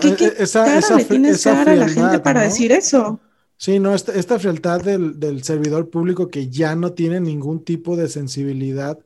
¿Qué, 0.00 0.24
e, 0.24 0.42
esa, 0.42 0.64
cara 0.64 0.96
le 0.96 1.04
tienes 1.04 1.44
dar 1.44 1.68
a 1.68 1.74
la 1.74 1.88
gente 1.88 2.18
para 2.20 2.42
decir 2.42 2.72
eso? 2.72 3.20
Sí, 3.56 3.78
no, 3.78 3.94
esta, 3.94 4.12
esta 4.12 4.40
frialdad 4.40 4.82
del, 4.82 5.20
del, 5.20 5.44
servidor 5.44 5.88
público 5.88 6.28
que 6.28 6.48
ya 6.48 6.74
no 6.74 6.94
tiene 6.94 7.20
ningún 7.20 7.64
tipo 7.64 7.96
de 7.96 8.08
sensibilidad 8.08 8.98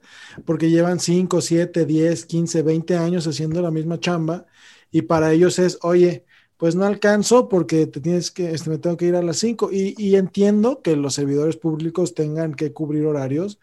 porque 0.46 0.70
llevan 0.70 0.98
5, 0.98 1.42
7, 1.42 1.84
10, 1.84 2.24
15, 2.24 2.62
20 2.62 2.96
años 2.96 3.26
haciendo 3.26 3.60
la 3.60 3.70
misma 3.70 4.00
chamba 4.00 4.46
y 4.90 5.02
para 5.02 5.32
ellos 5.32 5.58
es, 5.58 5.78
oye, 5.82 6.24
pues 6.56 6.74
no 6.74 6.86
alcanzo 6.86 7.48
porque 7.48 7.86
te 7.86 8.00
tienes 8.00 8.30
que, 8.30 8.52
este, 8.52 8.70
me 8.70 8.78
tengo 8.78 8.96
que 8.96 9.06
ir 9.06 9.16
a 9.16 9.22
las 9.22 9.36
5 9.38 9.70
y, 9.72 9.94
y, 9.98 10.16
entiendo 10.16 10.80
que 10.80 10.96
los 10.96 11.14
servidores 11.14 11.56
públicos 11.56 12.14
tengan 12.14 12.54
que 12.54 12.72
cubrir 12.72 13.04
horarios, 13.04 13.58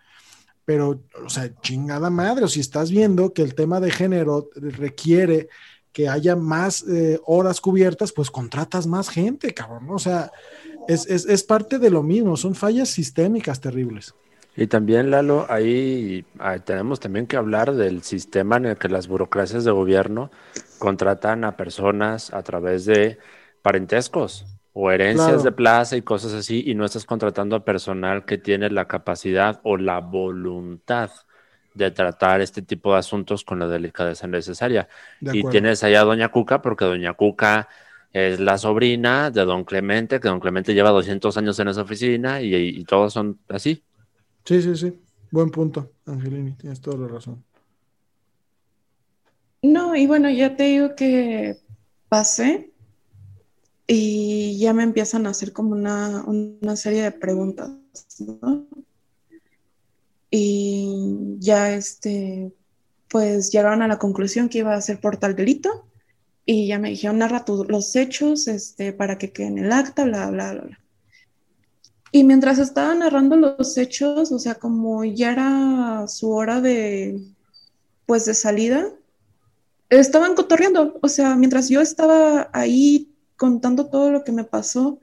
pero, 0.66 1.04
o 1.26 1.30
sea, 1.30 1.54
chingada 1.62 2.10
madre, 2.10 2.46
o 2.46 2.48
si 2.48 2.60
estás 2.60 2.92
viendo 2.92 3.34
que 3.34 3.42
el 3.42 3.56
tema 3.56 3.80
de 3.80 3.92
género 3.92 4.50
requiere 4.56 5.50
que 5.94 6.10
haya 6.10 6.36
más 6.36 6.84
eh, 6.90 7.22
horas 7.26 7.62
cubiertas, 7.62 8.12
pues 8.12 8.32
contratas 8.32 8.88
más 8.88 9.10
gente, 9.10 9.54
cabrón, 9.54 9.88
o 9.90 10.00
sea, 10.00 10.32
es, 10.88 11.06
es, 11.06 11.26
es 11.26 11.44
parte 11.44 11.80
de 11.80 11.90
lo 11.90 12.04
mismo, 12.04 12.36
son 12.36 12.56
fallas 12.56 12.90
sistémicas 12.90 13.62
terribles. 13.62 14.14
Y 14.56 14.68
también, 14.68 15.10
Lalo, 15.10 15.48
ahí 15.50 16.26
tenemos 16.66 17.00
también 17.00 17.26
que 17.26 17.38
hablar 17.38 17.74
del 17.74 18.04
sistema 18.04 18.58
en 18.58 18.66
el 18.66 18.78
que 18.78 18.88
las 18.88 19.08
burocracias 19.08 19.64
de 19.64 19.72
gobierno 19.72 20.30
contratan 20.78 21.44
a 21.44 21.58
personas 21.58 22.32
a 22.34 22.44
través 22.44 22.86
de 22.86 23.18
parentescos 23.64 24.46
o 24.74 24.92
herencias 24.92 25.44
de 25.44 25.52
plaza 25.52 25.96
y 25.98 26.02
cosas 26.02 26.34
así, 26.34 26.64
y 26.66 26.76
no 26.76 26.86
estás 26.86 27.06
contratando 27.06 27.56
a 27.56 27.66
personal 27.66 28.26
que 28.26 28.38
tiene 28.38 28.70
la 28.70 28.88
capacidad 28.88 29.60
o 29.64 29.78
la 29.78 30.00
voluntad 30.00 31.10
de 31.74 31.92
tratar 31.92 32.42
este 32.42 32.62
tipo 32.62 32.94
de 32.94 33.00
asuntos 33.00 33.44
con 33.44 33.60
la 33.60 33.68
delicadeza 33.68 34.28
necesaria. 34.28 34.88
Y 35.22 35.44
tienes 35.50 35.84
allá 35.84 36.02
a 36.02 36.06
Doña 36.06 36.30
Cuca, 36.30 36.62
porque 36.62 36.86
Doña 36.86 37.14
Cuca 37.14 37.68
es 38.12 38.40
la 38.40 38.58
sobrina 38.58 39.32
de 39.32 39.46
Don 39.46 39.64
Clemente, 39.64 40.20
que 40.20 40.28
Don 40.28 40.40
Clemente 40.40 40.74
lleva 40.74 40.92
200 40.92 41.36
años 41.38 41.60
en 41.60 41.68
esa 41.68 41.82
oficina 41.82 42.42
y 42.42 42.84
todos 42.86 43.14
son 43.14 43.40
así. 43.50 43.84
Sí, 44.46 44.62
sí, 44.62 44.76
sí. 44.76 45.00
Buen 45.32 45.50
punto, 45.50 45.94
Angelini, 46.06 46.52
tienes 46.52 46.80
toda 46.80 46.98
la 46.98 47.08
razón. 47.08 47.44
No, 49.64 49.96
y 49.96 50.06
bueno, 50.06 50.30
ya 50.30 50.56
te 50.56 50.64
digo 50.64 50.96
que 50.96 51.58
pasé 52.08 52.72
y 53.88 54.60
ya 54.60 54.74
me 54.74 54.84
empiezan 54.84 55.26
a 55.26 55.30
hacer 55.30 55.54
como 55.54 55.72
una, 55.72 56.76
serie 56.76 57.02
de 57.02 57.12
preguntas, 57.12 57.72
¿no? 58.20 58.68
Y 60.36 61.38
ya 61.38 61.76
este, 61.76 62.52
pues 63.08 63.52
llegaron 63.52 63.84
a 63.84 63.88
la 63.88 64.00
conclusión 64.00 64.50
que 64.50 64.58
iba 64.58 64.74
a 64.74 64.82
ser 64.82 65.00
por 65.00 65.18
tal 65.18 65.36
delito 65.36 65.86
y 66.44 66.66
ya 66.66 66.80
me 66.80 66.90
dijeron, 66.90 67.20
narra 67.20 67.46
los 67.68 67.96
hechos 67.96 68.48
este, 68.48 68.94
para 68.94 69.20
que 69.20 69.32
queden 69.32 69.60
en 69.60 69.66
el 69.66 69.72
acta, 69.72 70.06
bla, 70.06 70.32
bla, 70.32 70.54
bla, 70.54 70.64
bla. 70.64 70.80
Y 72.12 72.24
mientras 72.24 72.58
estaba 72.58 72.96
narrando 72.96 73.36
los 73.36 73.78
hechos, 73.78 74.32
o 74.32 74.40
sea, 74.40 74.56
como 74.56 75.04
ya 75.04 75.34
era 75.34 76.08
su 76.08 76.32
hora 76.32 76.62
de, 76.62 77.22
pues, 78.08 78.26
de 78.26 78.34
salida, 78.34 78.92
estaban 79.90 80.34
cotorreando. 80.34 80.98
O 81.04 81.10
sea, 81.10 81.36
mientras 81.36 81.70
yo 81.70 81.80
estaba 81.80 82.50
ahí 82.54 83.14
contando 83.38 83.86
todo 83.86 84.12
lo 84.12 84.24
que 84.24 84.32
me 84.32 84.46
pasó, 84.46 85.00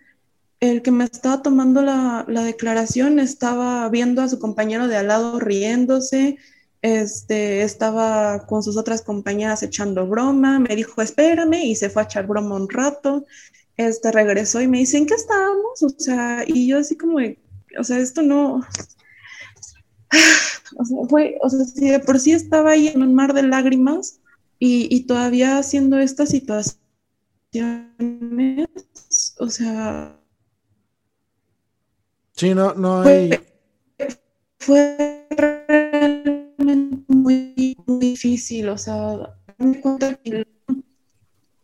el 0.61 0.83
que 0.83 0.91
me 0.91 1.05
estaba 1.05 1.43
tomando 1.43 1.83
la, 1.83 2.25
la 2.29 2.43
declaración 2.43 3.19
estaba 3.19 3.89
viendo 3.89 4.23
a 4.23 4.29
su 4.29 4.39
compañero 4.39 4.89
de 4.89 4.97
al 4.97 5.09
lado 5.09 5.41
riéndose, 5.41 6.39
este, 6.83 7.63
estaba 7.63 8.47
con 8.47 8.63
sus 8.63 8.77
otras 8.77 9.03
compañeras 9.03 9.63
echando 9.63 10.07
broma, 10.07 10.59
me 10.59 10.77
dijo, 10.77 11.03
espérame, 11.03 11.65
y 11.65 11.77
se 11.77 11.91
fue 11.91 12.03
a 12.03 12.05
echar 12.07 12.27
broma 12.27 12.57
un 12.57 12.69
rato 12.69 13.27
este, 13.87 14.13
regresó 14.13 14.61
y 14.61 14.69
me 14.69 14.79
dice, 14.79 14.99
¿en 14.99 15.07
qué 15.07 15.15
estábamos? 15.15 15.83
O 15.83 15.89
sea, 15.89 16.45
y 16.47 16.69
yo 16.69 16.79
así 16.79 16.97
como, 16.97 17.17
o 17.79 17.85
sea, 17.85 17.99
esto 17.99 18.21
no, 18.21 18.57
o 20.77 20.85
sea, 20.85 20.99
fue, 21.09 21.39
o 21.43 21.49
sea, 21.49 21.65
si 21.65 21.89
de 21.89 22.01
por 22.01 22.19
sí 22.19 22.33
estaba 22.33 22.73
ahí 22.73 22.89
en 22.89 23.03
un 23.03 23.15
mar 23.15 23.33
de 23.33 23.43
lágrimas 23.43 24.21
y, 24.59 25.07
todavía 25.07 25.57
haciendo 25.59 25.99
estas 25.99 26.29
situaciones, 26.29 26.79
o 29.39 29.49
sea... 29.49 30.20
Sí, 32.41 32.55
no, 32.55 32.73
no 32.73 33.03
hay... 33.03 33.39
Fue, 34.59 35.27
realmente 35.29 37.05
muy, 37.09 37.77
muy 37.85 37.99
difícil, 37.99 38.71
o 38.71 38.79
sea, 38.79 39.37
me 39.59 39.79
cuenta 39.79 40.15
que, 40.15 40.47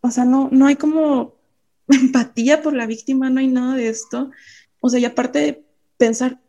o 0.02 0.10
sea, 0.10 0.26
no, 0.26 0.50
no 0.52 0.66
hay 0.66 0.76
como 0.76 1.34
empatía 1.88 2.60
por 2.60 2.74
la 2.74 2.84
víctima, 2.84 3.30
no 3.30 3.40
hay 3.40 3.48
nada 3.48 3.74
de 3.74 3.88
esto. 3.88 4.30
O 4.82 4.90
sea, 4.90 5.00
y 5.00 5.06
aparte 5.06 5.38
de 5.38 5.64
pensar, 5.96 6.42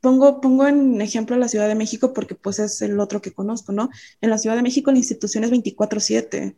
pongo, 0.00 0.40
pongo 0.40 0.68
en 0.68 1.00
ejemplo 1.00 1.36
la 1.36 1.48
Ciudad 1.48 1.66
de 1.66 1.74
México 1.74 2.12
porque 2.12 2.36
pues 2.36 2.60
es 2.60 2.80
el 2.80 3.00
otro 3.00 3.20
que 3.20 3.32
conozco, 3.32 3.72
¿no? 3.72 3.90
En 4.20 4.30
la 4.30 4.38
Ciudad 4.38 4.54
de 4.54 4.62
México 4.62 4.92
la 4.92 4.98
institución 4.98 5.42
es 5.42 5.50
24/7. 5.50 6.54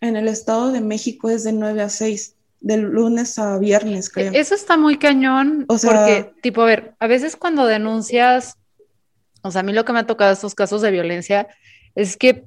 En 0.00 0.16
el 0.16 0.26
Estado 0.26 0.72
de 0.72 0.80
México 0.80 1.30
es 1.30 1.44
de 1.44 1.52
9 1.52 1.82
a 1.82 1.88
6 1.88 2.34
de 2.60 2.76
lunes 2.76 3.38
a 3.38 3.58
viernes, 3.58 4.10
creo. 4.10 4.32
Eso 4.34 4.54
está 4.54 4.76
muy 4.76 4.98
cañón, 4.98 5.64
o 5.68 5.78
sea, 5.78 5.90
porque, 5.90 6.32
tipo, 6.42 6.62
a 6.62 6.66
ver, 6.66 6.94
a 6.98 7.06
veces 7.06 7.36
cuando 7.36 7.66
denuncias, 7.66 8.56
o 9.42 9.50
sea, 9.50 9.60
a 9.60 9.64
mí 9.64 9.72
lo 9.72 9.84
que 9.84 9.92
me 9.92 10.00
ha 10.00 10.06
tocado 10.06 10.32
estos 10.32 10.54
casos 10.54 10.82
de 10.82 10.90
violencia 10.90 11.48
es 11.94 12.16
que, 12.16 12.46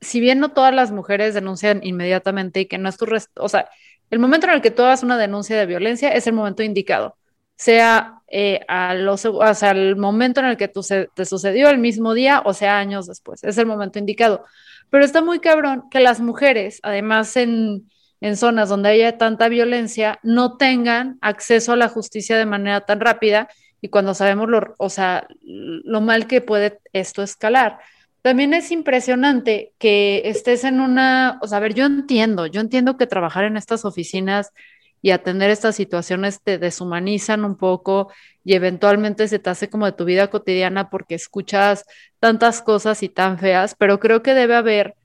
si 0.00 0.20
bien 0.20 0.38
no 0.38 0.52
todas 0.52 0.72
las 0.72 0.92
mujeres 0.92 1.34
denuncian 1.34 1.80
inmediatamente 1.82 2.60
y 2.60 2.66
que 2.66 2.78
no 2.78 2.88
es 2.88 2.96
tu, 2.96 3.06
o 3.36 3.48
sea, 3.48 3.68
el 4.10 4.18
momento 4.18 4.46
en 4.46 4.54
el 4.54 4.62
que 4.62 4.70
tú 4.70 4.82
hagas 4.82 5.02
una 5.02 5.18
denuncia 5.18 5.58
de 5.58 5.66
violencia 5.66 6.10
es 6.10 6.26
el 6.26 6.34
momento 6.34 6.62
indicado, 6.62 7.16
sea 7.56 8.22
eh, 8.28 8.60
a 8.68 8.94
los, 8.94 9.24
o 9.24 9.54
sea, 9.54 9.72
el 9.72 9.96
momento 9.96 10.40
en 10.40 10.46
el 10.46 10.56
que 10.56 10.68
tú 10.68 10.82
te 11.14 11.24
sucedió 11.24 11.68
el 11.68 11.78
mismo 11.78 12.14
día 12.14 12.42
o 12.44 12.54
sea 12.54 12.78
años 12.78 13.06
después, 13.06 13.42
es 13.42 13.58
el 13.58 13.66
momento 13.66 13.98
indicado. 13.98 14.44
Pero 14.90 15.04
está 15.04 15.20
muy 15.20 15.40
cabrón 15.40 15.84
que 15.90 16.00
las 16.00 16.20
mujeres, 16.20 16.78
además 16.82 17.36
en, 17.36 17.90
en 18.20 18.36
zonas 18.36 18.68
donde 18.68 18.90
haya 18.90 19.18
tanta 19.18 19.48
violencia, 19.48 20.18
no 20.22 20.56
tengan 20.56 21.18
acceso 21.20 21.72
a 21.72 21.76
la 21.76 21.88
justicia 21.88 22.36
de 22.36 22.46
manera 22.46 22.82
tan 22.82 23.00
rápida 23.00 23.48
y 23.80 23.88
cuando 23.88 24.14
sabemos 24.14 24.48
lo, 24.48 24.74
o 24.78 24.90
sea, 24.90 25.28
lo 25.42 26.00
mal 26.00 26.26
que 26.26 26.40
puede 26.40 26.80
esto 26.92 27.22
escalar. 27.22 27.78
También 28.22 28.52
es 28.54 28.72
impresionante 28.72 29.72
que 29.78 30.22
estés 30.24 30.64
en 30.64 30.80
una, 30.80 31.38
o 31.40 31.46
sea, 31.46 31.58
a 31.58 31.60
ver, 31.60 31.74
yo 31.74 31.86
entiendo, 31.86 32.46
yo 32.46 32.60
entiendo 32.60 32.96
que 32.96 33.06
trabajar 33.06 33.44
en 33.44 33.56
estas 33.56 33.84
oficinas 33.84 34.52
y 35.00 35.10
atender 35.12 35.50
estas 35.50 35.76
situaciones 35.76 36.42
te 36.42 36.58
deshumanizan 36.58 37.44
un 37.44 37.56
poco 37.56 38.12
y 38.44 38.54
eventualmente 38.54 39.28
se 39.28 39.38
te 39.38 39.50
hace 39.50 39.70
como 39.70 39.86
de 39.86 39.92
tu 39.92 40.04
vida 40.04 40.28
cotidiana 40.28 40.90
porque 40.90 41.14
escuchas 41.14 41.84
tantas 42.18 42.62
cosas 42.62 43.02
y 43.04 43.08
tan 43.08 43.38
feas, 43.38 43.76
pero 43.78 44.00
creo 44.00 44.22
que 44.22 44.34
debe 44.34 44.56
haber, 44.56 44.96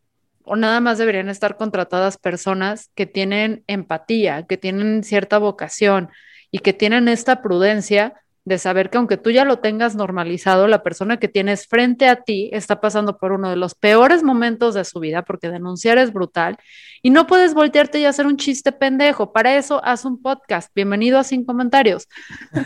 o 0.45 0.55
nada 0.55 0.79
más 0.79 0.97
deberían 0.97 1.29
estar 1.29 1.57
contratadas 1.57 2.17
personas 2.17 2.89
que 2.95 3.05
tienen 3.05 3.63
empatía, 3.67 4.43
que 4.43 4.57
tienen 4.57 5.03
cierta 5.03 5.37
vocación 5.37 6.09
y 6.51 6.59
que 6.59 6.73
tienen 6.73 7.07
esta 7.07 7.41
prudencia 7.41 8.13
de 8.45 8.57
saber 8.57 8.89
que 8.89 8.97
aunque 8.97 9.17
tú 9.17 9.31
ya 9.31 9.45
lo 9.45 9.59
tengas 9.59 9.95
normalizado, 9.95 10.67
la 10.67 10.83
persona 10.83 11.17
que 11.17 11.29
tienes 11.29 11.67
frente 11.67 12.09
a 12.09 12.17
ti 12.17 12.49
está 12.51 12.81
pasando 12.81 13.17
por 13.17 13.31
uno 13.31 13.49
de 13.49 13.55
los 13.55 13.73
peores 13.73 14.21
momentos 14.21 14.73
de 14.73 14.83
su 14.83 14.99
vida, 14.99 15.23
porque 15.23 15.49
denunciar 15.49 15.97
es 15.97 16.11
brutal, 16.11 16.57
y 17.01 17.09
no 17.09 17.25
puedes 17.25 17.53
voltearte 17.53 17.99
y 17.99 18.05
hacer 18.05 18.25
un 18.27 18.37
chiste 18.37 18.71
pendejo. 18.71 19.31
Para 19.31 19.55
eso, 19.55 19.81
haz 19.83 20.03
un 20.03 20.21
podcast. 20.21 20.71
Bienvenido 20.75 21.19
a 21.19 21.23
Sin 21.23 21.45
Comentarios. 21.45 22.09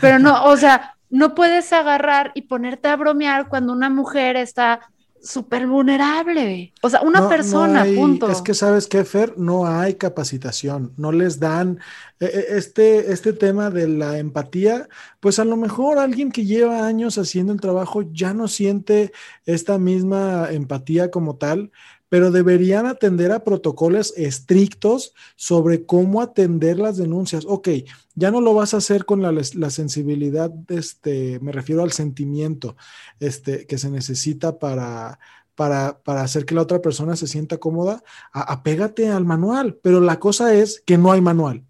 Pero 0.00 0.18
no, 0.18 0.44
o 0.44 0.56
sea, 0.56 0.94
no 1.10 1.34
puedes 1.34 1.72
agarrar 1.72 2.32
y 2.34 2.42
ponerte 2.42 2.88
a 2.88 2.96
bromear 2.96 3.48
cuando 3.48 3.72
una 3.72 3.88
mujer 3.88 4.36
está 4.36 4.80
súper 5.22 5.66
vulnerable. 5.66 6.72
O 6.82 6.90
sea, 6.90 7.00
una 7.02 7.28
persona, 7.28 7.84
punto. 7.94 8.30
Es 8.30 8.42
que 8.42 8.54
sabes 8.54 8.86
que, 8.86 9.04
Fer, 9.04 9.38
no 9.38 9.66
hay 9.66 9.94
capacitación, 9.94 10.92
no 10.96 11.12
les 11.12 11.40
dan 11.40 11.78
e, 12.20 12.26
e, 12.26 12.58
este, 12.58 13.12
este 13.12 13.32
tema 13.32 13.70
de 13.70 13.88
la 13.88 14.18
empatía, 14.18 14.88
pues 15.20 15.38
a 15.38 15.44
lo 15.44 15.56
mejor 15.56 15.98
alguien 15.98 16.32
que 16.32 16.44
lleva 16.44 16.86
años 16.86 17.18
haciendo 17.18 17.52
el 17.52 17.60
trabajo 17.60 18.02
ya 18.12 18.34
no 18.34 18.48
siente 18.48 19.12
esta 19.46 19.78
misma 19.78 20.48
empatía 20.50 21.10
como 21.10 21.36
tal, 21.36 21.70
pero 22.08 22.30
deberían 22.30 22.86
atender 22.86 23.32
a 23.32 23.44
protocolos 23.44 24.14
estrictos 24.16 25.12
sobre 25.36 25.84
cómo 25.84 26.22
atender 26.22 26.78
las 26.78 26.96
denuncias. 26.96 27.44
Ok, 27.46 27.68
ya 28.14 28.30
no 28.30 28.40
lo 28.40 28.54
vas 28.54 28.74
a 28.74 28.78
hacer 28.78 29.04
con 29.04 29.22
la, 29.22 29.70
sensibilidad, 29.70 30.50
este, 30.68 31.38
me 31.40 31.52
refiero 31.52 31.82
al 31.82 31.92
sentimiento 31.92 32.76
este, 33.20 33.66
que 33.66 33.78
se 33.78 33.90
necesita 33.90 34.58
para, 34.58 35.18
para, 35.54 35.98
para, 36.02 36.22
hacer 36.22 36.44
que 36.44 36.54
la 36.54 36.62
otra 36.62 36.80
persona 36.80 37.16
se 37.16 37.26
sienta 37.26 37.58
cómoda, 37.58 38.02
apégate 38.32 39.08
al 39.08 39.24
manual, 39.24 39.78
pero 39.82 40.00
la 40.00 40.18
cosa 40.18 40.54
es 40.54 40.82
que 40.84 40.98
no 40.98 41.12
hay 41.12 41.20
manual. 41.20 41.64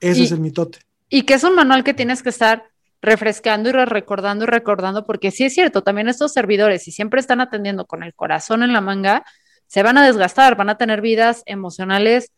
Ese 0.00 0.24
es 0.24 0.32
el 0.32 0.40
mitote. 0.40 0.80
Y 1.08 1.22
que 1.22 1.34
es 1.34 1.44
un 1.44 1.54
manual 1.54 1.84
que 1.84 1.94
tienes 1.94 2.22
que 2.22 2.30
estar 2.30 2.64
refrescando 3.00 3.68
y 3.68 3.72
recordando 3.72 4.44
y 4.44 4.46
recordando, 4.46 5.04
porque 5.04 5.30
sí 5.30 5.44
es 5.44 5.54
cierto, 5.54 5.82
también 5.82 6.08
estos 6.08 6.32
servidores, 6.32 6.84
si 6.84 6.92
siempre 6.92 7.20
están 7.20 7.40
atendiendo 7.40 7.86
con 7.86 8.02
el 8.02 8.14
corazón 8.14 8.62
en 8.62 8.72
la 8.72 8.80
manga, 8.80 9.24
se 9.72 9.82
van 9.82 9.96
a 9.96 10.04
desgastar, 10.04 10.54
van 10.54 10.68
a 10.68 10.76
tener 10.76 11.00
vidas 11.00 11.42
emocionales 11.46 12.30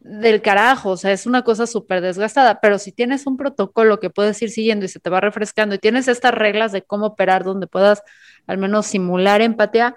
del 0.00 0.42
carajo, 0.42 0.90
o 0.90 0.96
sea, 0.96 1.12
es 1.12 1.26
una 1.26 1.42
cosa 1.42 1.68
súper 1.68 2.00
desgastada, 2.00 2.58
pero 2.60 2.80
si 2.80 2.90
tienes 2.90 3.24
un 3.24 3.36
protocolo 3.36 4.00
que 4.00 4.10
puedes 4.10 4.42
ir 4.42 4.50
siguiendo 4.50 4.84
y 4.84 4.88
se 4.88 4.98
te 4.98 5.08
va 5.08 5.20
refrescando 5.20 5.76
y 5.76 5.78
tienes 5.78 6.08
estas 6.08 6.34
reglas 6.34 6.72
de 6.72 6.82
cómo 6.82 7.06
operar 7.06 7.44
donde 7.44 7.68
puedas 7.68 8.02
al 8.48 8.58
menos 8.58 8.86
simular 8.86 9.42
empatía, 9.42 9.94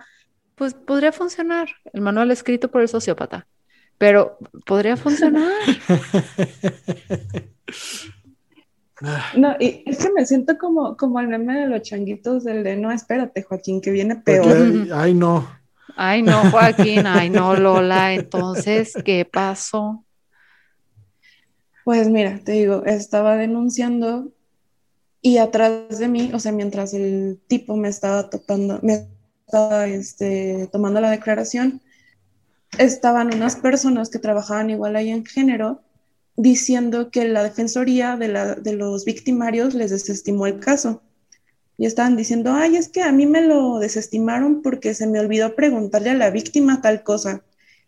pues 0.53 0.75
podría 0.75 1.11
funcionar 1.11 1.69
el 1.91 2.01
manual 2.01 2.29
escrito 2.29 2.69
por 2.69 2.83
el 2.83 2.87
sociópata, 2.87 3.47
pero 3.97 4.37
podría 4.67 4.95
funcionar. 4.95 5.51
No, 9.35 9.57
y 9.59 9.83
es 9.85 9.97
que 9.97 10.09
me 10.13 10.25
siento 10.25 10.57
como, 10.57 10.95
como 10.95 11.19
el 11.19 11.27
meme 11.27 11.59
de 11.59 11.67
los 11.67 11.81
changuitos 11.81 12.45
del 12.45 12.63
de 12.63 12.77
no, 12.77 12.93
espérate, 12.93 13.43
Joaquín, 13.43 13.81
que 13.81 13.91
viene 13.91 14.15
peor. 14.15 14.87
ay, 14.93 15.13
no. 15.13 15.45
Ay, 15.95 16.21
no, 16.21 16.51
Joaquín, 16.51 17.07
ay, 17.07 17.29
no, 17.29 17.55
Lola. 17.55 18.13
Entonces, 18.13 18.93
¿qué 19.05 19.25
pasó? 19.25 20.03
Pues 21.83 22.09
mira, 22.09 22.39
te 22.43 22.53
digo, 22.53 22.83
estaba 22.85 23.37
denunciando 23.37 24.31
y 25.21 25.37
atrás 25.37 25.99
de 25.99 26.07
mí, 26.07 26.31
o 26.33 26.39
sea, 26.39 26.51
mientras 26.51 26.93
el 26.93 27.39
tipo 27.47 27.75
me 27.77 27.89
estaba 27.89 28.29
topando, 28.29 28.79
me 28.81 29.07
estaba 29.45 29.87
este, 29.87 30.67
tomando 30.71 31.01
la 31.01 31.11
declaración, 31.11 31.81
estaban 32.77 33.33
unas 33.33 33.55
personas 33.55 34.09
que 34.09 34.19
trabajaban 34.19 34.69
igual 34.69 34.95
ahí 34.95 35.09
en 35.09 35.25
género 35.25 35.81
diciendo 36.35 37.11
que 37.11 37.27
la 37.27 37.43
defensoría 37.43 38.17
de, 38.17 38.27
la, 38.27 38.55
de 38.55 38.73
los 38.73 39.05
victimarios 39.05 39.73
les 39.73 39.91
desestimó 39.91 40.47
el 40.47 40.59
caso 40.59 41.01
y 41.77 41.85
estaban 41.85 42.15
diciendo, 42.15 42.53
ay, 42.53 42.77
es 42.77 42.87
que 42.87 43.01
a 43.01 43.11
mí 43.11 43.25
me 43.25 43.41
lo 43.41 43.79
desestimaron 43.79 44.61
porque 44.61 44.93
se 44.93 45.07
me 45.07 45.19
olvidó 45.19 45.55
preguntarle 45.55 46.11
a 46.11 46.15
la 46.15 46.29
víctima 46.29 46.81
tal 46.81 47.03
cosa. 47.03 47.43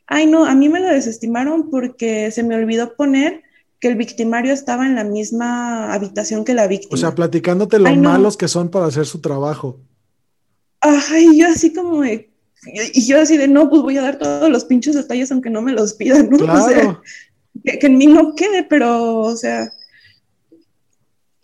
Ay, 0.06 0.26
no, 0.26 0.46
a 0.46 0.56
mí 0.56 0.70
me 0.70 0.80
lo 0.80 0.88
desestimaron 0.88 1.70
porque 1.70 2.32
se 2.32 2.44
me 2.44 2.56
olvidó 2.56 2.96
poner 2.96 3.44
que 3.80 3.88
el 3.88 3.96
victimario 3.96 4.54
estaba 4.54 4.88
en 4.88 4.96
la 4.96 5.04
misma 5.04 5.94
habitación 5.94 6.44
que 6.44 6.54
la 6.54 6.68
víctima. 6.68 6.96
O 6.96 6.98
sea, 6.98 7.16
platicándote 7.16 7.80
lo 7.80 7.94
malos 7.96 8.36
que 8.36 8.48
son 8.48 8.70
para 8.70 8.88
hacer 8.88 9.06
su 9.06 9.22
trabajo. 9.22 9.80
Ay, 10.82 11.38
yo 11.38 11.48
así 11.48 11.74
como 11.74 12.02
de, 12.02 12.30
y 12.94 13.06
yo 13.06 13.22
así 13.22 13.38
de, 13.38 13.48
no, 13.48 13.70
pues 13.70 13.82
voy 13.82 13.98
a 13.98 14.02
dar 14.02 14.18
todos 14.18 14.50
los 14.50 14.66
pinchos 14.66 14.96
detalles 14.96 15.32
aunque 15.32 15.50
no 15.50 15.62
me 15.62 15.74
los 15.74 15.94
pidan, 15.94 16.30
¿no? 16.30 16.38
O 16.54 16.68
sea, 16.68 17.02
que, 17.64 17.80
que 17.80 17.88
en 17.88 17.98
mí 17.98 18.08
no 18.08 18.36
quede, 18.36 18.64
pero, 18.64 19.20
o 19.20 19.36
sea, 19.36 19.72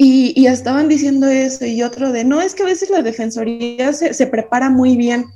y, 0.06 0.48
estaban 0.48 0.90
diciendo 0.90 1.28
eso 1.28 1.66
y 1.66 1.82
otro 1.82 2.12
de, 2.12 2.26
no, 2.26 2.42
es 2.42 2.56
que 2.56 2.64
a 2.64 2.66
veces 2.68 2.90
la 2.90 3.02
defensoría 3.02 3.94
se, 3.94 4.28
prepara 4.28 4.70
muy 4.70 4.98
bien. 4.98 5.28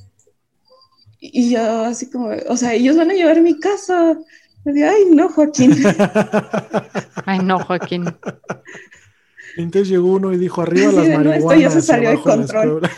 Y 1.19 1.51
yo 1.51 1.85
así 1.85 2.09
como, 2.09 2.31
o 2.49 2.57
sea, 2.57 2.73
ellos 2.73 2.97
van 2.97 3.11
a 3.11 3.13
llevar 3.13 3.41
mi 3.41 3.57
casa. 3.59 4.17
ay, 4.65 5.05
no, 5.09 5.29
Joaquín. 5.29 5.73
ay, 7.25 7.39
no, 7.39 7.59
Joaquín. 7.59 8.05
Entonces 9.55 9.87
llegó 9.89 10.11
uno 10.13 10.33
y 10.33 10.37
dijo, 10.37 10.61
arriba 10.61 10.91
las 10.91 11.07
marihuanas. 11.07 11.37
esto 11.37 11.55
ya 11.55 11.69
se 11.71 11.81
salió 11.81 12.09
de 12.11 12.19
control. 12.21 12.81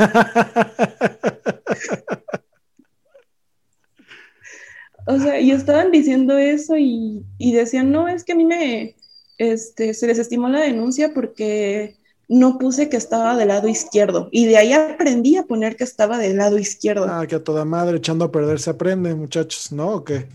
o 5.07 5.19
sea, 5.19 5.39
y 5.39 5.51
estaban 5.51 5.91
diciendo 5.91 6.37
eso 6.37 6.75
y, 6.77 7.23
y 7.37 7.53
decían, 7.53 7.91
no, 7.91 8.07
es 8.07 8.23
que 8.23 8.33
a 8.33 8.35
mí 8.35 8.45
me, 8.45 8.95
este, 9.39 9.95
se 9.95 10.05
desestimó 10.05 10.49
la 10.49 10.59
denuncia 10.59 11.13
porque 11.13 11.95
no 12.27 12.59
puse 12.59 12.89
que 12.89 12.97
estaba 12.97 13.35
del 13.35 13.47
lado 13.47 13.67
izquierdo. 13.67 14.29
Y 14.31 14.45
de 14.45 14.57
ahí 14.57 14.73
aprendí 14.73 15.37
a 15.37 15.43
poner 15.43 15.75
que 15.75 15.85
estaba 15.85 16.19
del 16.19 16.37
lado 16.37 16.59
izquierdo. 16.59 17.07
Ah, 17.09 17.25
que 17.25 17.35
a 17.35 17.43
toda 17.43 17.65
madre 17.65 17.97
echando 17.97 18.25
a 18.25 18.31
perder 18.31 18.59
se 18.59 18.69
aprende, 18.69 19.15
muchachos, 19.15 19.71
¿no? 19.71 19.89
¿O 19.89 20.03
qué? 20.03 20.27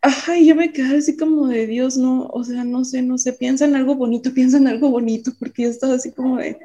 Ajá, 0.00 0.38
y 0.38 0.46
yo 0.46 0.54
me 0.54 0.72
quedé 0.72 0.98
así 0.98 1.16
como 1.16 1.48
de 1.48 1.66
Dios, 1.66 1.96
no, 1.96 2.28
o 2.32 2.44
sea, 2.44 2.62
no 2.62 2.84
sé, 2.84 3.02
no 3.02 3.18
sé, 3.18 3.32
piensa 3.32 3.64
en 3.64 3.74
algo 3.74 3.96
bonito, 3.96 4.32
piensa 4.32 4.58
en 4.58 4.68
algo 4.68 4.90
bonito, 4.90 5.32
porque 5.40 5.64
yo 5.64 5.70
estaba 5.70 5.94
así 5.94 6.12
como 6.12 6.36
de, 6.36 6.56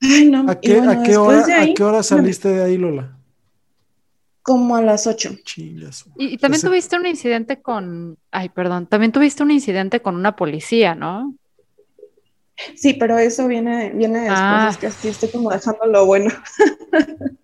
ay, 0.00 0.30
no. 0.30 0.48
¿A 0.48 0.58
qué, 0.58 0.80
¿a 0.80 1.02
qué 1.02 1.18
hora, 1.18 1.44
¿a 1.62 1.74
qué 1.74 1.84
hora 1.84 2.02
saliste 2.02 2.48
de 2.48 2.62
ahí, 2.62 2.78
Lola? 2.78 3.19
Como 4.50 4.74
a 4.74 4.82
las 4.82 5.06
8. 5.06 5.30
Y, 6.16 6.36
también 6.38 6.60
tuviste 6.60 6.96
un 6.96 7.06
incidente 7.06 7.62
con, 7.62 8.18
ay, 8.32 8.48
perdón, 8.48 8.88
también 8.88 9.12
tuviste 9.12 9.44
un 9.44 9.52
incidente 9.52 10.02
con 10.02 10.16
una 10.16 10.34
policía, 10.34 10.96
¿no? 10.96 11.36
Sí, 12.74 12.94
pero 12.94 13.16
eso 13.16 13.46
viene, 13.46 13.90
viene 13.90 14.22
después, 14.22 14.40
ah. 14.42 14.68
es 14.72 14.76
que 14.76 14.88
así 14.88 15.06
estoy 15.06 15.28
como 15.28 15.50
dejando 15.52 15.86
lo 15.86 16.04
bueno. 16.04 16.34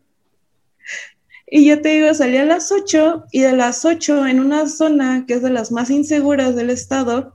y 1.46 1.68
yo 1.68 1.80
te 1.80 1.90
digo, 1.90 2.12
salí 2.12 2.38
a 2.38 2.44
las 2.44 2.72
8 2.72 3.26
y 3.30 3.42
de 3.42 3.52
las 3.52 3.84
8 3.84 4.26
en 4.26 4.40
una 4.40 4.68
zona 4.68 5.26
que 5.28 5.34
es 5.34 5.42
de 5.42 5.50
las 5.50 5.70
más 5.70 5.90
inseguras 5.90 6.56
del 6.56 6.70
estado, 6.70 7.34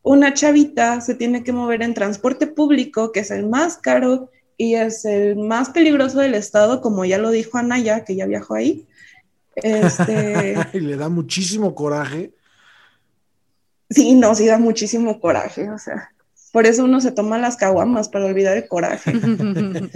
una 0.00 0.32
chavita 0.32 1.02
se 1.02 1.14
tiene 1.14 1.44
que 1.44 1.52
mover 1.52 1.82
en 1.82 1.92
transporte 1.92 2.46
público, 2.46 3.12
que 3.12 3.20
es 3.20 3.30
el 3.30 3.46
más 3.46 3.76
caro, 3.76 4.30
y 4.56 4.76
es 4.76 5.04
el 5.04 5.36
más 5.36 5.68
peligroso 5.68 6.20
del 6.20 6.34
estado, 6.34 6.80
como 6.80 7.04
ya 7.04 7.18
lo 7.18 7.28
dijo 7.28 7.58
Anaya, 7.58 8.02
que 8.02 8.16
ya 8.16 8.24
viajó 8.24 8.54
ahí. 8.54 8.86
Este... 9.56 10.56
y 10.72 10.80
le 10.80 10.96
da 10.96 11.08
muchísimo 11.08 11.74
coraje. 11.74 12.32
Sí, 13.90 14.14
no, 14.14 14.34
sí 14.34 14.46
da 14.46 14.58
muchísimo 14.58 15.20
coraje, 15.20 15.70
o 15.70 15.78
sea, 15.78 16.10
por 16.52 16.66
eso 16.66 16.84
uno 16.84 17.00
se 17.00 17.12
toma 17.12 17.38
las 17.38 17.56
caguamas 17.56 18.08
para 18.08 18.26
olvidar 18.26 18.56
el 18.56 18.66
coraje. 18.66 19.12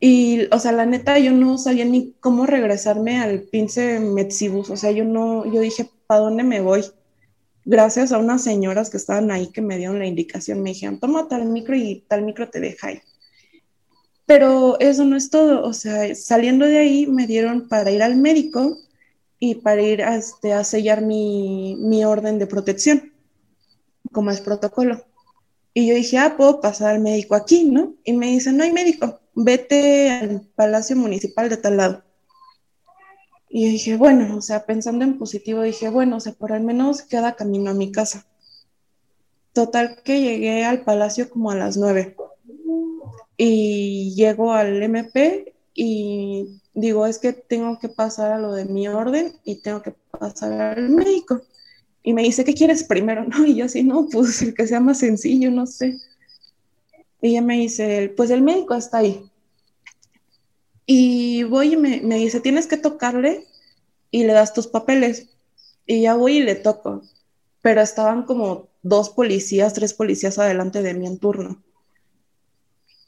y, 0.00 0.48
o 0.50 0.58
sea, 0.58 0.72
la 0.72 0.86
neta, 0.86 1.18
yo 1.18 1.32
no 1.32 1.58
sabía 1.58 1.84
ni 1.84 2.14
cómo 2.20 2.46
regresarme 2.46 3.20
al 3.20 3.42
pinche 3.42 3.98
Metsibus, 4.00 4.70
o 4.70 4.76
sea, 4.76 4.92
yo 4.92 5.04
no, 5.04 5.44
yo 5.52 5.60
dije, 5.60 5.90
¿para 6.06 6.20
dónde 6.20 6.42
me 6.42 6.60
voy? 6.60 6.84
gracias 7.64 8.12
a 8.12 8.18
unas 8.18 8.42
señoras 8.42 8.90
que 8.90 8.96
estaban 8.96 9.30
ahí 9.30 9.48
que 9.48 9.62
me 9.62 9.78
dieron 9.78 9.98
la 9.98 10.06
indicación, 10.06 10.62
me 10.62 10.70
dijeron, 10.70 11.00
toma 11.00 11.28
tal 11.28 11.46
micro 11.46 11.74
y 11.76 12.04
tal 12.08 12.22
micro 12.22 12.48
te 12.48 12.60
deja 12.60 12.88
ahí. 12.88 13.00
Pero 14.26 14.78
eso 14.80 15.04
no 15.04 15.16
es 15.16 15.30
todo, 15.30 15.64
o 15.66 15.72
sea, 15.74 16.14
saliendo 16.14 16.64
de 16.66 16.78
ahí 16.78 17.06
me 17.06 17.26
dieron 17.26 17.68
para 17.68 17.90
ir 17.90 18.02
al 18.02 18.16
médico 18.16 18.78
y 19.38 19.56
para 19.56 19.82
ir 19.82 20.02
a, 20.02 20.16
este, 20.16 20.54
a 20.54 20.64
sellar 20.64 21.02
mi, 21.02 21.76
mi 21.78 22.04
orden 22.04 22.38
de 22.38 22.46
protección, 22.46 23.12
como 24.12 24.30
es 24.30 24.40
protocolo. 24.40 25.04
Y 25.74 25.88
yo 25.88 25.94
dije, 25.94 26.18
ah, 26.18 26.36
puedo 26.36 26.60
pasar 26.60 26.94
al 26.94 27.00
médico 27.00 27.34
aquí, 27.34 27.64
¿no? 27.64 27.94
Y 28.04 28.12
me 28.14 28.28
dice, 28.28 28.52
no 28.52 28.64
hay 28.64 28.72
médico, 28.72 29.20
vete 29.34 30.10
al 30.10 30.40
Palacio 30.54 30.96
Municipal 30.96 31.48
de 31.48 31.56
tal 31.56 31.76
lado. 31.76 32.04
Y 33.56 33.68
dije, 33.68 33.96
bueno, 33.96 34.36
o 34.36 34.40
sea, 34.40 34.66
pensando 34.66 35.04
en 35.04 35.18
positivo, 35.18 35.62
dije, 35.62 35.88
bueno, 35.88 36.16
o 36.16 36.20
sea, 36.20 36.32
por 36.32 36.52
al 36.52 36.62
menos 36.62 37.02
queda 37.02 37.36
camino 37.36 37.70
a 37.70 37.74
mi 37.74 37.92
casa. 37.92 38.26
Total 39.52 40.02
que 40.02 40.20
llegué 40.20 40.64
al 40.64 40.82
palacio 40.82 41.30
como 41.30 41.52
a 41.52 41.54
las 41.54 41.76
nueve. 41.76 42.16
Y 43.36 44.14
llego 44.14 44.52
al 44.52 44.82
MP 44.82 45.54
y 45.74 46.60
digo, 46.74 47.06
es 47.06 47.18
que 47.18 47.32
tengo 47.32 47.78
que 47.78 47.88
pasar 47.88 48.32
a 48.32 48.38
lo 48.38 48.52
de 48.52 48.64
mi 48.64 48.88
orden 48.88 49.32
y 49.44 49.56
tengo 49.56 49.82
que 49.82 49.94
pasar 50.10 50.52
al 50.52 50.88
médico. 50.90 51.42
Y 52.02 52.12
me 52.12 52.22
dice, 52.22 52.44
¿qué 52.44 52.54
quieres 52.54 52.84
primero? 52.84 53.24
¿No? 53.28 53.44
Y 53.46 53.56
yo 53.56 53.64
así, 53.64 53.82
no, 53.82 54.08
pues 54.10 54.42
el 54.42 54.54
que 54.54 54.66
sea 54.66 54.80
más 54.80 54.98
sencillo, 54.98 55.50
no 55.50 55.66
sé. 55.66 55.98
Y 57.22 57.30
ella 57.30 57.42
me 57.42 57.56
dice, 57.56 58.12
pues 58.16 58.30
el 58.30 58.42
médico 58.42 58.74
está 58.74 58.98
ahí. 58.98 59.24
Y 60.86 61.44
voy 61.44 61.72
y 61.72 61.76
me, 61.76 62.00
dice, 62.16 62.40
tienes 62.40 62.66
que 62.66 62.76
tocarle 62.76 63.46
y 64.10 64.24
le 64.24 64.34
das 64.34 64.52
tus 64.52 64.66
papeles. 64.66 65.28
Y 65.86 66.02
ya 66.02 66.14
voy 66.14 66.38
y 66.38 66.42
le 66.42 66.54
toco. 66.54 67.02
Pero 67.62 67.80
estaban 67.80 68.24
como 68.24 68.68
dos 68.82 69.08
policías, 69.08 69.72
tres 69.72 69.94
policías 69.94 70.38
adelante 70.38 70.82
de 70.82 70.92
mí 70.92 71.06
en 71.06 71.18
turno. 71.18 71.62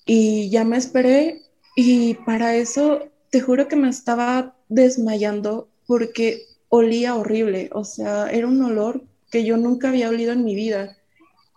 Y 0.07 0.49
ya 0.51 0.65
me 0.65 0.77
esperé 0.77 1.43
y 1.77 2.15
para 2.15 2.55
eso 2.55 3.11
te 3.31 3.41
juro 3.41 3.69
que 3.69 3.77
me 3.77 3.89
estaba 3.89 4.57
desmayando 4.69 5.69
porque 5.87 6.43
olía 6.69 7.17
horrible. 7.17 7.69
O 7.73 7.85
sea, 7.85 8.31
era 8.31 8.47
un 8.47 8.63
olor 8.63 9.03
que 9.31 9.45
yo 9.45 9.57
nunca 9.57 9.89
había 9.89 10.09
olido 10.09 10.33
en 10.33 10.45
mi 10.45 10.55
vida. 10.55 10.97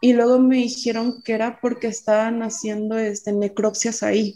Y 0.02 0.14
luego 0.14 0.40
me 0.40 0.58
dijeron 0.58 1.22
que 1.24 1.34
era 1.34 1.60
porque 1.62 1.88
estaban 1.88 2.42
haciendo 2.42 2.98
este, 2.98 3.32
necropsias 3.32 4.04
ahí. 4.04 4.36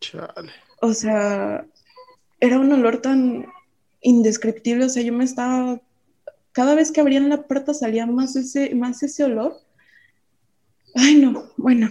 Chale 0.00 0.50
o 0.82 0.92
sea, 0.94 1.64
era 2.40 2.58
un 2.58 2.72
olor 2.72 3.00
tan 3.00 3.46
indescriptible, 4.00 4.86
o 4.86 4.88
sea, 4.88 5.02
yo 5.04 5.12
me 5.12 5.22
estaba, 5.22 5.80
cada 6.50 6.74
vez 6.74 6.90
que 6.90 7.00
abrían 7.00 7.28
la 7.28 7.42
puerta 7.46 7.72
salía 7.72 8.04
más 8.04 8.34
ese, 8.34 8.74
más 8.74 9.00
ese 9.04 9.22
olor. 9.22 9.60
Ay, 10.96 11.14
no, 11.14 11.50
bueno, 11.56 11.88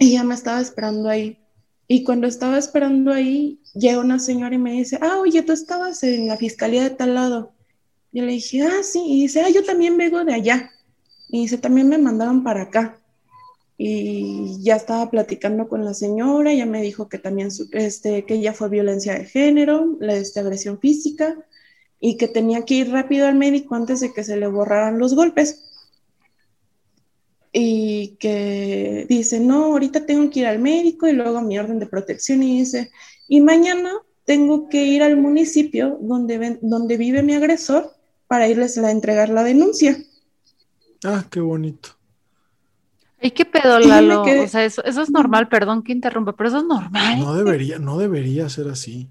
y 0.00 0.14
ya 0.14 0.24
me 0.24 0.34
estaba 0.34 0.60
esperando 0.60 1.08
ahí. 1.08 1.38
Y 1.86 2.02
cuando 2.02 2.26
estaba 2.26 2.58
esperando 2.58 3.12
ahí, 3.12 3.60
llega 3.74 4.00
una 4.00 4.18
señora 4.18 4.56
y 4.56 4.58
me 4.58 4.72
dice, 4.72 4.98
ah, 5.00 5.18
oye, 5.20 5.42
tú 5.42 5.52
estabas 5.52 6.02
en 6.02 6.26
la 6.26 6.36
fiscalía 6.36 6.82
de 6.82 6.90
tal 6.90 7.14
lado. 7.14 7.52
Yo 8.10 8.24
le 8.24 8.32
dije, 8.32 8.62
ah, 8.62 8.82
sí, 8.82 9.00
y 9.06 9.22
dice, 9.22 9.42
ah, 9.42 9.50
yo 9.50 9.64
también 9.64 9.96
vengo 9.96 10.24
de 10.24 10.34
allá. 10.34 10.72
Y 11.28 11.42
dice, 11.42 11.58
también 11.58 11.88
me 11.88 11.98
mandaron 11.98 12.42
para 12.42 12.62
acá 12.62 13.00
y 13.82 14.62
ya 14.62 14.76
estaba 14.76 15.10
platicando 15.10 15.66
con 15.66 15.86
la 15.86 15.94
señora, 15.94 16.52
ella 16.52 16.66
me 16.66 16.82
dijo 16.82 17.08
que 17.08 17.16
también 17.16 17.48
este, 17.72 18.26
que 18.26 18.34
ella 18.34 18.52
fue 18.52 18.68
violencia 18.68 19.14
de 19.14 19.24
género, 19.24 19.96
la 20.00 20.16
este, 20.16 20.40
agresión 20.40 20.78
física, 20.78 21.34
y 21.98 22.18
que 22.18 22.28
tenía 22.28 22.66
que 22.66 22.74
ir 22.74 22.90
rápido 22.90 23.26
al 23.26 23.36
médico 23.36 23.74
antes 23.74 24.00
de 24.00 24.12
que 24.12 24.22
se 24.22 24.36
le 24.36 24.48
borraran 24.48 24.98
los 24.98 25.14
golpes. 25.14 25.69
Y 27.52 28.16
que 28.20 29.06
dice, 29.08 29.40
no, 29.40 29.64
ahorita 29.64 30.06
tengo 30.06 30.30
que 30.30 30.40
ir 30.40 30.46
al 30.46 30.60
médico 30.60 31.08
y 31.08 31.12
luego 31.12 31.42
mi 31.42 31.58
orden 31.58 31.78
de 31.78 31.86
protección 31.86 32.42
y 32.42 32.60
dice, 32.60 32.90
y 33.26 33.40
mañana 33.40 33.92
tengo 34.24 34.68
que 34.68 34.84
ir 34.84 35.02
al 35.02 35.16
municipio 35.16 35.98
donde, 36.00 36.58
donde 36.62 36.96
vive 36.96 37.22
mi 37.22 37.34
agresor 37.34 37.90
para 38.28 38.46
irles 38.46 38.78
a 38.78 38.90
entregar 38.90 39.28
la 39.28 39.42
denuncia. 39.42 39.96
Ah, 41.04 41.24
qué 41.28 41.40
bonito. 41.40 41.90
¿Y 43.20 43.32
qué 43.32 43.44
pedo, 43.44 43.80
Lalo? 43.80 44.22
O 44.22 44.48
sea, 44.48 44.64
eso, 44.64 44.82
eso, 44.84 45.02
es 45.02 45.10
normal, 45.10 45.48
perdón 45.48 45.82
que 45.82 45.92
interrumpa, 45.92 46.34
pero 46.36 46.48
eso 46.48 46.58
es 46.58 46.64
normal. 46.64 47.18
No 47.18 47.34
debería, 47.34 47.78
no 47.78 47.98
debería 47.98 48.48
ser 48.48 48.68
así. 48.68 49.10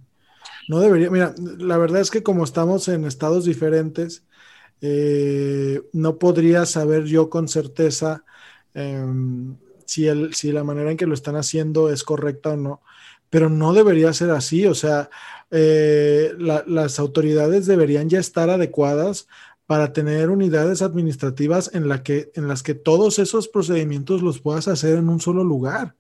No 0.68 0.80
debería, 0.80 1.10
mira, 1.10 1.36
la 1.38 1.78
verdad 1.78 2.02
es 2.02 2.10
que 2.10 2.24
como 2.24 2.44
estamos 2.44 2.88
en 2.88 3.06
estados 3.06 3.46
diferentes, 3.46 4.24
eh, 4.82 5.82
no 5.94 6.18
podría 6.18 6.66
saber 6.66 7.06
yo 7.06 7.30
con 7.30 7.48
certeza 7.48 8.24
em, 8.74 9.58
si, 9.86 10.08
el, 10.08 10.34
si 10.34 10.52
la 10.52 10.64
manera 10.64 10.92
en 10.92 10.98
que 10.98 11.06
lo 11.08 11.14
están 11.14 11.36
haciendo 11.36 11.92
es 11.92 12.04
correcta 12.04 12.52
o 12.52 12.58
no, 12.58 12.82
pero 13.30 13.50
no 13.50 13.74
debería 13.74 14.14
ser 14.14 14.32
así. 14.32 14.66
O 14.66 14.76
sea, 14.76 15.10
eh, 15.52 16.34
las 16.38 17.00
autoridades 17.00 17.66
deberían 17.66 18.10
ya 18.10 18.20
estar 18.20 18.50
adecuadas 18.50 19.28
para 19.66 19.94
tener 19.94 20.30
unidades 20.30 20.82
administrativas 20.82 21.72
en, 21.74 21.88
la 21.88 22.02
que, 22.02 22.32
en 22.36 22.48
las 22.48 22.64
que 22.64 22.74
todos 22.74 23.20
esos 23.20 23.48
procedimientos 23.48 24.24
los 24.24 24.40
puedas 24.40 24.68
hacer 24.68 24.98
en 24.98 25.10
un 25.10 25.22
solo 25.22 25.44
lugar. 25.44 25.96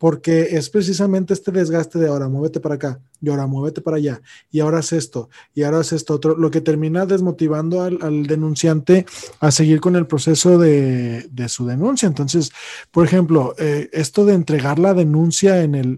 Porque 0.00 0.56
es 0.56 0.70
precisamente 0.70 1.34
este 1.34 1.52
desgaste 1.52 1.98
de 1.98 2.08
ahora 2.08 2.26
muévete 2.26 2.58
para 2.58 2.76
acá 2.76 3.00
y 3.20 3.28
ahora 3.28 3.46
muévete 3.46 3.82
para 3.82 3.98
allá 3.98 4.22
y 4.50 4.60
ahora 4.60 4.78
haz 4.78 4.94
esto 4.94 5.28
y 5.54 5.62
ahora 5.62 5.80
haz 5.80 5.92
esto 5.92 6.14
otro, 6.14 6.38
lo 6.38 6.50
que 6.50 6.62
termina 6.62 7.04
desmotivando 7.04 7.82
al, 7.82 8.26
denunciante 8.26 9.04
a 9.40 9.50
seguir 9.50 9.78
con 9.78 9.96
el 9.96 10.06
proceso 10.06 10.56
de, 10.56 11.28
su 11.48 11.66
denuncia. 11.66 12.06
Entonces, 12.06 12.50
por 12.90 13.04
ejemplo, 13.04 13.54
eh, 13.58 13.90
esto 13.92 14.24
de 14.24 14.32
entregar 14.32 14.78
la 14.78 14.94
denuncia 14.94 15.62
en 15.62 15.74
el, 15.74 15.92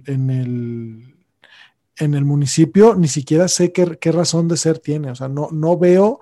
municipio, 2.24 2.96
ni 2.96 3.06
siquiera 3.06 3.46
sé 3.46 3.70
qué, 3.70 3.98
qué 4.00 4.10
razón 4.10 4.48
de 4.48 4.56
ser 4.56 4.80
tiene. 4.80 5.12
O 5.12 5.14
sea, 5.14 5.28
no, 5.28 5.48
no 5.52 5.78
veo 5.78 6.18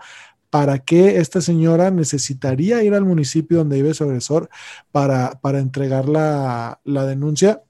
para 0.50 0.80
qué 0.80 1.18
esta 1.18 1.40
señora 1.40 1.90
necesitaría 1.90 2.82
ir 2.82 2.94
al 2.94 3.04
municipio 3.04 3.58
donde 3.58 3.76
vive 3.76 3.94
su 3.94 4.04
agresor 4.04 4.50
para, 4.90 5.40
para 5.40 5.60
entregar 5.60 6.08
la, 6.08 6.80
denuncia 6.84 7.62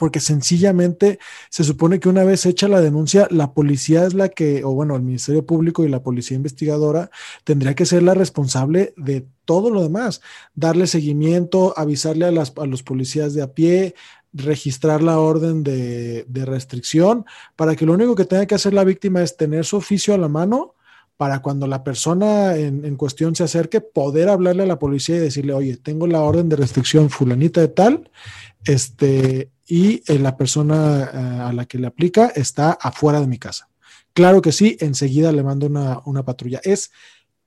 porque 0.00 0.18
sencillamente 0.18 1.18
se 1.50 1.62
supone 1.62 2.00
que 2.00 2.08
una 2.08 2.24
vez 2.24 2.46
hecha 2.46 2.68
la 2.68 2.80
denuncia, 2.80 3.28
la 3.30 3.52
policía 3.52 4.06
es 4.06 4.14
la 4.14 4.30
que, 4.30 4.64
o 4.64 4.70
bueno, 4.72 4.96
el 4.96 5.02
Ministerio 5.02 5.44
Público 5.44 5.84
y 5.84 5.90
la 5.90 6.02
policía 6.02 6.38
investigadora 6.38 7.10
tendría 7.44 7.74
que 7.74 7.84
ser 7.84 8.02
la 8.02 8.14
responsable 8.14 8.94
de 8.96 9.26
todo 9.44 9.68
lo 9.68 9.82
demás, 9.82 10.22
darle 10.54 10.86
seguimiento, 10.86 11.74
avisarle 11.76 12.24
a, 12.24 12.30
las, 12.30 12.54
a 12.56 12.64
los 12.64 12.82
policías 12.82 13.34
de 13.34 13.42
a 13.42 13.52
pie, 13.52 13.94
registrar 14.32 15.02
la 15.02 15.18
orden 15.18 15.62
de, 15.62 16.24
de 16.26 16.46
restricción, 16.46 17.26
para 17.54 17.76
que 17.76 17.84
lo 17.84 17.92
único 17.92 18.14
que 18.14 18.24
tenga 18.24 18.46
que 18.46 18.54
hacer 18.54 18.72
la 18.72 18.84
víctima 18.84 19.20
es 19.20 19.36
tener 19.36 19.66
su 19.66 19.76
oficio 19.76 20.14
a 20.14 20.18
la 20.18 20.28
mano 20.28 20.76
para 21.20 21.42
cuando 21.42 21.66
la 21.66 21.84
persona 21.84 22.56
en, 22.56 22.96
cuestión 22.96 23.36
se 23.36 23.44
acerque, 23.44 23.82
poder 23.82 24.30
hablarle 24.30 24.62
a 24.62 24.66
la 24.66 24.78
policía 24.78 25.16
y 25.16 25.18
decirle, 25.18 25.52
oye, 25.52 25.76
tengo 25.76 26.06
la 26.06 26.22
orden 26.22 26.48
de 26.48 26.56
restricción 26.56 27.10
fulanita 27.10 27.60
de 27.60 27.68
tal, 27.68 28.10
este, 28.64 29.50
y 29.70 30.02
eh, 30.06 30.18
la 30.18 30.36
persona 30.36 31.04
eh, 31.04 31.16
a 31.16 31.52
la 31.52 31.64
que 31.64 31.78
le 31.78 31.86
aplica 31.86 32.26
está 32.34 32.72
afuera 32.72 33.20
de 33.20 33.28
mi 33.28 33.38
casa. 33.38 33.68
Claro 34.12 34.42
que 34.42 34.50
sí, 34.50 34.76
enseguida 34.80 35.30
le 35.30 35.44
mando 35.44 35.66
una, 35.66 36.00
una 36.06 36.24
patrulla. 36.24 36.60
Es 36.64 36.90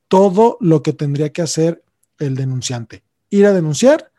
todo 0.08 0.58
lo 0.62 0.82
que 0.82 0.94
tendría 0.94 1.34
que 1.34 1.42
hacer 1.42 1.84
el 2.20 2.36
denunciante. 2.36 3.04
Ir 3.30 3.46
a 3.46 3.52
denunciar, 3.52 4.12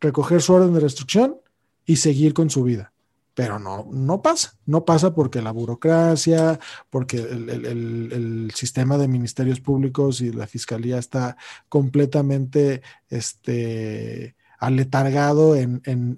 recoger 0.00 0.40
su 0.40 0.54
orden 0.54 0.72
de 0.72 0.80
restricción 0.80 1.36
y 1.84 1.96
seguir 1.96 2.32
con 2.32 2.48
su 2.48 2.62
vida 2.62 2.94
pero 3.34 3.58
no, 3.58 3.88
no 3.90 4.22
pasa, 4.22 4.56
no 4.64 4.84
pasa 4.84 5.12
porque 5.12 5.42
la 5.42 5.50
burocracia, 5.50 6.58
porque 6.88 7.18
el, 7.18 8.50
sistema 8.54 8.96
de 8.96 9.08
ministerios 9.08 9.60
públicos 9.60 10.20
y 10.20 10.32
la 10.32 10.46
fiscalía 10.46 10.98
está 10.98 11.36
completamente 11.68 12.82
este, 13.08 14.36
aletargado 14.58 15.56
en, 15.56 15.82
en, 15.84 16.16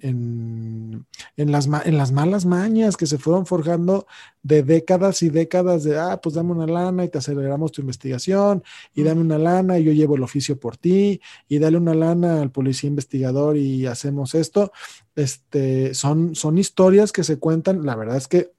en, 1.35 1.51
las, 1.51 1.67
en 1.85 1.97
las 1.97 2.11
malas 2.11 2.45
mañas 2.45 2.97
que 2.97 3.07
se 3.07 3.17
fueron 3.17 3.45
forjando 3.45 4.07
de 4.43 4.63
décadas 4.63 5.21
y 5.23 5.29
décadas 5.29 5.83
de, 5.83 5.99
ah, 5.99 6.19
pues 6.21 6.35
dame 6.35 6.51
una 6.51 6.67
lana 6.67 7.03
y 7.03 7.09
te 7.09 7.17
aceleramos 7.17 7.71
tu 7.71 7.81
investigación, 7.81 8.63
y 8.93 9.03
dame 9.03 9.21
una 9.21 9.37
lana 9.37 9.79
y 9.79 9.83
yo 9.83 9.91
llevo 9.91 10.15
el 10.15 10.23
oficio 10.23 10.59
por 10.59 10.77
ti, 10.77 11.19
y 11.47 11.59
dale 11.59 11.77
una 11.77 11.93
lana 11.93 12.41
al 12.41 12.51
policía 12.51 12.87
investigador 12.87 13.57
y 13.57 13.85
hacemos 13.85 14.35
esto. 14.35 14.71
Este, 15.15 15.93
son, 15.93 16.35
son 16.35 16.57
historias 16.57 17.11
que 17.11 17.23
se 17.23 17.39
cuentan, 17.39 17.85
la 17.85 17.95
verdad 17.95 18.17
es 18.17 18.27
que 18.27 18.51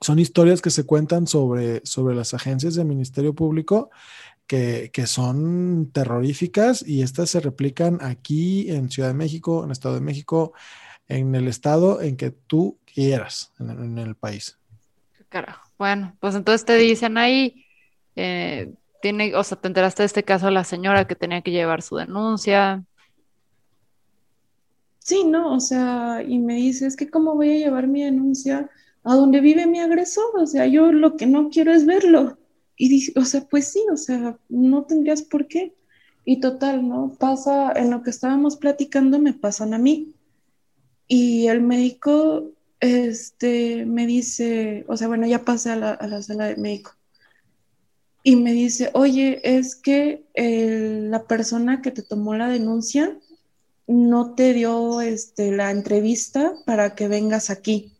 son 0.00 0.18
historias 0.18 0.60
que 0.60 0.70
se 0.70 0.84
cuentan 0.84 1.26
sobre, 1.26 1.80
sobre 1.84 2.14
las 2.14 2.34
agencias 2.34 2.74
del 2.74 2.86
Ministerio 2.86 3.34
Público 3.34 3.90
que, 4.46 4.90
son 5.06 5.90
terroríficas 5.92 6.86
y 6.86 7.02
estas 7.02 7.30
se 7.30 7.40
replican 7.40 7.98
aquí 8.00 8.70
en 8.70 8.90
Ciudad 8.90 9.08
de 9.08 9.14
México, 9.14 9.64
en 9.64 9.70
Estado 9.70 9.94
de 9.94 10.00
México, 10.00 10.52
en 11.08 11.34
el 11.34 11.48
estado 11.48 12.00
en 12.00 12.16
que 12.16 12.30
tú 12.30 12.78
quieras, 12.92 13.52
en, 13.58 13.98
el 13.98 14.14
país. 14.14 14.58
Carajo. 15.28 15.68
Bueno, 15.78 16.16
pues 16.20 16.34
entonces 16.34 16.64
te 16.64 16.76
dicen 16.76 17.18
ahí, 17.18 17.66
eh, 18.16 18.72
tiene, 19.02 19.34
o 19.34 19.42
sea, 19.42 19.60
te 19.60 19.68
enteraste 19.68 20.02
de 20.02 20.06
este 20.06 20.22
caso 20.22 20.46
de 20.46 20.52
la 20.52 20.64
señora 20.64 21.06
que 21.06 21.16
tenía 21.16 21.42
que 21.42 21.50
llevar 21.50 21.82
su 21.82 21.96
denuncia. 21.96 22.84
Sí, 24.98 25.24
no, 25.24 25.54
o 25.54 25.60
sea, 25.60 26.22
y 26.26 26.38
me 26.38 26.54
dice, 26.54 26.86
es 26.86 26.96
que 26.96 27.10
cómo 27.10 27.34
voy 27.34 27.50
a 27.50 27.64
llevar 27.66 27.86
mi 27.86 28.02
denuncia 28.02 28.70
a 29.02 29.14
donde 29.14 29.40
vive 29.40 29.66
mi 29.66 29.80
agresor, 29.80 30.38
o 30.38 30.46
sea, 30.46 30.66
yo 30.66 30.92
lo 30.92 31.16
que 31.16 31.26
no 31.26 31.50
quiero 31.50 31.72
es 31.72 31.84
verlo. 31.84 32.38
Y 32.76 32.88
dice, 32.88 33.12
o 33.16 33.24
sea, 33.24 33.42
pues 33.42 33.68
sí, 33.68 33.80
o 33.92 33.96
sea, 33.96 34.38
no 34.48 34.84
tendrías 34.84 35.22
por 35.22 35.46
qué. 35.46 35.74
Y 36.24 36.40
total, 36.40 36.88
¿no? 36.88 37.14
Pasa, 37.18 37.72
en 37.76 37.90
lo 37.90 38.02
que 38.02 38.10
estábamos 38.10 38.56
platicando, 38.56 39.18
me 39.18 39.32
pasan 39.34 39.74
a 39.74 39.78
mí. 39.78 40.14
Y 41.06 41.48
el 41.48 41.60
médico, 41.60 42.50
este, 42.80 43.84
me 43.86 44.06
dice, 44.06 44.84
o 44.88 44.96
sea, 44.96 45.08
bueno, 45.08 45.26
ya 45.26 45.44
pasé 45.44 45.70
a 45.70 45.76
la, 45.76 45.90
a 45.92 46.06
la 46.06 46.22
sala 46.22 46.46
de 46.46 46.56
médico. 46.56 46.92
Y 48.26 48.36
me 48.36 48.54
dice, 48.54 48.90
oye, 48.94 49.40
es 49.44 49.76
que 49.76 50.24
la 50.34 51.26
persona 51.26 51.82
que 51.82 51.90
te 51.90 52.02
tomó 52.02 52.34
la 52.34 52.48
denuncia 52.48 53.18
no 53.86 54.34
te 54.34 54.54
dio 54.54 55.02
este, 55.02 55.52
la 55.52 55.70
entrevista 55.70 56.54
para 56.64 56.94
que 56.94 57.06
vengas 57.06 57.50
aquí. 57.50 57.92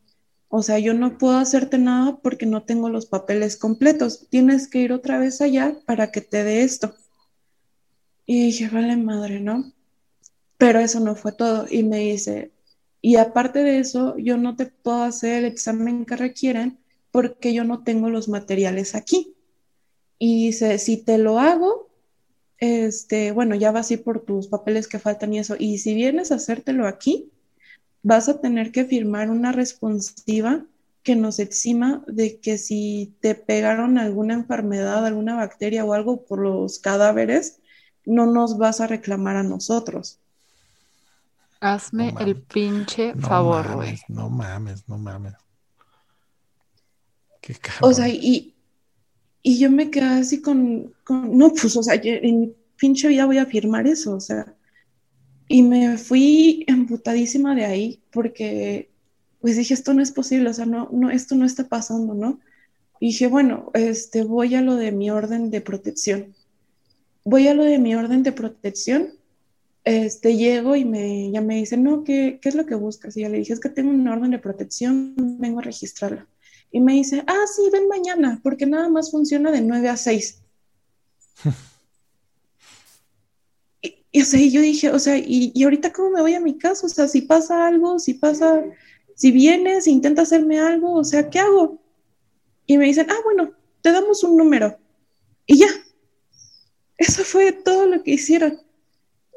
O 0.56 0.62
sea, 0.62 0.78
yo 0.78 0.94
no 0.94 1.18
puedo 1.18 1.36
hacerte 1.36 1.78
nada 1.78 2.20
porque 2.22 2.46
no 2.46 2.62
tengo 2.62 2.88
los 2.88 3.06
papeles 3.06 3.56
completos. 3.56 4.28
Tienes 4.30 4.68
que 4.68 4.78
ir 4.78 4.92
otra 4.92 5.18
vez 5.18 5.40
allá 5.40 5.76
para 5.84 6.12
que 6.12 6.20
te 6.20 6.44
dé 6.44 6.62
esto. 6.62 6.94
Y 8.24 8.46
dije, 8.46 8.68
vale 8.68 8.96
madre, 8.96 9.40
¿no? 9.40 9.72
Pero 10.56 10.78
eso 10.78 11.00
no 11.00 11.16
fue 11.16 11.32
todo. 11.32 11.66
Y 11.68 11.82
me 11.82 11.98
dice, 11.98 12.52
y 13.00 13.16
aparte 13.16 13.64
de 13.64 13.80
eso, 13.80 14.16
yo 14.16 14.36
no 14.36 14.54
te 14.54 14.66
puedo 14.66 15.02
hacer 15.02 15.38
el 15.38 15.46
examen 15.46 16.04
que 16.04 16.14
requieren 16.14 16.78
porque 17.10 17.52
yo 17.52 17.64
no 17.64 17.82
tengo 17.82 18.08
los 18.08 18.28
materiales 18.28 18.94
aquí. 18.94 19.34
Y 20.20 20.46
dice, 20.46 20.78
si 20.78 20.98
te 20.98 21.18
lo 21.18 21.40
hago, 21.40 21.90
este, 22.58 23.32
bueno, 23.32 23.56
ya 23.56 23.72
vas 23.72 23.90
a 23.90 23.94
ir 23.94 24.04
por 24.04 24.24
tus 24.24 24.46
papeles 24.46 24.86
que 24.86 25.00
faltan 25.00 25.34
y 25.34 25.40
eso. 25.40 25.56
Y 25.58 25.78
si 25.78 25.96
vienes 25.96 26.30
a 26.30 26.36
hacértelo 26.36 26.86
aquí, 26.86 27.32
vas 28.04 28.28
a 28.28 28.40
tener 28.40 28.70
que 28.70 28.84
firmar 28.84 29.30
una 29.30 29.50
responsiva 29.50 30.62
que 31.02 31.16
nos 31.16 31.38
exima 31.38 32.04
de 32.06 32.38
que 32.38 32.58
si 32.58 33.14
te 33.20 33.34
pegaron 33.34 33.98
alguna 33.98 34.34
enfermedad, 34.34 35.04
alguna 35.04 35.34
bacteria 35.34 35.84
o 35.84 35.92
algo 35.92 36.24
por 36.24 36.38
los 36.38 36.78
cadáveres, 36.78 37.58
no 38.04 38.26
nos 38.26 38.58
vas 38.58 38.80
a 38.80 38.86
reclamar 38.86 39.36
a 39.36 39.42
nosotros. 39.42 40.18
Hazme 41.60 42.14
el 42.20 42.36
pinche 42.36 43.14
favor, 43.14 43.74
güey. 43.74 43.98
No 44.08 44.28
mames, 44.28 44.86
no 44.86 44.98
mames. 44.98 45.34
Qué 47.40 47.56
O 47.80 47.92
sea, 47.92 48.08
y, 48.08 48.54
y 49.42 49.58
yo 49.58 49.70
me 49.70 49.90
quedé 49.90 50.04
así 50.04 50.42
con, 50.42 50.94
con, 51.04 51.36
no, 51.36 51.50
pues, 51.50 51.74
o 51.76 51.82
sea, 51.82 51.94
en 52.02 52.40
mi 52.40 52.54
pinche 52.76 53.08
vida 53.08 53.24
voy 53.24 53.38
a 53.38 53.46
firmar 53.46 53.86
eso, 53.86 54.14
o 54.14 54.20
sea, 54.20 54.54
y 55.48 55.62
me 55.62 55.98
fui 55.98 56.64
emputadísima 56.66 57.54
de 57.54 57.64
ahí 57.64 58.00
porque 58.10 58.90
pues 59.40 59.56
dije, 59.56 59.74
esto 59.74 59.92
no 59.92 60.02
es 60.02 60.10
posible, 60.10 60.48
o 60.48 60.54
sea, 60.54 60.64
no, 60.64 60.88
no, 60.90 61.10
esto 61.10 61.34
no 61.34 61.44
está 61.44 61.68
pasando, 61.68 62.14
¿no? 62.14 62.40
Y 62.98 63.08
dije, 63.08 63.26
bueno, 63.26 63.70
este, 63.74 64.24
voy 64.24 64.54
a 64.54 64.62
lo 64.62 64.76
de 64.76 64.90
mi 64.90 65.10
orden 65.10 65.50
de 65.50 65.60
protección. 65.60 66.34
Voy 67.24 67.48
a 67.48 67.52
lo 67.52 67.62
de 67.62 67.78
mi 67.78 67.94
orden 67.94 68.22
de 68.22 68.32
protección, 68.32 69.12
este, 69.84 70.38
llego 70.38 70.76
y 70.76 70.86
me, 70.86 71.30
ya 71.30 71.42
me 71.42 71.56
dicen, 71.56 71.82
no, 71.82 72.04
¿qué, 72.04 72.38
¿qué 72.40 72.48
es 72.48 72.54
lo 72.54 72.64
que 72.64 72.74
buscas? 72.74 73.18
Y 73.18 73.20
ya 73.20 73.28
le 73.28 73.36
dije, 73.36 73.52
es 73.52 73.60
que 73.60 73.68
tengo 73.68 73.90
una 73.90 74.14
orden 74.14 74.30
de 74.30 74.38
protección, 74.38 75.14
vengo 75.38 75.58
a 75.58 75.64
registrarla. 75.64 76.26
Y 76.72 76.80
me 76.80 76.94
dice, 76.94 77.22
ah, 77.26 77.44
sí, 77.54 77.68
ven 77.70 77.86
mañana, 77.86 78.40
porque 78.42 78.64
nada 78.64 78.88
más 78.88 79.10
funciona 79.10 79.52
de 79.52 79.60
9 79.60 79.90
a 79.90 79.96
6. 79.98 80.40
y, 84.14 84.22
o 84.22 84.24
sea, 84.24 84.40
yo 84.40 84.60
dije, 84.60 84.90
o 84.90 84.98
sea, 85.00 85.18
¿y, 85.18 85.50
¿y, 85.52 85.64
ahorita 85.64 85.92
cómo 85.92 86.10
me 86.10 86.20
voy 86.20 86.34
a 86.34 86.40
mi 86.40 86.56
casa? 86.56 86.86
O 86.86 86.88
sea, 86.88 87.08
si 87.08 87.22
pasa 87.22 87.66
algo, 87.66 87.98
si 87.98 88.14
pasa, 88.14 88.62
si 89.16 89.32
vienes, 89.32 89.88
intenta 89.88 90.22
hacerme 90.22 90.60
algo, 90.60 90.92
o 90.92 91.02
sea, 91.02 91.28
¿qué 91.28 91.40
hago? 91.40 91.82
Y 92.64 92.78
me 92.78 92.84
dicen, 92.84 93.08
ah, 93.10 93.18
bueno, 93.24 93.50
te 93.82 93.90
damos 93.90 94.22
un 94.22 94.36
número. 94.36 94.78
Y 95.46 95.58
ya. 95.58 95.66
Eso 96.96 97.24
fue 97.24 97.50
todo 97.50 97.88
lo 97.88 98.04
que 98.04 98.12
hicieron. 98.12 98.60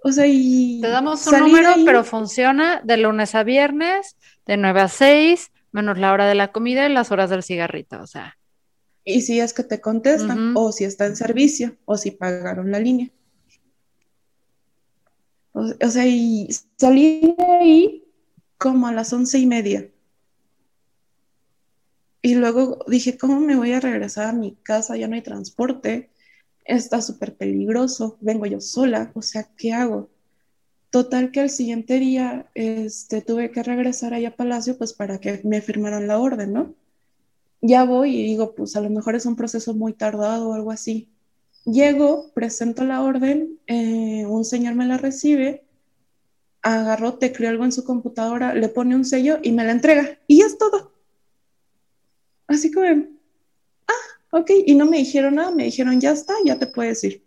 O 0.03 0.11
sea, 0.11 0.27
y. 0.27 0.79
Te 0.79 0.89
damos 0.89 1.25
un 1.25 1.39
número, 1.39 1.71
pero 1.83 2.03
funciona 2.03 2.79
de 2.83 2.97
lunes 2.97 3.33
a 3.33 3.43
viernes, 3.43 4.15
de 4.45 4.57
9 4.57 4.81
a 4.81 4.89
6, 4.89 5.51
menos 5.71 5.97
la 5.97 6.13
hora 6.13 6.27
de 6.27 6.35
la 6.35 6.51
comida 6.51 6.87
y 6.87 6.93
las 6.93 7.11
horas 7.11 7.31
del 7.31 7.41
cigarrito, 7.41 7.99
o 7.99 8.05
sea. 8.05 8.37
Y 9.03 9.21
si 9.21 9.39
es 9.39 9.53
que 9.53 9.63
te 9.63 9.81
contestan, 9.81 10.55
o 10.55 10.71
si 10.71 10.83
está 10.83 11.07
en 11.07 11.15
servicio, 11.15 11.75
o 11.85 11.97
si 11.97 12.11
pagaron 12.11 12.71
la 12.71 12.79
línea. 12.79 13.09
O, 15.57 15.89
sea, 15.89 16.05
y 16.05 16.47
salí 16.77 17.33
de 17.35 17.45
ahí 17.45 18.03
como 18.59 18.87
a 18.87 18.93
las 18.93 19.11
once 19.11 19.39
y 19.39 19.47
media. 19.47 19.89
Y 22.21 22.35
luego 22.35 22.85
dije, 22.87 23.17
¿cómo 23.17 23.39
me 23.39 23.55
voy 23.55 23.71
a 23.73 23.79
regresar 23.79 24.27
a 24.27 24.33
mi 24.33 24.55
casa? 24.61 24.97
Ya 24.97 25.07
no 25.07 25.15
hay 25.15 25.23
transporte, 25.23 26.11
está 26.63 27.01
súper 27.01 27.35
peligroso, 27.35 28.17
vengo 28.21 28.45
yo 28.45 28.61
sola, 28.61 29.11
o 29.15 29.23
sea, 29.23 29.49
¿qué 29.57 29.73
hago? 29.73 30.09
Total 30.91 31.31
que 31.31 31.39
al 31.39 31.49
siguiente 31.49 31.97
día 31.99 32.51
este, 32.53 33.23
tuve 33.23 33.49
que 33.49 33.63
regresar 33.63 34.13
allá 34.13 34.29
a 34.29 34.35
Palacio 34.35 34.77
pues 34.77 34.93
para 34.93 35.19
que 35.19 35.41
me 35.43 35.61
firmaran 35.61 36.05
la 36.05 36.19
orden, 36.19 36.53
¿no? 36.53 36.75
Ya 37.61 37.83
voy 37.83 38.15
y 38.15 38.23
digo, 38.23 38.53
pues 38.53 38.75
a 38.75 38.81
lo 38.81 38.91
mejor 38.91 39.15
es 39.15 39.25
un 39.25 39.35
proceso 39.35 39.73
muy 39.73 39.93
tardado 39.93 40.49
o 40.49 40.53
algo 40.53 40.69
así. 40.69 41.09
Llego, 41.67 42.31
presento 42.33 42.85
la 42.85 43.03
orden, 43.03 43.59
eh, 43.67 44.25
un 44.25 44.45
señor 44.45 44.75
me 44.75 44.85
la 44.85 44.97
recibe, 44.97 45.65
agarró, 46.61 47.15
te 47.15 47.33
creó 47.33 47.49
algo 47.49 47.65
en 47.65 47.73
su 47.73 47.83
computadora, 47.83 48.53
le 48.53 48.69
pone 48.69 48.95
un 48.95 49.03
sello 49.03 49.39
y 49.43 49.51
me 49.51 49.65
la 49.65 49.73
entrega. 49.73 50.17
Y 50.27 50.41
es 50.43 50.57
todo. 50.57 50.93
Así 52.47 52.71
como, 52.71 52.87
ah, 53.87 53.93
ok, 54.31 54.49
y 54.65 54.75
no 54.75 54.85
me 54.85 54.99
dijeron 54.99 55.35
nada, 55.35 55.51
me 55.51 55.65
dijeron, 55.65 55.99
ya 55.99 56.11
está, 56.11 56.33
ya 56.45 56.57
te 56.57 56.67
puedes 56.67 57.03
ir. 57.03 57.21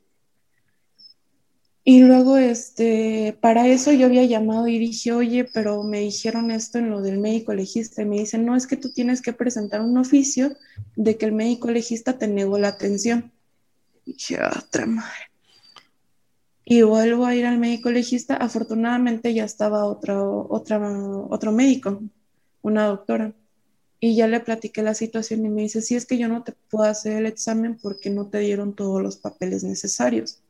Y 1.85 2.01
luego, 2.03 2.39
este, 2.39 3.37
para 3.43 3.67
eso 3.67 3.93
yo 3.93 4.07
había 4.07 4.25
llamado 4.25 4.69
y 4.69 4.79
dije, 4.79 5.13
oye, 5.13 5.45
pero 5.45 5.83
me 5.83 6.01
dijeron 6.01 6.51
esto 6.51 6.79
en 6.79 6.89
lo 6.89 7.03
del 7.03 7.19
médico 7.19 7.53
legista. 7.53 8.01
Y 8.01 8.07
me 8.07 8.21
dicen, 8.21 8.47
no, 8.47 8.57
es 8.57 8.67
que 8.67 8.77
tú 8.77 8.91
tienes 8.91 9.21
que 9.21 9.35
presentar 9.35 9.83
un 9.83 9.99
oficio 9.99 10.57
de 10.97 11.19
que 11.19 11.27
el 11.27 11.33
médico 11.33 11.71
legista 11.71 12.17
te 12.17 12.27
negó 12.27 12.59
la 12.59 12.69
atención. 12.69 13.33
Y 14.11 14.15
dije, 14.15 14.39
otra 14.45 14.87
madre. 14.87 15.31
Y 16.65 16.83
vuelvo 16.83 17.27
a 17.27 17.35
ir 17.37 17.47
al 17.47 17.59
médico 17.59 17.91
legista. 17.93 18.37
Afortunadamente 18.37 19.33
ya 19.33 19.45
estaba 19.45 19.85
otro, 19.85 20.49
otra, 20.51 20.81
otro 21.29 21.53
médico, 21.53 22.03
una 22.63 22.87
doctora. 22.87 23.33
Y 24.01 24.17
ya 24.17 24.27
le 24.27 24.41
platiqué 24.41 24.83
la 24.83 24.95
situación 24.95 25.45
y 25.47 25.49
me 25.49 25.63
dice, 25.63 25.81
sí, 25.81 25.95
es 25.95 26.07
que 26.07 26.19
yo 26.19 26.27
no 26.27 26.43
te 26.43 26.55
puedo 26.71 26.91
hacer 26.91 27.19
el 27.19 27.27
examen 27.27 27.79
porque 27.81 28.11
no 28.11 28.29
te 28.29 28.39
dieron 28.39 28.75
todos 28.75 29.01
los 29.01 29.17
papeles 29.17 29.63
necesarios, 29.63 30.43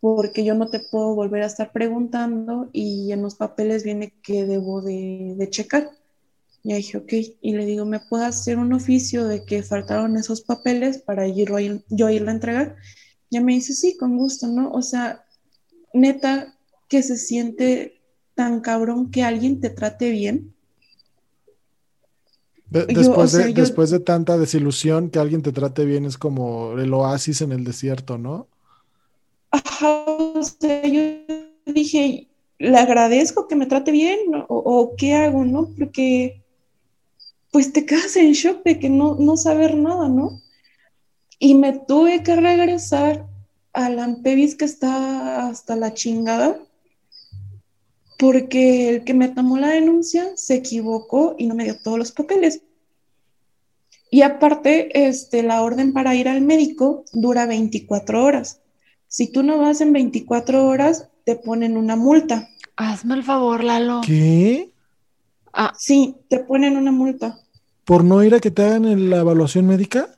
porque 0.00 0.44
yo 0.44 0.54
no 0.54 0.68
te 0.68 0.80
puedo 0.80 1.14
volver 1.14 1.42
a 1.42 1.46
estar 1.46 1.72
preguntando 1.72 2.70
y 2.72 3.12
en 3.12 3.22
los 3.22 3.34
papeles 3.36 3.84
viene 3.84 4.14
que 4.22 4.46
debo 4.46 4.82
de, 4.82 5.34
de 5.36 5.50
checar. 5.50 5.90
Y 6.66 6.74
dije, 6.74 6.98
ok, 6.98 7.12
y 7.40 7.52
le 7.52 7.64
digo, 7.64 7.84
¿me 7.86 8.00
puedo 8.00 8.24
hacer 8.24 8.58
un 8.58 8.72
oficio 8.72 9.26
de 9.26 9.44
que 9.44 9.62
faltaron 9.62 10.16
esos 10.16 10.40
papeles 10.40 10.98
para 10.98 11.26
ir, 11.28 11.52
yo 11.88 12.10
irla 12.10 12.32
a 12.32 12.34
entregar? 12.34 12.76
Ya 13.30 13.40
me 13.40 13.54
dice, 13.54 13.72
sí, 13.72 13.96
con 13.96 14.16
gusto, 14.18 14.48
¿no? 14.48 14.72
O 14.72 14.82
sea, 14.82 15.24
neta, 15.92 16.58
que 16.88 17.02
se 17.02 17.16
siente 17.16 18.00
tan 18.34 18.60
cabrón 18.60 19.10
que 19.10 19.22
alguien 19.22 19.60
te 19.60 19.70
trate 19.70 20.10
bien 20.10 20.56
después, 22.70 23.32
de, 23.32 23.52
después 23.52 23.90
de 23.90 24.00
tanta 24.00 24.36
desilusión, 24.38 25.10
que 25.10 25.18
alguien 25.18 25.42
te 25.42 25.52
trate 25.52 25.84
bien 25.84 26.04
es 26.04 26.18
como 26.18 26.72
el 26.78 26.92
oasis 26.92 27.42
en 27.42 27.52
el 27.52 27.64
desierto, 27.64 28.18
¿no? 28.18 28.48
Ajá, 29.50 30.04
o 30.06 30.42
sea, 30.42 30.86
yo 30.86 31.02
dije, 31.66 32.28
le 32.58 32.76
agradezco 32.76 33.46
que 33.48 33.56
me 33.56 33.66
trate 33.66 33.92
bien 33.92 34.18
o, 34.48 34.94
qué 34.96 35.14
hago, 35.14 35.44
¿no? 35.44 35.70
Porque 35.78 36.42
pues 37.56 37.72
te 37.72 37.86
quedas 37.86 38.14
en 38.16 38.32
shock 38.32 38.62
de 38.64 38.78
que 38.78 38.90
no, 38.90 39.14
no 39.14 39.38
saber 39.38 39.78
nada, 39.78 40.10
¿no? 40.10 40.42
Y 41.38 41.54
me 41.54 41.72
tuve 41.72 42.22
que 42.22 42.36
regresar 42.36 43.26
al 43.72 43.98
Ampevis 43.98 44.56
que 44.56 44.66
está 44.66 45.48
hasta 45.48 45.74
la 45.74 45.94
chingada 45.94 46.60
porque 48.18 48.90
el 48.90 49.04
que 49.04 49.14
me 49.14 49.28
tomó 49.28 49.56
la 49.56 49.68
denuncia 49.68 50.36
se 50.36 50.56
equivocó 50.56 51.34
y 51.38 51.46
no 51.46 51.54
me 51.54 51.64
dio 51.64 51.80
todos 51.80 51.96
los 51.98 52.12
papeles. 52.12 52.60
Y 54.10 54.20
aparte, 54.20 55.08
este, 55.08 55.42
la 55.42 55.62
orden 55.62 55.94
para 55.94 56.14
ir 56.14 56.28
al 56.28 56.42
médico 56.42 57.06
dura 57.14 57.46
24 57.46 58.22
horas. 58.22 58.60
Si 59.08 59.32
tú 59.32 59.42
no 59.42 59.56
vas 59.56 59.80
en 59.80 59.94
24 59.94 60.66
horas, 60.66 61.08
te 61.24 61.36
ponen 61.36 61.78
una 61.78 61.96
multa. 61.96 62.50
Hazme 62.76 63.14
el 63.14 63.22
favor, 63.22 63.64
Lalo. 63.64 64.02
¿Qué? 64.04 64.72
Ah. 65.54 65.72
Sí, 65.74 66.16
te 66.28 66.40
ponen 66.40 66.76
una 66.76 66.92
multa. 66.92 67.40
¿Por 67.86 68.04
no 68.04 68.22
ir 68.22 68.34
a 68.34 68.40
que 68.40 68.50
te 68.50 68.64
hagan 68.64 69.08
la 69.08 69.18
evaluación 69.18 69.66
médica? 69.66 70.08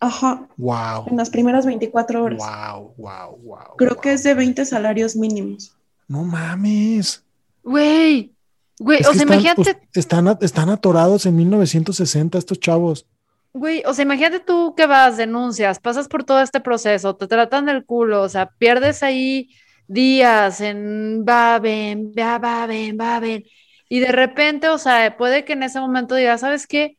Ajá. 0.00 0.46
Wow. 0.56 1.06
En 1.08 1.16
las 1.16 1.28
primeras 1.28 1.66
24 1.66 2.22
horas. 2.22 2.38
Wow, 2.38 2.94
wow, 2.96 3.36
wow. 3.42 3.76
Creo 3.76 4.00
que 4.00 4.12
es 4.12 4.22
de 4.22 4.34
20 4.34 4.64
salarios 4.64 5.16
mínimos. 5.16 5.76
No 6.06 6.22
mames. 6.22 7.24
Güey, 7.64 8.32
güey, 8.78 9.00
o 9.04 9.12
sea, 9.12 9.24
imagínate. 9.24 9.78
Están, 9.92 10.38
están 10.40 10.70
atorados 10.70 11.26
en 11.26 11.36
1960 11.36 12.38
estos 12.38 12.60
chavos. 12.60 13.06
Güey, 13.52 13.82
o 13.84 13.92
sea, 13.92 14.04
imagínate 14.04 14.40
tú 14.40 14.74
que 14.76 14.86
vas, 14.86 15.16
denuncias, 15.16 15.80
pasas 15.80 16.06
por 16.06 16.22
todo 16.22 16.40
este 16.40 16.60
proceso, 16.60 17.16
te 17.16 17.26
tratan 17.26 17.66
del 17.66 17.84
culo, 17.84 18.22
o 18.22 18.28
sea, 18.28 18.50
pierdes 18.50 19.02
ahí 19.02 19.50
días 19.88 20.60
en 20.60 21.24
va, 21.28 21.58
ven, 21.58 22.12
va, 22.16 22.38
va, 22.38 22.66
ven, 22.66 22.96
va, 23.00 23.18
ven. 23.18 23.44
Y 23.88 24.00
de 24.00 24.12
repente, 24.12 24.68
o 24.68 24.78
sea, 24.78 25.16
puede 25.16 25.44
que 25.44 25.54
en 25.54 25.62
ese 25.62 25.80
momento 25.80 26.14
digas, 26.14 26.40
¿sabes 26.42 26.66
qué? 26.66 26.98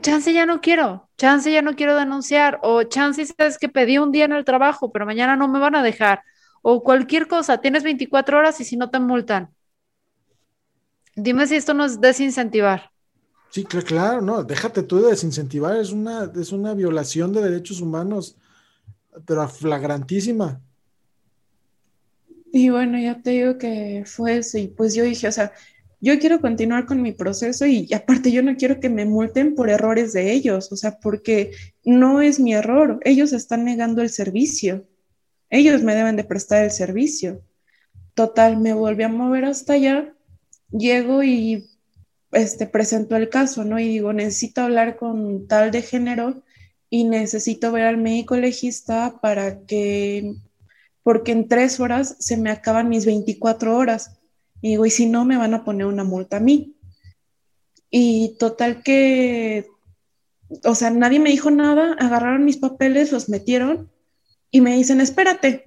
Chance 0.00 0.32
ya 0.32 0.46
no 0.46 0.60
quiero, 0.60 1.08
chance 1.18 1.52
ya 1.52 1.62
no 1.62 1.76
quiero 1.76 1.96
denunciar, 1.96 2.58
o 2.62 2.82
chance 2.84 3.24
sabes 3.26 3.58
que 3.58 3.68
pedí 3.68 3.98
un 3.98 4.10
día 4.12 4.24
en 4.24 4.32
el 4.32 4.44
trabajo, 4.44 4.90
pero 4.90 5.04
mañana 5.06 5.36
no 5.36 5.48
me 5.48 5.58
van 5.58 5.74
a 5.74 5.82
dejar 5.82 6.22
o 6.62 6.82
cualquier 6.82 7.26
cosa, 7.26 7.60
tienes 7.60 7.82
24 7.82 8.38
horas 8.38 8.60
y 8.60 8.64
si 8.64 8.76
no 8.76 8.88
te 8.88 9.00
multan. 9.00 9.50
Dime 11.14 11.46
si 11.46 11.56
esto 11.56 11.74
no 11.74 11.84
es 11.84 12.00
desincentivar. 12.00 12.90
Sí, 13.50 13.64
claro, 13.64 14.22
no, 14.22 14.44
déjate 14.44 14.82
tú 14.82 15.02
de 15.02 15.10
desincentivar, 15.10 15.76
es 15.76 15.92
una, 15.92 16.30
es 16.34 16.52
una 16.52 16.72
violación 16.72 17.34
de 17.34 17.42
derechos 17.42 17.82
humanos, 17.82 18.36
pero 19.26 19.46
flagrantísima. 19.46 20.62
Y 22.50 22.70
bueno, 22.70 22.98
ya 22.98 23.20
te 23.20 23.30
digo 23.30 23.58
que 23.58 24.04
fue 24.06 24.38
eso, 24.38 24.56
y 24.56 24.68
pues 24.68 24.94
yo 24.94 25.04
dije, 25.04 25.28
o 25.28 25.32
sea, 25.32 25.52
yo 26.02 26.18
quiero 26.18 26.40
continuar 26.40 26.84
con 26.84 27.00
mi 27.00 27.12
proceso 27.12 27.64
y, 27.64 27.88
aparte 27.94 28.32
yo 28.32 28.42
no 28.42 28.56
quiero 28.56 28.80
que 28.80 28.88
me 28.90 29.04
multen 29.04 29.54
por 29.54 29.70
errores 29.70 30.12
de 30.12 30.32
ellos, 30.32 30.72
o 30.72 30.76
sea, 30.76 30.98
porque 30.98 31.52
no 31.84 32.20
es 32.20 32.40
mi 32.40 32.54
error, 32.54 32.98
ellos 33.04 33.32
están 33.32 33.64
negando 33.64 34.02
el 34.02 34.10
servicio. 34.10 34.84
Ellos 35.48 35.82
me 35.82 35.94
deben 35.94 36.16
de 36.16 36.24
prestar 36.24 36.64
el 36.64 36.72
servicio. 36.72 37.42
Total, 38.14 38.58
me 38.58 38.72
volví 38.74 39.04
a 39.04 39.08
mover 39.08 39.44
hasta 39.44 39.74
allá, 39.74 40.12
llego 40.70 41.22
y 41.22 41.70
este, 42.32 42.66
presento 42.66 43.14
el 43.14 43.28
caso, 43.28 43.64
¿no? 43.64 43.78
Y 43.78 43.86
digo, 43.86 44.12
necesito 44.12 44.62
hablar 44.62 44.96
con 44.96 45.46
tal 45.46 45.70
de 45.70 45.82
género 45.82 46.42
y 46.90 47.04
necesito 47.04 47.70
ver 47.70 47.84
al 47.84 47.96
médico 47.96 48.36
legista 48.36 49.20
para 49.22 49.60
que, 49.66 50.34
porque 51.04 51.30
en 51.30 51.46
tres 51.46 51.78
horas 51.78 52.16
se 52.18 52.36
me 52.36 52.50
acaban 52.50 52.88
mis 52.88 53.06
24 53.06 53.76
horas. 53.76 54.18
Y 54.62 54.70
digo, 54.70 54.86
y 54.86 54.90
si 54.90 55.06
no, 55.06 55.24
me 55.24 55.36
van 55.36 55.52
a 55.52 55.64
poner 55.64 55.86
una 55.86 56.04
multa 56.04 56.38
a 56.38 56.40
mí. 56.40 56.76
Y 57.90 58.36
total 58.38 58.82
que, 58.82 59.66
o 60.64 60.74
sea, 60.74 60.90
nadie 60.90 61.18
me 61.18 61.30
dijo 61.30 61.50
nada, 61.50 61.94
agarraron 61.98 62.44
mis 62.44 62.56
papeles, 62.56 63.12
los 63.12 63.28
metieron 63.28 63.90
y 64.50 64.60
me 64.60 64.76
dicen, 64.76 65.00
espérate. 65.00 65.64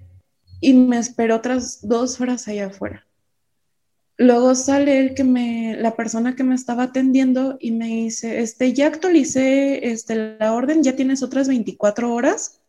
Y 0.62 0.74
me 0.74 0.98
esperó 0.98 1.36
otras 1.36 1.88
dos 1.88 2.20
horas 2.22 2.48
allá 2.48 2.68
afuera. 2.68 3.06
Luego 4.18 4.56
sale 4.56 5.00
el 5.00 5.14
que 5.14 5.26
me, 5.26 5.76
la 5.78 5.96
persona 5.96 6.38
que 6.38 6.46
me 6.46 6.56
estaba 6.56 6.84
atendiendo 6.84 7.58
y 7.60 7.72
me 7.72 7.88
dice, 7.88 8.40
este, 8.40 8.72
ya 8.72 8.88
actualicé 8.88 9.92
este, 9.92 10.38
la 10.40 10.54
orden, 10.54 10.84
ya 10.84 10.96
tienes 10.96 11.22
otras 11.22 11.50
24 11.50 12.14
horas 12.14 12.62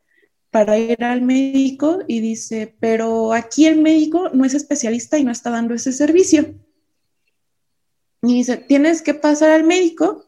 para 0.56 0.78
ir 0.78 1.04
al 1.04 1.20
médico 1.20 1.98
y 2.08 2.20
dice, 2.20 2.74
pero 2.80 3.34
aquí 3.34 3.66
el 3.66 3.78
médico 3.78 4.30
no 4.30 4.42
es 4.46 4.54
especialista 4.54 5.18
y 5.18 5.22
no 5.22 5.30
está 5.30 5.50
dando 5.50 5.74
ese 5.74 5.92
servicio. 5.92 6.54
Y 8.22 8.36
dice, 8.36 8.56
tienes 8.56 9.02
que 9.02 9.12
pasar 9.12 9.50
al 9.50 9.64
médico 9.64 10.24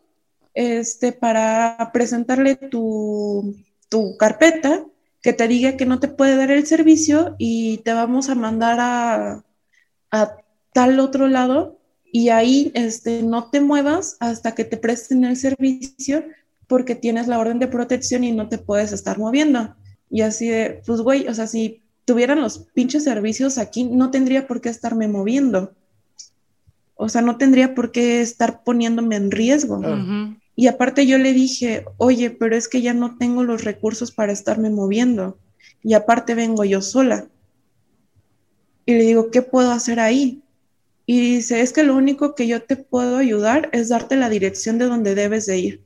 este, 0.52 1.12
para 1.12 1.92
presentarle 1.94 2.56
tu, 2.56 3.56
tu 3.88 4.18
carpeta, 4.18 4.84
que 5.22 5.32
te 5.32 5.48
diga 5.48 5.78
que 5.78 5.86
no 5.86 5.98
te 5.98 6.08
puede 6.08 6.36
dar 6.36 6.50
el 6.50 6.66
servicio 6.66 7.34
y 7.38 7.78
te 7.78 7.94
vamos 7.94 8.28
a 8.28 8.34
mandar 8.34 8.80
a, 8.80 9.44
a 10.10 10.36
tal 10.74 11.00
otro 11.00 11.28
lado 11.28 11.80
y 12.04 12.28
ahí 12.28 12.70
este, 12.74 13.22
no 13.22 13.48
te 13.48 13.62
muevas 13.62 14.18
hasta 14.20 14.54
que 14.54 14.66
te 14.66 14.76
presten 14.76 15.24
el 15.24 15.38
servicio 15.38 16.22
porque 16.66 16.94
tienes 16.94 17.28
la 17.28 17.38
orden 17.38 17.58
de 17.58 17.68
protección 17.68 18.24
y 18.24 18.32
no 18.32 18.50
te 18.50 18.58
puedes 18.58 18.92
estar 18.92 19.18
moviendo. 19.18 19.74
Y 20.10 20.22
así 20.22 20.48
de, 20.48 20.82
pues 20.86 21.00
güey, 21.00 21.28
o 21.28 21.34
sea, 21.34 21.46
si 21.46 21.82
tuvieran 22.04 22.40
los 22.40 22.58
pinches 22.74 23.04
servicios 23.04 23.58
aquí, 23.58 23.84
no 23.84 24.10
tendría 24.10 24.46
por 24.46 24.60
qué 24.60 24.70
estarme 24.70 25.08
moviendo. 25.08 25.74
O 26.94 27.08
sea, 27.08 27.22
no 27.22 27.36
tendría 27.36 27.74
por 27.74 27.92
qué 27.92 28.20
estar 28.20 28.64
poniéndome 28.64 29.16
en 29.16 29.30
riesgo. 29.30 29.80
Y 30.56 30.66
aparte 30.66 31.06
yo 31.06 31.18
le 31.18 31.32
dije, 31.32 31.84
oye, 31.98 32.30
pero 32.30 32.56
es 32.56 32.66
que 32.68 32.82
ya 32.82 32.92
no 32.94 33.16
tengo 33.18 33.44
los 33.44 33.62
recursos 33.62 34.10
para 34.10 34.32
estarme 34.32 34.70
moviendo. 34.70 35.38
Y 35.84 35.94
aparte 35.94 36.34
vengo 36.34 36.64
yo 36.64 36.80
sola. 36.80 37.28
Y 38.84 38.94
le 38.94 39.04
digo, 39.04 39.30
¿qué 39.30 39.42
puedo 39.42 39.70
hacer 39.70 40.00
ahí? 40.00 40.42
Y 41.06 41.36
dice, 41.36 41.60
es 41.60 41.72
que 41.72 41.84
lo 41.84 41.94
único 41.94 42.34
que 42.34 42.46
yo 42.46 42.62
te 42.62 42.76
puedo 42.76 43.18
ayudar 43.18 43.68
es 43.72 43.90
darte 43.90 44.16
la 44.16 44.28
dirección 44.28 44.78
de 44.78 44.86
donde 44.86 45.14
debes 45.14 45.46
de 45.46 45.58
ir. 45.58 45.84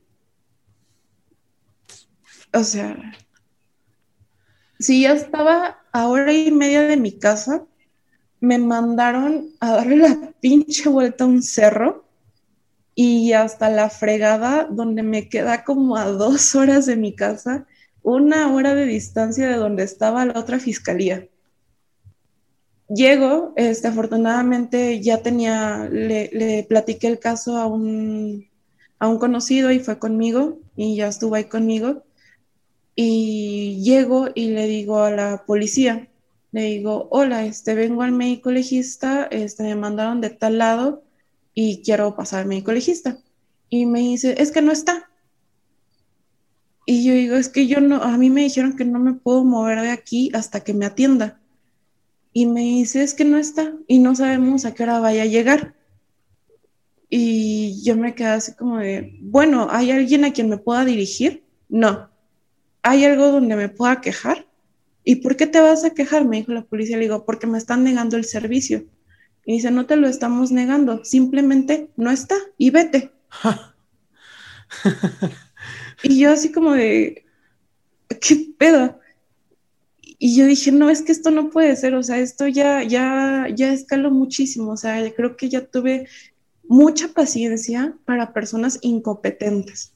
O 2.53 2.63
sea, 2.63 3.13
si 4.83 5.01
ya 5.01 5.13
estaba 5.13 5.79
a 5.91 6.07
hora 6.07 6.33
y 6.33 6.51
media 6.51 6.83
de 6.83 6.97
mi 6.97 7.17
casa, 7.17 7.63
me 8.39 8.57
mandaron 8.57 9.49
a 9.59 9.71
darle 9.71 9.97
la 9.97 10.33
pinche 10.41 10.89
vuelta 10.89 11.23
a 11.23 11.27
un 11.27 11.41
cerro 11.41 12.05
y 12.95 13.33
hasta 13.33 13.69
la 13.69 13.89
fregada 13.89 14.67
donde 14.69 15.03
me 15.03 15.29
queda 15.29 15.63
como 15.63 15.97
a 15.97 16.05
dos 16.05 16.55
horas 16.55 16.85
de 16.85 16.95
mi 16.95 17.15
casa, 17.15 17.65
una 18.03 18.53
hora 18.53 18.75
de 18.75 18.85
distancia 18.85 19.47
de 19.47 19.55
donde 19.55 19.83
estaba 19.83 20.25
la 20.25 20.39
otra 20.39 20.59
fiscalía 20.59 21.27
llego, 22.93 23.53
este, 23.55 23.87
afortunadamente 23.87 25.01
ya 25.01 25.21
tenía, 25.21 25.87
le, 25.91 26.29
le, 26.33 26.63
platiqué 26.63 27.07
el 27.07 27.19
caso 27.19 27.57
a 27.57 27.65
un, 27.65 28.47
a 28.99 29.07
un 29.07 29.17
conocido 29.17 29.71
y 29.71 29.79
fue 29.79 29.99
conmigo 29.99 30.59
y 30.75 30.95
ya 30.95 31.07
estuvo 31.07 31.35
ahí 31.35 31.45
conmigo. 31.45 32.03
Y 32.95 33.81
llego 33.83 34.29
y 34.33 34.49
le 34.51 34.67
digo 34.67 34.99
a 34.99 35.11
la 35.11 35.45
policía, 35.45 36.09
le 36.51 36.63
digo, 36.65 37.07
hola, 37.09 37.45
este, 37.45 37.73
vengo 37.73 38.03
al 38.03 38.11
médico 38.11 38.51
legista, 38.51 39.25
este, 39.31 39.63
me 39.63 39.75
mandaron 39.75 40.21
de 40.21 40.29
tal 40.29 40.59
lado 40.59 41.03
y 41.55 41.81
quiero 41.81 42.15
pasar 42.15 42.41
al 42.41 42.47
médico 42.47 42.71
legista. 42.71 43.17
Y 43.69 43.87
me 43.87 44.01
dice, 44.01 44.35
es 44.37 44.51
que 44.51 44.61
no 44.61 44.71
está. 44.71 45.09
Y 46.85 47.03
yo 47.05 47.13
digo, 47.13 47.35
es 47.35 47.49
que 47.49 47.65
yo 47.65 47.81
no, 47.81 48.03
a 48.03 48.17
mí 48.17 48.29
me 48.29 48.43
dijeron 48.43 48.75
que 48.75 48.85
no 48.85 48.99
me 48.99 49.13
puedo 49.13 49.43
mover 49.43 49.81
de 49.81 49.89
aquí 49.89 50.29
hasta 50.33 50.63
que 50.63 50.73
me 50.73 50.85
atienda 50.85 51.39
y 52.33 52.47
me 52.47 52.61
dice, 52.61 53.03
es 53.03 53.13
que 53.13 53.25
no 53.25 53.37
está 53.37 53.73
y 53.87 53.99
no 53.99 54.15
sabemos 54.15 54.65
a 54.65 54.73
qué 54.73 54.83
hora 54.83 54.99
vaya 54.99 55.23
a 55.23 55.27
llegar. 55.27 55.75
Y 57.09 57.83
yo 57.83 57.95
me 57.95 58.15
quedé 58.15 58.29
así 58.29 58.55
como 58.55 58.79
de, 58.79 59.19
bueno, 59.21 59.67
¿hay 59.69 59.91
alguien 59.91 60.25
a 60.25 60.33
quien 60.33 60.49
me 60.49 60.57
pueda 60.57 60.83
dirigir? 60.83 61.43
No. 61.69 62.09
¿Hay 62.83 63.05
algo 63.05 63.31
donde 63.31 63.55
me 63.55 63.69
pueda 63.69 64.01
quejar? 64.01 64.47
¿Y 65.03 65.17
por 65.17 65.35
qué 65.35 65.47
te 65.47 65.59
vas 65.59 65.83
a 65.83 65.93
quejar? 65.93 66.25
Me 66.25 66.37
dijo 66.37 66.53
la 66.53 66.63
policía. 66.63 66.97
Le 66.97 67.03
digo, 67.03 67.25
porque 67.25 67.47
me 67.47 67.57
están 67.57 67.83
negando 67.83 68.17
el 68.17 68.25
servicio. 68.25 68.85
Y 69.45 69.53
dice, 69.53 69.71
no 69.71 69.85
te 69.85 69.95
lo 69.95 70.07
estamos 70.07 70.51
negando, 70.51 71.03
simplemente 71.03 71.89
no 71.97 72.11
está 72.11 72.35
y 72.57 72.69
vete. 72.69 73.11
y 76.03 76.19
yo 76.19 76.31
así 76.31 76.51
como 76.51 76.73
de, 76.73 77.25
¿qué 78.21 78.53
pedo? 78.57 78.99
y 80.25 80.37
yo 80.37 80.45
dije, 80.45 80.71
no, 80.71 80.89
es 80.89 81.01
que 81.01 81.11
esto 81.11 81.31
no 81.31 81.49
puede 81.49 81.75
ser, 81.75 81.95
o 81.95 82.01
sea, 82.01 82.17
esto 82.17 82.47
ya, 82.47 82.81
ya, 82.81 83.45
ya 83.53 83.73
escaló 83.73 84.09
muchísimo, 84.09 84.71
o 84.71 84.77
sea, 84.77 85.13
creo 85.13 85.35
que 85.35 85.49
ya 85.49 85.65
tuve 85.65 86.07
mucha 86.65 87.09
paciencia 87.09 87.97
para 88.05 88.31
personas 88.31 88.79
incompetentes, 88.83 89.91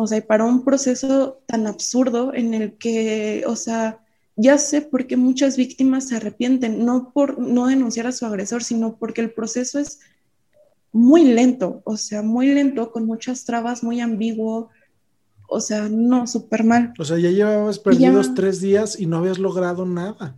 o 0.00 0.06
sea, 0.06 0.18
y 0.18 0.20
para 0.20 0.44
un 0.44 0.64
proceso 0.64 1.40
tan 1.46 1.66
absurdo 1.66 2.32
en 2.32 2.54
el 2.54 2.78
que, 2.78 3.42
o 3.48 3.56
sea, 3.56 3.98
ya 4.36 4.56
sé 4.56 4.80
por 4.80 5.08
qué 5.08 5.16
muchas 5.16 5.56
víctimas 5.56 6.06
se 6.06 6.14
arrepienten, 6.14 6.84
no 6.84 7.10
por 7.12 7.40
no 7.40 7.66
denunciar 7.66 8.06
a 8.06 8.12
su 8.12 8.24
agresor, 8.24 8.62
sino 8.62 8.94
porque 8.96 9.22
el 9.22 9.32
proceso 9.32 9.80
es 9.80 9.98
muy 10.92 11.24
lento, 11.24 11.82
o 11.84 11.96
sea, 11.96 12.22
muy 12.22 12.46
lento, 12.46 12.92
con 12.92 13.06
muchas 13.06 13.44
trabas, 13.44 13.82
muy 13.82 14.00
ambiguo, 14.00 14.68
o 15.48 15.60
sea, 15.60 15.88
no, 15.90 16.28
súper 16.28 16.62
mal. 16.62 16.94
O 16.96 17.04
sea, 17.04 17.18
ya 17.18 17.30
llevabas 17.30 17.80
perdidos 17.80 18.34
tres 18.36 18.60
días 18.60 19.00
y 19.00 19.06
no 19.06 19.16
habías 19.16 19.40
logrado 19.40 19.84
nada. 19.84 20.36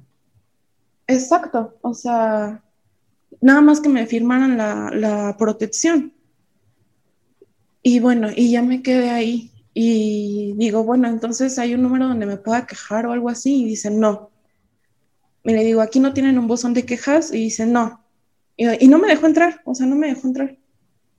Exacto, 1.06 1.76
o 1.82 1.92
sea, 1.92 2.62
nada 3.42 3.60
más 3.60 3.82
que 3.82 3.90
me 3.90 4.06
firmaran 4.06 4.56
la, 4.56 4.90
la 4.90 5.36
protección. 5.36 6.14
Y 7.82 8.00
bueno, 8.00 8.28
y 8.34 8.50
ya 8.50 8.62
me 8.62 8.82
quedé 8.82 9.10
ahí. 9.10 9.50
Y 9.72 10.54
digo, 10.56 10.84
bueno, 10.84 11.08
entonces 11.08 11.58
hay 11.58 11.74
un 11.74 11.82
número 11.82 12.08
donde 12.08 12.26
me 12.26 12.36
pueda 12.36 12.66
quejar 12.66 13.06
o 13.06 13.12
algo 13.12 13.28
así. 13.28 13.62
Y 13.62 13.64
dice, 13.64 13.90
no. 13.90 14.30
Y 15.44 15.52
le 15.52 15.64
digo, 15.64 15.80
aquí 15.80 16.00
no 16.00 16.12
tienen 16.12 16.38
un 16.38 16.48
buzón 16.48 16.74
de 16.74 16.84
quejas. 16.84 17.32
Y 17.32 17.38
dice, 17.38 17.66
no. 17.66 18.04
Y, 18.56 18.84
y 18.84 18.88
no 18.88 18.98
me 18.98 19.08
dejó 19.08 19.26
entrar, 19.26 19.62
o 19.64 19.74
sea, 19.74 19.86
no 19.86 19.96
me 19.96 20.08
dejó 20.08 20.28
entrar. 20.28 20.58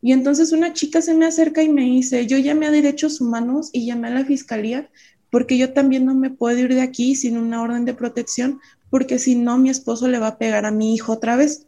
Y 0.01 0.13
entonces 0.13 0.51
una 0.51 0.73
chica 0.73 1.01
se 1.01 1.13
me 1.13 1.25
acerca 1.25 1.61
y 1.61 1.69
me 1.69 1.83
dice, 1.83 2.25
yo 2.25 2.37
llamé 2.37 2.67
a 2.67 2.71
derechos 2.71 3.21
humanos 3.21 3.69
y 3.71 3.85
llamé 3.85 4.07
a 4.07 4.11
la 4.11 4.25
fiscalía 4.25 4.89
porque 5.29 5.57
yo 5.57 5.73
también 5.73 6.05
no 6.05 6.13
me 6.13 6.29
puedo 6.29 6.57
ir 6.57 6.73
de 6.73 6.81
aquí 6.81 7.15
sin 7.15 7.37
una 7.37 7.61
orden 7.61 7.85
de 7.85 7.93
protección 7.93 8.59
porque 8.89 9.19
si 9.19 9.35
no 9.35 9.57
mi 9.57 9.69
esposo 9.69 10.07
le 10.07 10.19
va 10.19 10.27
a 10.27 10.37
pegar 10.37 10.65
a 10.65 10.71
mi 10.71 10.93
hijo 10.93 11.13
otra 11.13 11.35
vez. 11.35 11.67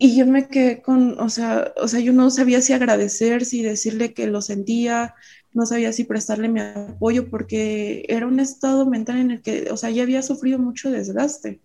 Y 0.00 0.16
yo 0.16 0.26
me 0.26 0.48
quedé 0.48 0.80
con, 0.82 1.20
o 1.20 1.28
sea, 1.28 1.72
o 1.76 1.86
sea, 1.86 2.00
yo 2.00 2.12
no 2.12 2.30
sabía 2.30 2.62
si 2.62 2.72
agradecer, 2.72 3.44
si 3.44 3.62
decirle 3.62 4.14
que 4.14 4.26
lo 4.26 4.40
sentía, 4.40 5.14
no 5.52 5.66
sabía 5.66 5.92
si 5.92 6.04
prestarle 6.04 6.48
mi 6.48 6.60
apoyo 6.60 7.28
porque 7.28 8.06
era 8.08 8.26
un 8.26 8.40
estado 8.40 8.86
mental 8.86 9.18
en 9.18 9.30
el 9.32 9.42
que, 9.42 9.68
o 9.70 9.76
sea, 9.76 9.90
ya 9.90 10.02
había 10.02 10.22
sufrido 10.22 10.58
mucho 10.58 10.90
desgaste 10.90 11.60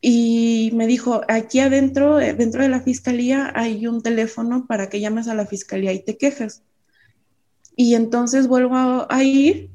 y 0.00 0.70
me 0.74 0.86
dijo, 0.86 1.22
aquí 1.28 1.60
adentro, 1.60 2.20
eh, 2.20 2.34
dentro 2.34 2.62
de 2.62 2.68
la 2.68 2.80
fiscalía, 2.80 3.52
hay 3.54 3.86
un 3.86 4.02
teléfono 4.02 4.66
para 4.66 4.88
que 4.88 5.00
llames 5.00 5.26
a 5.28 5.34
la 5.34 5.46
fiscalía 5.46 5.92
y 5.92 6.04
te 6.04 6.16
quejes. 6.16 6.62
Y 7.74 7.94
entonces 7.94 8.46
vuelvo 8.46 9.06
a, 9.10 9.22
ir 9.24 9.70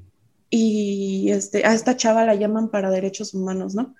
y 0.50 1.32
este, 1.32 1.66
a 1.66 1.74
esta 1.74 1.98
chava 1.98 2.26
la 2.26 2.36
llaman 2.36 2.70
para 2.70 2.90
derechos 2.90 3.34
humanos, 3.34 3.76
¿no? 3.76 3.94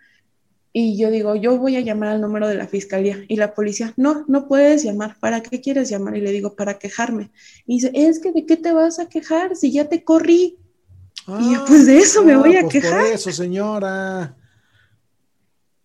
Y 0.74 0.98
yo 0.98 1.12
digo, 1.12 1.36
yo 1.36 1.58
voy 1.58 1.76
a 1.76 1.82
llamar 1.82 2.10
al 2.10 2.22
número 2.22 2.48
de 2.48 2.56
la 2.56 2.68
fiscalía. 2.68 3.24
Y 3.28 3.36
la 3.36 3.54
policía, 3.54 3.94
no, 3.98 4.24
no 4.28 4.48
puedes 4.48 4.84
llamar. 4.84 5.18
¿Para 5.20 5.42
qué 5.42 5.60
quieres 5.60 5.90
llamar? 5.90 6.16
Y 6.16 6.22
le 6.22 6.32
digo, 6.32 6.56
para 6.56 6.80
quejarme. 6.80 7.32
Y 7.66 7.76
dice, 7.76 7.92
es 7.94 8.20
que 8.20 8.32
de 8.32 8.46
qué 8.46 8.56
te 8.56 8.72
vas 8.72 9.00
a 9.00 9.10
quejar 9.10 9.56
si 9.56 9.72
ya 9.72 9.90
te 9.90 10.04
corrí. 10.04 10.58
y 11.28 11.54
yo, 11.54 11.66
pues 11.66 11.86
de 11.88 11.98
eso 11.98 12.24
me 12.24 12.38
voy 12.38 12.56
a 12.56 12.62
pues 12.62 12.74
quejar. 12.74 13.02
Por 13.02 13.14
eso, 13.14 13.32
señora. 13.32 14.36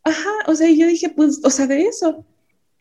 Ajá, 0.05 0.31
o 0.47 0.55
sea, 0.55 0.71
yo 0.71 0.87
dije, 0.87 1.09
pues, 1.09 1.41
o 1.43 1.51
sea, 1.51 1.67
de 1.67 1.83
eso. 1.83 2.25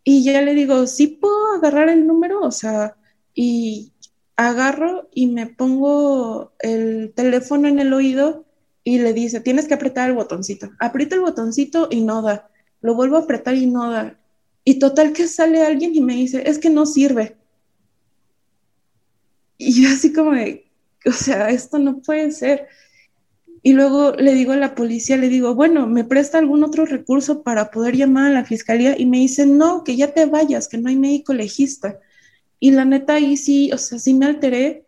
Y 0.03 0.23
ya 0.23 0.43
le 0.43 0.53
digo, 0.53 0.85
sí 0.85 1.07
puedo 1.07 1.55
agarrar 1.55 1.89
el 1.89 2.05
número, 2.05 2.41
o 2.41 2.51
sea, 2.51 2.95
y 3.33 3.91
agarro 4.35 5.09
y 5.11 5.25
me 5.27 5.47
pongo 5.47 6.53
el 6.59 7.13
teléfono 7.15 7.67
en 7.67 7.79
el 7.79 7.93
oído 7.93 8.45
y 8.87 8.99
le 8.99 9.13
dice, 9.13 9.41
tienes 9.41 9.67
que 9.67 9.73
apretar 9.73 10.09
el 10.09 10.15
botoncito. 10.15 10.69
Aprieta 10.79 11.15
el 11.15 11.21
botoncito 11.21 11.87
y 11.89 12.01
no 12.01 12.21
da. 12.21 12.47
Lo 12.81 12.93
vuelvo 12.93 13.17
a 13.17 13.21
apretar 13.21 13.55
y 13.55 13.65
no 13.65 13.89
da. 13.89 14.15
Y 14.63 14.77
total 14.77 15.11
que 15.11 15.27
sale 15.27 15.63
alguien 15.63 15.95
y 15.95 16.01
me 16.01 16.13
dice, 16.13 16.43
es 16.45 16.59
que 16.59 16.69
no 16.69 16.85
sirve. 16.85 17.35
Y 19.57 19.81
yo 19.81 19.89
así 19.89 20.13
como 20.13 20.33
o 20.33 21.11
sea, 21.11 21.49
esto 21.49 21.79
no 21.79 21.97
puede 21.97 22.31
ser. 22.31 22.67
Y 23.63 23.73
luego 23.73 24.11
le 24.11 24.35
digo 24.35 24.51
a 24.51 24.57
la 24.57 24.75
policía, 24.75 25.17
le 25.17 25.29
digo, 25.29 25.55
bueno, 25.55 25.87
¿me 25.87 26.03
presta 26.03 26.37
algún 26.37 26.63
otro 26.63 26.85
recurso 26.85 27.41
para 27.41 27.71
poder 27.71 27.95
llamar 27.95 28.27
a 28.27 28.33
la 28.33 28.45
fiscalía? 28.45 28.95
Y 28.95 29.07
me 29.07 29.17
dicen, 29.17 29.57
no, 29.57 29.83
que 29.83 29.95
ya 29.95 30.13
te 30.13 30.27
vayas, 30.27 30.67
que 30.67 30.77
no 30.77 30.89
hay 30.89 30.95
médico 30.95 31.33
legista. 31.33 31.99
Y 32.59 32.69
la 32.69 32.85
neta 32.85 33.15
ahí 33.15 33.35
sí, 33.35 33.71
o 33.73 33.79
sea, 33.79 33.97
sí 33.97 34.13
me 34.13 34.27
alteré 34.27 34.84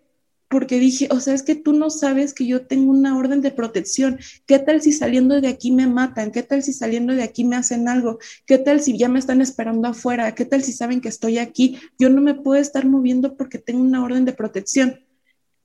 porque 0.50 0.80
dije, 0.80 1.10
o 1.12 1.20
sea, 1.20 1.34
es 1.34 1.44
que 1.44 1.56
tú 1.56 1.74
no 1.74 1.90
sabes 1.90 2.34
que 2.34 2.46
yo 2.46 2.66
tengo 2.66 2.92
una 2.92 3.18
orden 3.18 3.42
de 3.42 3.52
protección. 3.52 4.20
¿Qué 4.46 4.60
tal 4.60 4.82
si 4.82 4.94
saliendo 4.94 5.42
de 5.42 5.48
aquí 5.50 5.72
me 5.72 5.88
matan? 5.88 6.32
¿Qué 6.32 6.42
tal 6.42 6.64
si 6.64 6.72
saliendo 6.72 7.14
de 7.14 7.24
aquí 7.24 7.44
me 7.44 7.58
hacen 7.58 7.90
algo? 7.90 8.20
¿Qué 8.46 8.58
tal 8.58 8.80
si 8.80 8.98
ya 8.98 9.10
me 9.10 9.20
están 9.20 9.42
esperando 9.42 9.90
afuera? 9.90 10.34
¿Qué 10.36 10.46
tal 10.46 10.64
si 10.64 10.72
saben 10.72 11.02
que 11.02 11.10
estoy 11.10 11.38
aquí? 11.38 11.78
Yo 12.00 12.10
no 12.10 12.22
me 12.22 12.34
puedo 12.34 12.62
estar 12.62 12.86
moviendo 12.86 13.36
porque 13.36 13.58
tengo 13.58 13.82
una 13.82 14.04
orden 14.04 14.24
de 14.24 14.34
protección. 14.34 15.02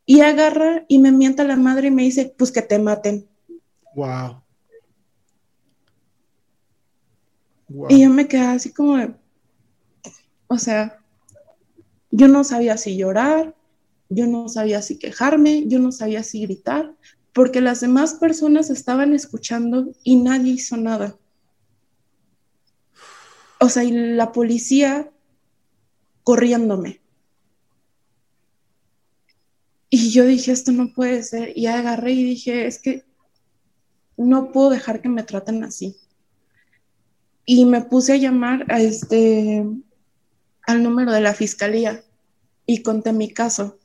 Y 0.05 0.20
agarra 0.20 0.85
y 0.89 0.99
me 0.99 1.12
mienta 1.12 1.45
la 1.45 1.57
madre 1.57 1.89
y 1.89 1.93
me 1.93 2.03
dice, 2.03 2.35
pues 2.37 2.51
que 2.51 2.62
te 2.62 2.78
maten. 2.80 3.28
Wow. 3.95 4.43
Y 7.89 8.03
yo 8.03 8.11
me 8.11 8.26
quedé 8.26 8.41
así 8.41 8.72
como 8.72 8.97
de, 8.97 9.14
o 10.49 10.59
sea, 10.59 10.99
Yo 12.14 12.28
no 12.28 12.45
sabía 12.45 12.76
si 12.76 12.99
llorar, 12.99 13.55
yo 14.15 14.27
no 14.27 14.49
sabía 14.49 14.83
si 14.83 14.99
quejarme, 14.99 15.65
yo 15.67 15.79
no 15.79 15.93
sabía 15.93 16.23
si 16.23 16.43
gritar, 16.43 16.95
porque 17.33 17.61
las 17.61 17.81
demás 17.81 18.15
personas 18.15 18.71
estaban 18.71 19.15
escuchando 19.15 19.93
y 20.03 20.17
nadie 20.17 20.53
hizo 20.53 20.77
nada. 20.77 21.17
O 23.59 23.69
sea, 23.69 23.85
y 23.85 23.93
la 23.93 24.33
policía 24.33 25.11
corriéndome. 26.25 27.01
Y 29.89 30.11
yo 30.11 30.25
dije, 30.25 30.53
esto 30.53 30.73
no 30.73 30.93
puede 30.93 31.23
ser. 31.23 31.53
Y 31.57 31.67
agarré 31.67 32.13
y 32.13 32.25
dije, 32.25 32.67
es 32.67 32.79
que 32.79 33.05
no 34.17 34.53
puedo 34.53 34.71
dejar 34.71 35.01
que 35.01 35.09
me 35.09 35.23
traten 35.23 35.65
así. 35.65 35.97
Y 37.45 37.65
me 37.65 37.83
puse 37.83 38.15
a 38.15 38.17
llamar 38.17 38.65
a 38.73 38.81
este, 38.81 39.65
al 40.67 40.83
número 40.83 41.13
de 41.13 41.21
la 41.21 41.35
fiscalía 41.35 42.03
y 42.67 42.83
conté 42.83 43.13
mi 43.13 43.33
caso. 43.33 43.79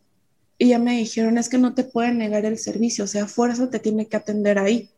Y 0.57 0.69
ya 0.69 0.79
me 0.79 0.97
dijeron, 0.97 1.37
es 1.37 1.49
que 1.49 1.57
no 1.57 1.73
te 1.73 1.83
pueden 1.83 2.17
negar 2.17 2.45
el 2.45 2.57
servicio, 2.57 3.03
o 3.03 3.07
sea, 3.07 3.27
fuerza 3.27 3.69
te 3.69 3.79
tiene 3.79 4.07
que 4.07 4.17
atender 4.17 4.57
ahí. 4.57 4.89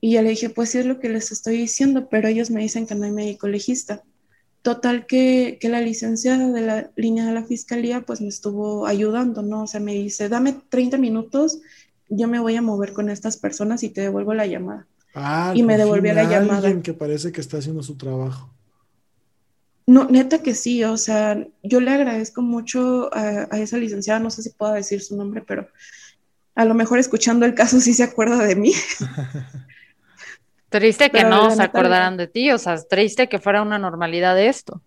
Y 0.00 0.12
ya 0.12 0.22
le 0.22 0.30
dije, 0.30 0.50
pues 0.50 0.70
sí 0.70 0.78
es 0.78 0.86
lo 0.86 0.98
que 0.98 1.08
les 1.08 1.32
estoy 1.32 1.56
diciendo, 1.56 2.08
pero 2.10 2.28
ellos 2.28 2.50
me 2.50 2.60
dicen 2.60 2.86
que 2.86 2.94
no 2.94 3.04
hay 3.04 3.12
médico 3.12 3.48
legista. 3.48 4.02
Total 4.62 5.06
que, 5.06 5.58
que, 5.60 5.70
la 5.70 5.80
licenciada 5.80 6.48
de 6.48 6.60
la 6.60 6.90
línea 6.94 7.24
de 7.24 7.32
la 7.32 7.44
fiscalía 7.44 8.02
pues 8.02 8.20
me 8.20 8.28
estuvo 8.28 8.86
ayudando, 8.86 9.40
¿no? 9.42 9.62
O 9.62 9.66
sea, 9.66 9.80
me 9.80 9.94
dice, 9.94 10.28
dame 10.28 10.54
30 10.68 10.98
minutos, 10.98 11.60
yo 12.10 12.28
me 12.28 12.40
voy 12.40 12.56
a 12.56 12.62
mover 12.62 12.92
con 12.92 13.08
estas 13.08 13.38
personas 13.38 13.82
y 13.82 13.88
te 13.88 14.02
devuelvo 14.02 14.34
la 14.34 14.46
llamada. 14.46 14.86
Ah, 15.14 15.52
y 15.54 15.62
me 15.62 15.78
devolvió 15.78 16.12
la 16.12 16.24
llamada. 16.24 16.68
Alguien 16.68 16.82
que 16.82 16.92
parece 16.92 17.32
que 17.32 17.40
está 17.40 17.58
haciendo 17.58 17.82
su 17.82 17.96
trabajo. 17.96 18.50
No, 19.90 20.04
neta 20.04 20.40
que 20.40 20.54
sí, 20.54 20.84
o 20.84 20.96
sea, 20.96 21.44
yo 21.64 21.80
le 21.80 21.90
agradezco 21.90 22.42
mucho 22.42 23.10
a, 23.12 23.48
esa 23.58 23.76
licenciada, 23.76 24.20
no 24.20 24.30
sé 24.30 24.40
si 24.40 24.50
puedo 24.50 24.72
decir 24.72 25.02
su 25.02 25.16
nombre, 25.16 25.42
pero 25.44 25.66
a 26.54 26.64
lo 26.64 26.74
mejor 26.74 27.00
escuchando 27.00 27.44
el 27.44 27.56
caso 27.56 27.80
sí 27.80 27.92
se 27.92 28.04
acuerda 28.04 28.36
de 28.46 28.54
mí. 28.54 28.72
triste 30.68 31.10
que 31.10 31.24
no 31.24 31.50
se 31.50 31.62
acordaran 31.64 32.16
de 32.16 32.28
ti, 32.28 32.52
o 32.52 32.58
sea, 32.58 32.80
triste 32.80 33.28
que 33.28 33.40
fuera 33.40 33.62
una 33.62 33.80
normalidad 33.80 34.36
de 34.36 34.46
esto. 34.46 34.80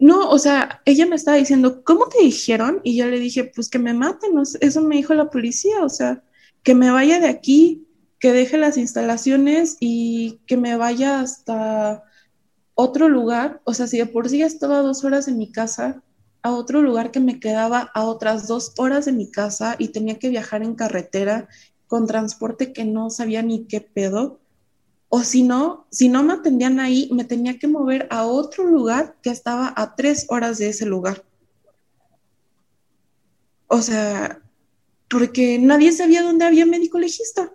No, 0.00 0.30
o 0.30 0.38
sea, 0.40 0.82
ella 0.84 1.06
me 1.06 1.14
estaba 1.14 1.36
diciendo, 1.36 1.84
¿cómo 1.84 2.08
te 2.08 2.24
dijeron? 2.24 2.80
Y 2.82 2.96
yo 2.96 3.06
le 3.06 3.20
dije, 3.20 3.52
pues 3.54 3.68
que 3.68 3.78
me 3.78 3.94
maten, 3.94 4.32
eso 4.62 4.82
me 4.82 4.96
dijo 4.96 5.14
la 5.14 5.30
policía, 5.30 5.84
o 5.84 5.88
sea, 5.88 6.24
que 6.64 6.74
me 6.74 6.90
vaya 6.90 7.20
de 7.20 7.28
aquí, 7.28 7.86
que 8.18 8.32
deje 8.32 8.58
las 8.58 8.76
instalaciones 8.76 9.76
y 9.78 10.40
que 10.48 10.56
me 10.56 10.76
vaya 10.76 11.20
hasta 11.20 12.02
otro 12.74 13.08
lugar, 13.08 13.60
o 13.64 13.74
sea, 13.74 13.86
si 13.86 13.98
de 13.98 14.06
por 14.06 14.28
sí 14.28 14.42
estaba 14.42 14.78
dos 14.78 15.04
horas 15.04 15.28
en 15.28 15.38
mi 15.38 15.50
casa, 15.50 16.02
a 16.42 16.52
otro 16.52 16.82
lugar 16.82 17.10
que 17.10 17.20
me 17.20 17.40
quedaba 17.40 17.90
a 17.94 18.04
otras 18.04 18.46
dos 18.46 18.74
horas 18.76 19.06
de 19.06 19.12
mi 19.12 19.30
casa 19.30 19.76
y 19.78 19.88
tenía 19.88 20.18
que 20.18 20.28
viajar 20.28 20.62
en 20.62 20.74
carretera 20.74 21.48
con 21.86 22.06
transporte 22.06 22.72
que 22.72 22.84
no 22.84 23.08
sabía 23.08 23.42
ni 23.42 23.64
qué 23.64 23.80
pedo. 23.80 24.40
O 25.08 25.22
si 25.22 25.42
no, 25.42 25.86
si 25.90 26.08
no 26.08 26.22
me 26.22 26.34
atendían 26.34 26.80
ahí, 26.80 27.08
me 27.12 27.24
tenía 27.24 27.58
que 27.58 27.66
mover 27.66 28.08
a 28.10 28.26
otro 28.26 28.64
lugar 28.64 29.16
que 29.22 29.30
estaba 29.30 29.72
a 29.74 29.94
tres 29.94 30.26
horas 30.28 30.58
de 30.58 30.68
ese 30.68 30.84
lugar. 30.84 31.24
O 33.68 33.80
sea, 33.80 34.42
porque 35.08 35.58
nadie 35.58 35.92
sabía 35.92 36.22
dónde 36.22 36.44
había 36.44 36.66
médico 36.66 36.98
legista. 36.98 37.54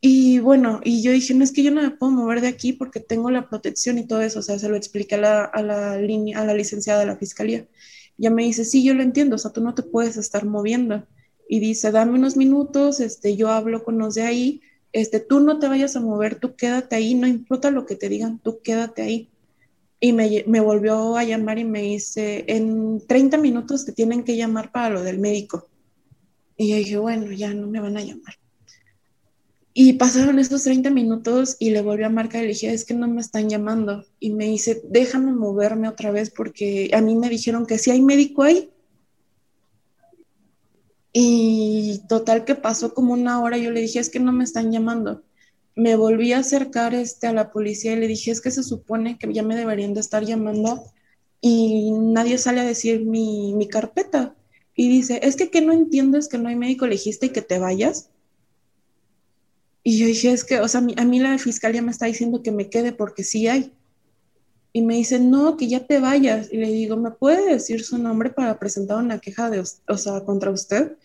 Y 0.00 0.38
bueno, 0.38 0.80
y 0.84 1.02
yo 1.02 1.10
dije, 1.10 1.34
no 1.34 1.42
es 1.42 1.52
que 1.52 1.62
yo 1.64 1.72
no 1.72 1.82
me 1.82 1.90
puedo 1.90 2.12
mover 2.12 2.40
de 2.40 2.48
aquí 2.48 2.72
porque 2.72 3.00
tengo 3.00 3.30
la 3.30 3.48
protección 3.48 3.98
y 3.98 4.06
todo 4.06 4.22
eso, 4.22 4.38
o 4.38 4.42
sea, 4.42 4.58
se 4.58 4.68
lo 4.68 4.76
expliqué 4.76 5.16
a 5.16 5.18
la, 5.18 5.44
a 5.44 5.62
la, 5.62 5.96
línea, 6.00 6.38
a 6.40 6.44
la 6.44 6.54
licenciada 6.54 7.00
de 7.00 7.06
la 7.06 7.16
fiscalía. 7.16 7.66
Ya 8.16 8.30
me 8.30 8.44
dice, 8.44 8.64
sí, 8.64 8.84
yo 8.84 8.94
lo 8.94 9.02
entiendo, 9.02 9.36
o 9.36 9.38
sea, 9.38 9.52
tú 9.52 9.60
no 9.60 9.74
te 9.74 9.82
puedes 9.82 10.16
estar 10.16 10.44
moviendo. 10.44 11.06
Y 11.48 11.60
dice, 11.60 11.90
dame 11.90 12.12
unos 12.12 12.36
minutos, 12.36 13.00
este, 13.00 13.36
yo 13.36 13.50
hablo 13.50 13.84
con 13.84 13.98
los 13.98 14.14
de 14.14 14.22
ahí, 14.22 14.60
este, 14.92 15.20
tú 15.20 15.40
no 15.40 15.58
te 15.58 15.68
vayas 15.68 15.96
a 15.96 16.00
mover, 16.00 16.36
tú 16.36 16.54
quédate 16.56 16.96
ahí, 16.96 17.14
no 17.14 17.26
importa 17.26 17.70
lo 17.70 17.86
que 17.86 17.96
te 17.96 18.08
digan, 18.08 18.38
tú 18.40 18.60
quédate 18.62 19.02
ahí. 19.02 19.30
Y 20.00 20.12
me, 20.12 20.44
me 20.46 20.60
volvió 20.60 21.16
a 21.16 21.24
llamar 21.24 21.58
y 21.58 21.64
me 21.64 21.82
dice, 21.82 22.44
en 22.48 23.02
30 23.06 23.38
minutos 23.38 23.84
te 23.84 23.92
tienen 23.92 24.24
que 24.24 24.36
llamar 24.36 24.70
para 24.72 24.90
lo 24.90 25.02
del 25.02 25.18
médico. 25.18 25.68
Y 26.56 26.70
yo 26.70 26.76
dije, 26.76 26.98
bueno, 26.98 27.32
ya 27.32 27.52
no 27.54 27.66
me 27.66 27.80
van 27.80 27.96
a 27.96 28.02
llamar. 28.02 28.34
Y 29.80 29.92
pasaron 29.92 30.40
estos 30.40 30.64
30 30.64 30.90
minutos 30.90 31.54
y 31.60 31.70
le 31.70 31.82
volví 31.82 32.02
a 32.02 32.08
marcar 32.08 32.42
y 32.42 32.48
le 32.48 32.52
dije, 32.52 32.72
es 32.72 32.84
que 32.84 32.94
no 32.94 33.06
me 33.06 33.20
están 33.20 33.48
llamando. 33.48 34.04
Y 34.18 34.30
me 34.30 34.46
dice, 34.46 34.82
déjame 34.88 35.30
moverme 35.30 35.88
otra 35.88 36.10
vez 36.10 36.30
porque 36.30 36.90
a 36.92 37.00
mí 37.00 37.14
me 37.14 37.28
dijeron 37.28 37.64
que 37.64 37.78
si 37.78 37.92
hay 37.92 38.02
médico 38.02 38.42
ahí. 38.42 38.70
Y 41.12 42.00
total 42.08 42.44
que 42.44 42.56
pasó 42.56 42.92
como 42.92 43.12
una 43.12 43.40
hora, 43.40 43.56
yo 43.56 43.70
le 43.70 43.80
dije, 43.80 44.00
es 44.00 44.10
que 44.10 44.18
no 44.18 44.32
me 44.32 44.42
están 44.42 44.72
llamando. 44.72 45.22
Me 45.76 45.94
volví 45.94 46.32
a 46.32 46.40
acercar 46.40 46.92
este, 46.92 47.28
a 47.28 47.32
la 47.32 47.52
policía 47.52 47.92
y 47.92 48.00
le 48.00 48.08
dije, 48.08 48.32
es 48.32 48.40
que 48.40 48.50
se 48.50 48.64
supone 48.64 49.16
que 49.16 49.32
ya 49.32 49.44
me 49.44 49.54
deberían 49.54 49.94
de 49.94 50.00
estar 50.00 50.24
llamando 50.24 50.82
y 51.40 51.92
nadie 51.92 52.38
sale 52.38 52.62
a 52.62 52.64
decir 52.64 53.04
mi, 53.04 53.54
mi 53.54 53.68
carpeta. 53.68 54.34
Y 54.74 54.88
dice, 54.88 55.20
es 55.22 55.36
que 55.36 55.50
que 55.50 55.60
no 55.60 55.72
entiendes 55.72 56.26
que 56.26 56.38
no 56.38 56.48
hay 56.48 56.56
médico 56.56 56.88
legista 56.88 57.26
y 57.26 57.30
que 57.30 57.42
te 57.42 57.60
vayas. 57.60 58.10
Y 59.82 59.98
yo 59.98 60.06
dije, 60.06 60.32
es 60.32 60.44
que, 60.44 60.60
o 60.60 60.68
sea, 60.68 60.80
a 60.96 61.04
mí 61.04 61.20
la 61.20 61.38
fiscalía 61.38 61.82
me 61.82 61.90
está 61.90 62.06
diciendo 62.06 62.42
que 62.42 62.52
me 62.52 62.68
quede 62.68 62.92
porque 62.92 63.24
sí 63.24 63.48
hay. 63.48 63.72
Y 64.72 64.82
me 64.82 64.94
dice, 64.96 65.18
no, 65.18 65.56
que 65.56 65.68
ya 65.68 65.86
te 65.86 65.98
vayas. 65.98 66.52
Y 66.52 66.58
le 66.58 66.70
digo, 66.70 66.96
¿me 66.96 67.10
puede 67.10 67.52
decir 67.52 67.82
su 67.82 67.98
nombre 67.98 68.30
para 68.30 68.58
presentar 68.58 68.98
una 68.98 69.18
queja 69.18 69.50
de, 69.50 69.60
o 69.60 69.96
sea, 69.96 70.24
contra 70.24 70.50
usted? 70.50 70.96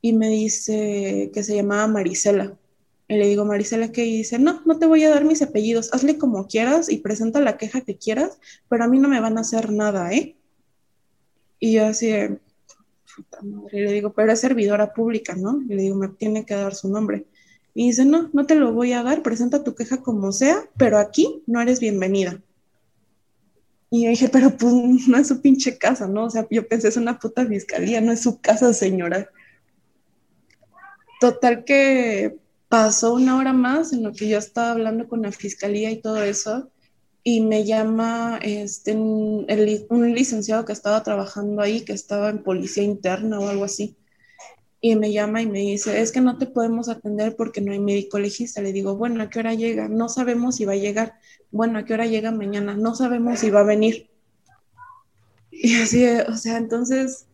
Y 0.00 0.12
me 0.12 0.28
dice 0.28 1.30
que 1.32 1.42
se 1.42 1.54
llamaba 1.54 1.86
Marisela. 1.86 2.56
Y 3.08 3.16
le 3.16 3.28
digo, 3.28 3.44
Marisela, 3.44 3.92
¿qué? 3.92 4.04
Y 4.04 4.18
dice, 4.18 4.38
no, 4.38 4.62
no 4.66 4.78
te 4.78 4.86
voy 4.86 5.04
a 5.04 5.10
dar 5.10 5.24
mis 5.24 5.40
apellidos, 5.40 5.94
hazle 5.94 6.18
como 6.18 6.48
quieras 6.48 6.90
y 6.90 6.98
presenta 6.98 7.40
la 7.40 7.56
queja 7.56 7.80
que 7.82 7.96
quieras, 7.96 8.38
pero 8.68 8.84
a 8.84 8.88
mí 8.88 8.98
no 8.98 9.08
me 9.08 9.20
van 9.20 9.38
a 9.38 9.42
hacer 9.42 9.70
nada, 9.70 10.12
¿eh? 10.12 10.36
Y 11.60 11.74
yo 11.74 11.86
así, 11.86 12.12
puta 13.14 13.42
madre, 13.42 13.78
y 13.78 13.82
le 13.82 13.92
digo, 13.92 14.12
pero 14.12 14.32
es 14.32 14.40
servidora 14.40 14.92
pública, 14.92 15.36
¿no? 15.36 15.62
Y 15.62 15.74
le 15.74 15.82
digo, 15.82 15.96
me 15.96 16.08
tiene 16.08 16.44
que 16.44 16.54
dar 16.54 16.74
su 16.74 16.88
nombre. 16.88 17.26
Y 17.78 17.88
dice, 17.88 18.06
no, 18.06 18.30
no 18.32 18.46
te 18.46 18.54
lo 18.54 18.72
voy 18.72 18.94
a 18.94 19.02
dar, 19.02 19.22
presenta 19.22 19.62
tu 19.62 19.74
queja 19.74 19.98
como 19.98 20.32
sea, 20.32 20.66
pero 20.78 20.96
aquí 20.96 21.42
no 21.46 21.60
eres 21.60 21.78
bienvenida. 21.78 22.40
Y 23.90 24.04
yo 24.04 24.08
dije, 24.08 24.30
pero 24.30 24.56
pues 24.56 24.72
no 25.08 25.18
es 25.18 25.28
su 25.28 25.42
pinche 25.42 25.76
casa, 25.76 26.08
¿no? 26.08 26.24
O 26.24 26.30
sea, 26.30 26.46
yo 26.50 26.66
pensé, 26.66 26.88
es 26.88 26.96
una 26.96 27.18
puta 27.18 27.44
fiscalía, 27.44 28.00
no 28.00 28.12
es 28.12 28.22
su 28.22 28.40
casa, 28.40 28.72
señora. 28.72 29.28
Total 31.20 31.64
que 31.64 32.38
pasó 32.70 33.12
una 33.12 33.36
hora 33.36 33.52
más 33.52 33.92
en 33.92 34.04
lo 34.04 34.12
que 34.14 34.26
yo 34.26 34.38
estaba 34.38 34.70
hablando 34.70 35.06
con 35.06 35.20
la 35.20 35.30
fiscalía 35.30 35.90
y 35.90 36.00
todo 36.00 36.22
eso, 36.22 36.70
y 37.24 37.42
me 37.42 37.66
llama 37.66 38.40
este, 38.42 38.96
un 38.96 40.14
licenciado 40.14 40.64
que 40.64 40.72
estaba 40.72 41.02
trabajando 41.02 41.60
ahí, 41.60 41.82
que 41.82 41.92
estaba 41.92 42.30
en 42.30 42.42
policía 42.42 42.84
interna 42.84 43.38
o 43.38 43.50
algo 43.50 43.64
así 43.64 43.98
y 44.92 44.96
me 44.96 45.12
llama 45.12 45.42
y 45.42 45.46
me 45.46 45.58
dice, 45.58 46.00
es 46.00 46.12
que 46.12 46.20
no 46.20 46.38
te 46.38 46.46
podemos 46.46 46.88
atender 46.88 47.34
porque 47.34 47.60
no 47.60 47.72
hay 47.72 47.80
médico 47.80 48.20
legista. 48.20 48.62
Le 48.62 48.72
digo, 48.72 48.96
bueno, 48.96 49.20
¿a 49.22 49.28
qué 49.28 49.40
hora 49.40 49.52
llega? 49.52 49.88
No 49.88 50.08
sabemos 50.08 50.56
si 50.56 50.64
va 50.64 50.74
a 50.74 50.76
llegar. 50.76 51.14
Bueno, 51.50 51.80
¿a 51.80 51.84
qué 51.84 51.94
hora 51.94 52.06
llega 52.06 52.30
mañana? 52.30 52.76
No 52.76 52.94
sabemos 52.94 53.40
si 53.40 53.50
va 53.50 53.60
a 53.60 53.64
venir. 53.64 54.08
Y 55.50 55.74
así, 55.76 56.06
o 56.28 56.36
sea, 56.36 56.58
entonces, 56.58 57.26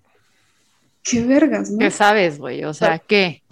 qué 1.03 1.25
vergas, 1.25 1.71
¿no? 1.71 1.79
¿Qué 1.79 1.91
sabes, 1.91 2.39
güey? 2.39 2.65
O 2.65 2.73
sea, 2.73 2.99
¿qué? 2.99 3.43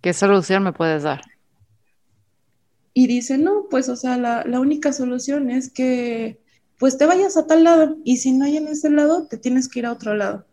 ¿Qué 0.00 0.12
solución 0.12 0.62
me 0.62 0.72
puedes 0.72 1.02
dar? 1.02 1.22
Y 2.92 3.08
dice, 3.08 3.36
no, 3.36 3.66
pues, 3.68 3.88
o 3.88 3.96
sea, 3.96 4.16
la, 4.16 4.44
la 4.46 4.60
única 4.60 4.92
solución 4.92 5.50
es 5.50 5.72
que, 5.72 6.38
pues, 6.78 6.98
te 6.98 7.06
vayas 7.06 7.36
a 7.36 7.48
tal 7.48 7.64
lado 7.64 7.96
y 8.04 8.18
si 8.18 8.30
no 8.30 8.44
hay 8.44 8.58
en 8.58 8.68
ese 8.68 8.90
lado, 8.90 9.26
te 9.26 9.38
tienes 9.38 9.68
que 9.68 9.80
ir 9.80 9.86
a 9.86 9.92
otro 9.92 10.14
lado. 10.14 10.46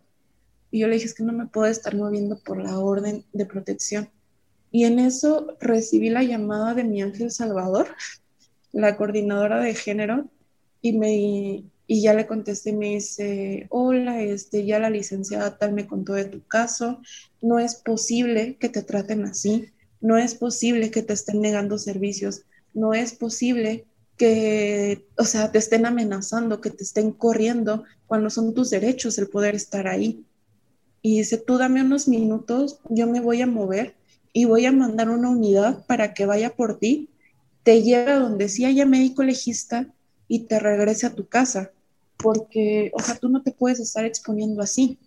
Y 0.72 0.80
yo 0.80 0.88
le 0.88 0.96
dije, 0.96 1.08
es 1.08 1.14
que 1.14 1.24
no 1.24 1.34
me 1.34 1.48
puedo 1.48 1.68
estar 1.68 1.96
moviendo 1.96 2.40
por 2.40 2.64
la 2.64 2.80
orden 2.80 3.26
de 3.34 3.46
protección. 3.46 4.10
Y 4.72 4.86
en 4.86 5.00
eso 5.00 5.58
recibí 5.60 6.10
la 6.10 6.24
llamada 6.24 6.74
de 6.74 6.86
mi 6.86 7.02
ángel 7.02 7.30
Salvador, 7.30 7.88
la 8.72 8.96
coordinadora 8.96 9.60
de 9.60 9.76
género, 9.76 10.30
y, 10.82 10.94
me, 10.94 11.66
y 11.88 12.02
ya 12.02 12.14
le 12.14 12.26
contesté 12.26 12.70
y 12.70 12.74
me 12.74 12.90
dice, 12.96 13.68
hola, 13.70 14.24
este, 14.24 14.66
ya 14.66 14.80
la 14.80 14.90
licenciada 14.90 15.58
tal 15.58 15.74
me 15.74 15.88
contó 15.88 16.14
de 16.14 16.26
tu 16.26 16.42
caso, 16.48 17.02
no 17.42 17.60
es 17.60 17.76
posible 17.76 18.56
que 18.58 18.70
te 18.70 18.82
traten 18.82 19.26
así, 19.26 19.68
no 20.00 20.18
es 20.18 20.36
posible 20.36 20.90
que 20.90 21.04
te 21.04 21.14
estén 21.14 21.42
negando 21.42 21.78
servicios, 21.78 22.44
no 22.74 22.94
es 22.94 23.14
posible 23.14 23.86
que, 24.18 25.06
o 25.18 25.26
sea, 25.26 25.52
te 25.52 25.60
estén 25.60 25.86
amenazando, 25.86 26.62
que 26.62 26.70
te 26.70 26.84
estén 26.84 27.12
corriendo 27.12 27.84
cuando 28.08 28.30
son 28.30 28.54
tus 28.54 28.70
derechos 28.70 29.18
el 29.18 29.28
poder 29.28 29.56
estar 29.56 29.88
ahí 29.88 30.26
y 31.02 31.18
dice, 31.18 31.38
tú 31.38 31.58
dame 31.58 31.82
unos 31.82 32.08
minutos, 32.08 32.80
yo 32.90 33.08
me 33.08 33.20
voy 33.20 33.42
a 33.42 33.48
mover 33.48 33.96
y 34.34 34.46
voy 34.46 34.66
a 34.66 34.72
mandar 34.72 35.10
una 35.10 35.30
unidad 35.30 35.86
para 35.88 36.14
que 36.14 36.26
vaya 36.26 36.56
por 36.56 36.80
ti, 36.80 37.10
te 37.64 37.82
lleve 37.82 38.12
a 38.12 38.20
donde 38.20 38.50
sí 38.50 38.66
haya 38.66 38.86
médico 38.86 39.24
legista 39.24 39.88
y 40.28 40.46
te 40.46 40.60
regrese 40.60 41.06
a 41.08 41.16
tu 41.16 41.28
casa. 41.28 41.72
porque, 42.18 42.92
o 42.94 43.02
sea, 43.02 43.16
tú 43.16 43.30
no 43.30 43.42
te 43.42 43.52
puedes 43.52 43.80
estar 43.80 44.06
exponiendo 44.06 44.62
así. 44.62 45.00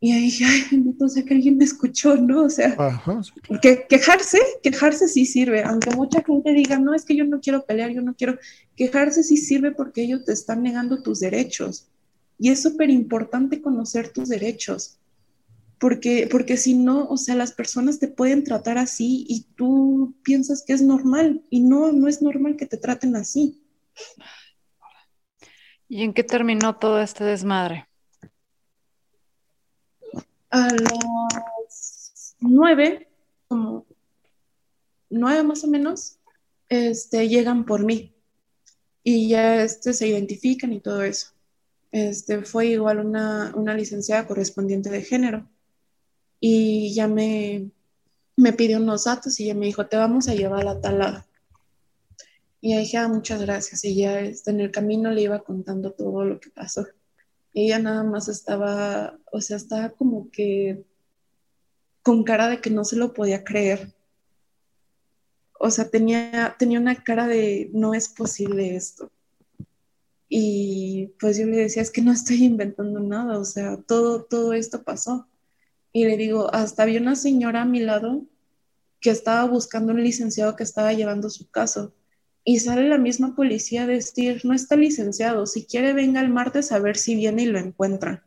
Y 0.00 0.12
ahí 0.12 0.22
dije, 0.22 0.44
ay, 0.46 0.64
bendito 0.70 1.06
sea 1.08 1.22
que 1.24 1.34
alguien 1.34 1.58
me 1.58 1.64
escuchó, 1.64 2.16
¿no? 2.16 2.44
O 2.44 2.48
sea, 2.48 2.74
que, 3.60 3.84
quejarse, 3.86 4.38
quejarse 4.62 5.08
sí 5.08 5.26
sirve, 5.26 5.62
aunque 5.62 5.90
mucha 5.90 6.22
gente 6.22 6.54
diga, 6.54 6.78
no, 6.78 6.94
es 6.94 7.04
que 7.04 7.14
yo 7.14 7.26
no 7.26 7.38
quiero 7.38 7.66
pelear, 7.66 7.90
yo 7.90 8.00
no 8.00 8.14
quiero, 8.14 8.38
quejarse 8.76 9.22
sí 9.22 9.36
sirve 9.36 9.72
porque 9.72 10.02
ellos 10.02 10.24
te 10.24 10.32
están 10.32 10.62
negando 10.62 11.02
tus 11.02 11.20
derechos. 11.20 11.90
Y 12.40 12.50
es 12.50 12.60
súper 12.62 12.90
importante 12.90 13.62
conocer 13.62 14.12
tus 14.12 14.28
derechos, 14.28 14.98
porque, 15.78 16.28
porque 16.28 16.56
si 16.56 16.74
no, 16.74 17.06
o 17.06 17.16
sea, 17.16 17.36
las 17.36 17.52
personas 17.52 18.00
te 18.00 18.08
pueden 18.08 18.42
tratar 18.42 18.78
así 18.78 19.24
y 19.28 19.42
tú 19.54 20.16
piensas 20.24 20.64
que 20.66 20.72
es 20.72 20.82
normal, 20.82 21.44
y 21.50 21.60
no, 21.60 21.92
no 21.92 22.08
es 22.08 22.20
normal 22.20 22.56
que 22.56 22.66
te 22.66 22.78
traten 22.78 23.14
así. 23.14 23.62
¿Y 25.88 26.02
en 26.02 26.12
qué 26.12 26.24
terminó 26.24 26.76
todo 26.76 27.00
este 27.00 27.22
desmadre? 27.22 27.86
a 30.50 30.68
las 30.68 32.36
nueve, 32.40 33.08
como 33.48 33.86
nueve 35.08 35.42
más 35.44 35.64
o 35.64 35.68
menos, 35.68 36.18
este, 36.68 37.28
llegan 37.28 37.64
por 37.64 37.84
mí 37.84 38.14
y 39.02 39.28
ya 39.28 39.62
este, 39.62 39.92
se 39.92 40.08
identifican 40.08 40.72
y 40.72 40.80
todo 40.80 41.02
eso. 41.02 41.28
Este, 41.92 42.42
fue 42.42 42.66
igual 42.68 43.00
una, 43.00 43.52
licenciada 43.74 44.26
correspondiente 44.26 44.90
de 44.90 45.02
género 45.02 45.48
y 46.38 46.94
ya 46.94 47.08
me, 47.08 47.70
me 48.36 48.52
pidió 48.52 48.78
unos 48.78 49.04
datos 49.04 49.40
y 49.40 49.46
ya 49.46 49.54
me 49.54 49.66
dijo, 49.66 49.86
te 49.86 49.96
vamos 49.96 50.28
a 50.28 50.34
llevar 50.34 50.60
a 50.60 50.74
la 50.74 50.80
talada. 50.80 51.26
Y 52.60 52.76
dije, 52.76 52.98
ah, 52.98 53.08
muchas 53.08 53.40
gracias. 53.40 53.84
Y 53.84 53.96
ya 53.96 54.20
este, 54.20 54.50
en 54.50 54.60
el 54.60 54.70
camino 54.70 55.10
le 55.10 55.22
iba 55.22 55.42
contando 55.42 55.92
todo 55.92 56.24
lo 56.24 56.38
que 56.38 56.50
pasó 56.50 56.86
ella 57.54 57.78
nada 57.78 58.02
más 58.04 58.28
estaba, 58.28 59.18
o 59.32 59.40
sea, 59.40 59.56
estaba 59.56 59.90
como 59.90 60.30
que 60.30 60.84
con 62.02 62.24
cara 62.24 62.48
de 62.48 62.60
que 62.60 62.70
no 62.70 62.84
se 62.84 62.96
lo 62.96 63.12
podía 63.12 63.44
creer. 63.44 63.92
O 65.58 65.70
sea, 65.70 65.90
tenía, 65.90 66.56
tenía 66.58 66.80
una 66.80 67.02
cara 67.02 67.26
de 67.26 67.70
no 67.72 67.92
es 67.94 68.08
posible 68.08 68.76
esto. 68.76 69.10
Y 70.32 71.12
pues 71.18 71.36
yo 71.36 71.46
le 71.46 71.56
decía, 71.56 71.82
es 71.82 71.90
que 71.90 72.02
no 72.02 72.12
estoy 72.12 72.44
inventando 72.44 73.00
nada, 73.00 73.38
o 73.38 73.44
sea, 73.44 73.76
todo, 73.76 74.24
todo 74.24 74.54
esto 74.54 74.84
pasó. 74.84 75.28
Y 75.92 76.04
le 76.04 76.16
digo, 76.16 76.54
hasta 76.54 76.84
había 76.84 77.00
una 77.00 77.16
señora 77.16 77.62
a 77.62 77.66
mi 77.66 77.80
lado 77.80 78.24
que 79.00 79.10
estaba 79.10 79.44
buscando 79.44 79.92
un 79.92 80.02
licenciado 80.04 80.54
que 80.56 80.62
estaba 80.62 80.92
llevando 80.92 81.30
su 81.30 81.50
caso 81.50 81.94
y 82.44 82.60
sale 82.60 82.88
la 82.88 82.98
misma 82.98 83.34
policía 83.34 83.82
a 83.82 83.86
decir, 83.86 84.42
no 84.44 84.54
está 84.54 84.76
licenciado, 84.76 85.46
si 85.46 85.66
quiere 85.66 85.92
venga 85.92 86.20
el 86.20 86.30
martes 86.30 86.72
a 86.72 86.78
ver 86.78 86.96
si 86.96 87.14
viene 87.16 87.42
y 87.42 87.46
lo 87.46 87.58
encuentra. 87.58 88.24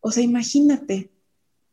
O 0.00 0.12
sea, 0.12 0.22
imagínate, 0.22 1.10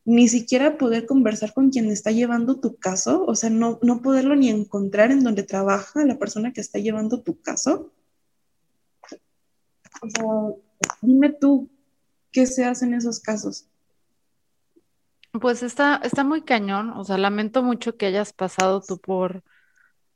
ni 0.06 0.28
siquiera 0.28 0.78
poder 0.78 1.06
conversar 1.06 1.54
con 1.54 1.70
quien 1.70 1.90
está 1.90 2.12
llevando 2.12 2.60
tu 2.60 2.76
caso, 2.76 3.26
o 3.26 3.36
sea, 3.36 3.50
no, 3.50 3.80
no 3.82 4.02
poderlo 4.02 4.36
ni 4.36 4.50
encontrar 4.50 5.12
en 5.12 5.24
donde 5.24 5.44
trabaja 5.44 6.04
la 6.06 6.20
persona 6.20 6.52
que 6.52 6.62
está 6.62 6.80
llevando 6.80 7.22
tu 7.22 7.40
caso. 7.42 7.92
O 10.02 10.10
sea, 10.10 10.90
dime 11.02 11.30
tú, 11.32 11.70
¿qué 12.32 12.46
se 12.46 12.66
hace 12.66 12.86
en 12.86 12.96
esos 12.96 13.20
casos? 13.20 13.66
Pues 15.40 15.64
está, 15.64 16.00
está 16.04 16.24
muy 16.24 16.44
cañón, 16.44 16.92
o 16.92 17.04
sea, 17.04 17.18
lamento 17.18 17.64
mucho 17.64 17.98
que 17.98 18.06
hayas 18.06 18.34
pasado 18.34 18.82
tú 18.82 19.00
por, 19.00 19.44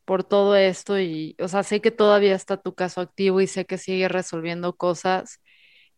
por 0.05 0.23
todo 0.23 0.55
esto 0.55 0.99
y, 0.99 1.35
o 1.39 1.47
sea, 1.47 1.63
sé 1.63 1.81
que 1.81 1.91
todavía 1.91 2.35
está 2.35 2.57
tu 2.57 2.75
caso 2.75 3.01
activo 3.01 3.41
y 3.41 3.47
sé 3.47 3.65
que 3.65 3.77
sigue 3.77 4.07
resolviendo 4.07 4.75
cosas, 4.77 5.41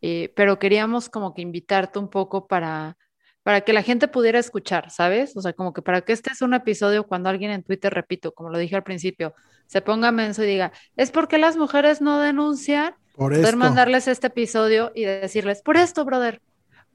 eh, 0.02 0.32
pero 0.36 0.58
queríamos 0.58 1.10
como 1.10 1.34
que 1.34 1.42
invitarte 1.42 2.00
un 2.00 2.10
poco 2.10 2.48
para, 2.48 2.98
para 3.44 3.62
que 3.62 3.74
la 3.74 3.84
gente 3.84 4.08
pudiera 4.08 4.40
escuchar, 4.40 4.90
¿sabes? 4.90 5.36
O 5.36 5.42
sea, 5.42 5.54
como 5.54 5.74
que 5.74 5.82
para 5.82 6.02
que 6.02 6.14
este 6.14 6.32
es 6.32 6.42
un 6.42 6.54
episodio 6.54 7.06
cuando 7.06 7.30
alguien 7.30 7.52
en 7.52 7.64
Twitter, 7.64 7.94
repito, 7.94 8.34
como 8.34 8.50
lo 8.50 8.58
dije 8.58 8.76
al 8.76 8.84
principio, 8.84 9.34
se 9.66 9.82
ponga 9.82 10.12
menso 10.12 10.44
y 10.44 10.48
diga, 10.48 10.72
es 10.96 11.12
porque 11.12 11.38
las 11.38 11.58
mujeres 11.58 12.02
no 12.02 12.20
denuncian, 12.20 12.96
por 13.20 13.34
poder 13.34 13.58
mandarles 13.58 14.08
este 14.08 14.28
episodio 14.28 14.94
y 14.96 15.04
decirles, 15.04 15.62
por 15.62 15.76
esto, 15.76 16.06
brother, 16.06 16.42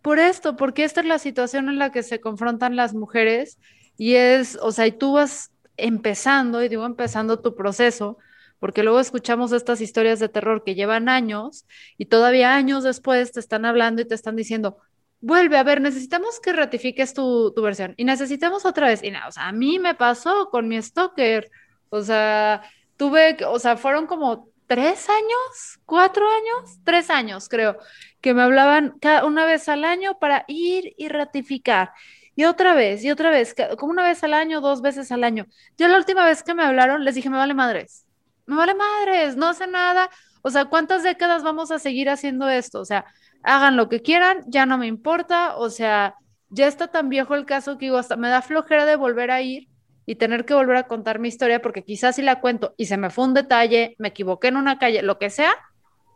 por 0.00 0.18
esto, 0.18 0.56
porque 0.56 0.84
esta 0.84 1.02
es 1.02 1.06
la 1.06 1.18
situación 1.18 1.68
en 1.68 1.78
la 1.78 1.92
que 1.92 2.02
se 2.02 2.18
confrontan 2.18 2.76
las 2.76 2.94
mujeres 2.94 3.58
y 3.98 4.14
es, 4.14 4.58
o 4.62 4.72
sea, 4.72 4.86
y 4.86 4.92
tú 4.92 5.12
vas 5.12 5.50
empezando, 5.76 6.62
y 6.62 6.70
digo 6.70 6.86
empezando 6.86 7.40
tu 7.40 7.54
proceso, 7.54 8.16
porque 8.58 8.82
luego 8.82 9.00
escuchamos 9.00 9.52
estas 9.52 9.82
historias 9.82 10.18
de 10.18 10.30
terror 10.30 10.64
que 10.64 10.74
llevan 10.74 11.10
años 11.10 11.66
y 11.98 12.06
todavía 12.06 12.54
años 12.54 12.84
después 12.84 13.32
te 13.32 13.40
están 13.40 13.66
hablando 13.66 14.00
y 14.00 14.06
te 14.06 14.14
están 14.14 14.34
diciendo, 14.34 14.78
vuelve, 15.20 15.58
a 15.58 15.62
ver, 15.62 15.82
necesitamos 15.82 16.40
que 16.40 16.54
ratifiques 16.54 17.12
tu, 17.12 17.52
tu 17.54 17.60
versión 17.60 17.92
y 17.98 18.04
necesitamos 18.04 18.64
otra 18.64 18.86
vez. 18.86 19.02
Y 19.02 19.10
nada, 19.10 19.28
o 19.28 19.32
sea, 19.32 19.48
a 19.48 19.52
mí 19.52 19.78
me 19.78 19.94
pasó 19.94 20.48
con 20.48 20.68
mi 20.68 20.80
stalker, 20.80 21.50
o 21.90 22.00
sea, 22.00 22.62
tuve, 22.96 23.36
o 23.46 23.58
sea, 23.58 23.76
fueron 23.76 24.06
como 24.06 24.53
tres 24.66 25.08
años, 25.08 25.80
cuatro 25.84 26.26
años, 26.28 26.78
tres 26.84 27.10
años 27.10 27.48
creo, 27.48 27.76
que 28.20 28.34
me 28.34 28.42
hablaban 28.42 28.94
cada, 29.00 29.24
una 29.24 29.44
vez 29.46 29.68
al 29.68 29.84
año 29.84 30.18
para 30.18 30.44
ir 30.48 30.94
y 30.96 31.08
ratificar. 31.08 31.92
Y 32.36 32.44
otra 32.44 32.74
vez, 32.74 33.04
y 33.04 33.10
otra 33.10 33.30
vez, 33.30 33.54
como 33.78 33.92
una 33.92 34.02
vez 34.02 34.24
al 34.24 34.34
año, 34.34 34.60
dos 34.60 34.82
veces 34.82 35.12
al 35.12 35.22
año. 35.24 35.46
Yo 35.78 35.86
la 35.88 35.98
última 35.98 36.24
vez 36.24 36.42
que 36.42 36.54
me 36.54 36.64
hablaron, 36.64 37.04
les 37.04 37.14
dije, 37.14 37.30
me 37.30 37.36
vale 37.36 37.54
madres, 37.54 38.06
me 38.46 38.56
vale 38.56 38.74
madres, 38.74 39.36
no 39.36 39.54
sé 39.54 39.66
nada. 39.66 40.10
O 40.42 40.50
sea, 40.50 40.66
¿cuántas 40.66 41.02
décadas 41.02 41.42
vamos 41.42 41.70
a 41.70 41.78
seguir 41.78 42.10
haciendo 42.10 42.48
esto? 42.48 42.80
O 42.80 42.84
sea, 42.84 43.04
hagan 43.42 43.76
lo 43.76 43.88
que 43.88 44.02
quieran, 44.02 44.42
ya 44.48 44.66
no 44.66 44.78
me 44.78 44.86
importa. 44.86 45.56
O 45.56 45.70
sea, 45.70 46.16
ya 46.50 46.66
está 46.66 46.88
tan 46.88 47.08
viejo 47.08 47.34
el 47.34 47.46
caso 47.46 47.78
que 47.78 47.86
digo, 47.86 47.98
hasta 47.98 48.16
me 48.16 48.28
da 48.28 48.42
flojera 48.42 48.84
de 48.84 48.96
volver 48.96 49.30
a 49.30 49.40
ir 49.42 49.68
y 50.06 50.16
tener 50.16 50.44
que 50.44 50.54
volver 50.54 50.76
a 50.76 50.86
contar 50.86 51.18
mi 51.18 51.28
historia 51.28 51.62
porque 51.62 51.82
quizás 51.82 52.16
si 52.16 52.22
la 52.22 52.40
cuento 52.40 52.74
y 52.76 52.86
se 52.86 52.96
me 52.96 53.10
fue 53.10 53.24
un 53.24 53.34
detalle, 53.34 53.94
me 53.98 54.08
equivoqué 54.08 54.48
en 54.48 54.56
una 54.56 54.78
calle, 54.78 55.02
lo 55.02 55.18
que 55.18 55.30
sea, 55.30 55.54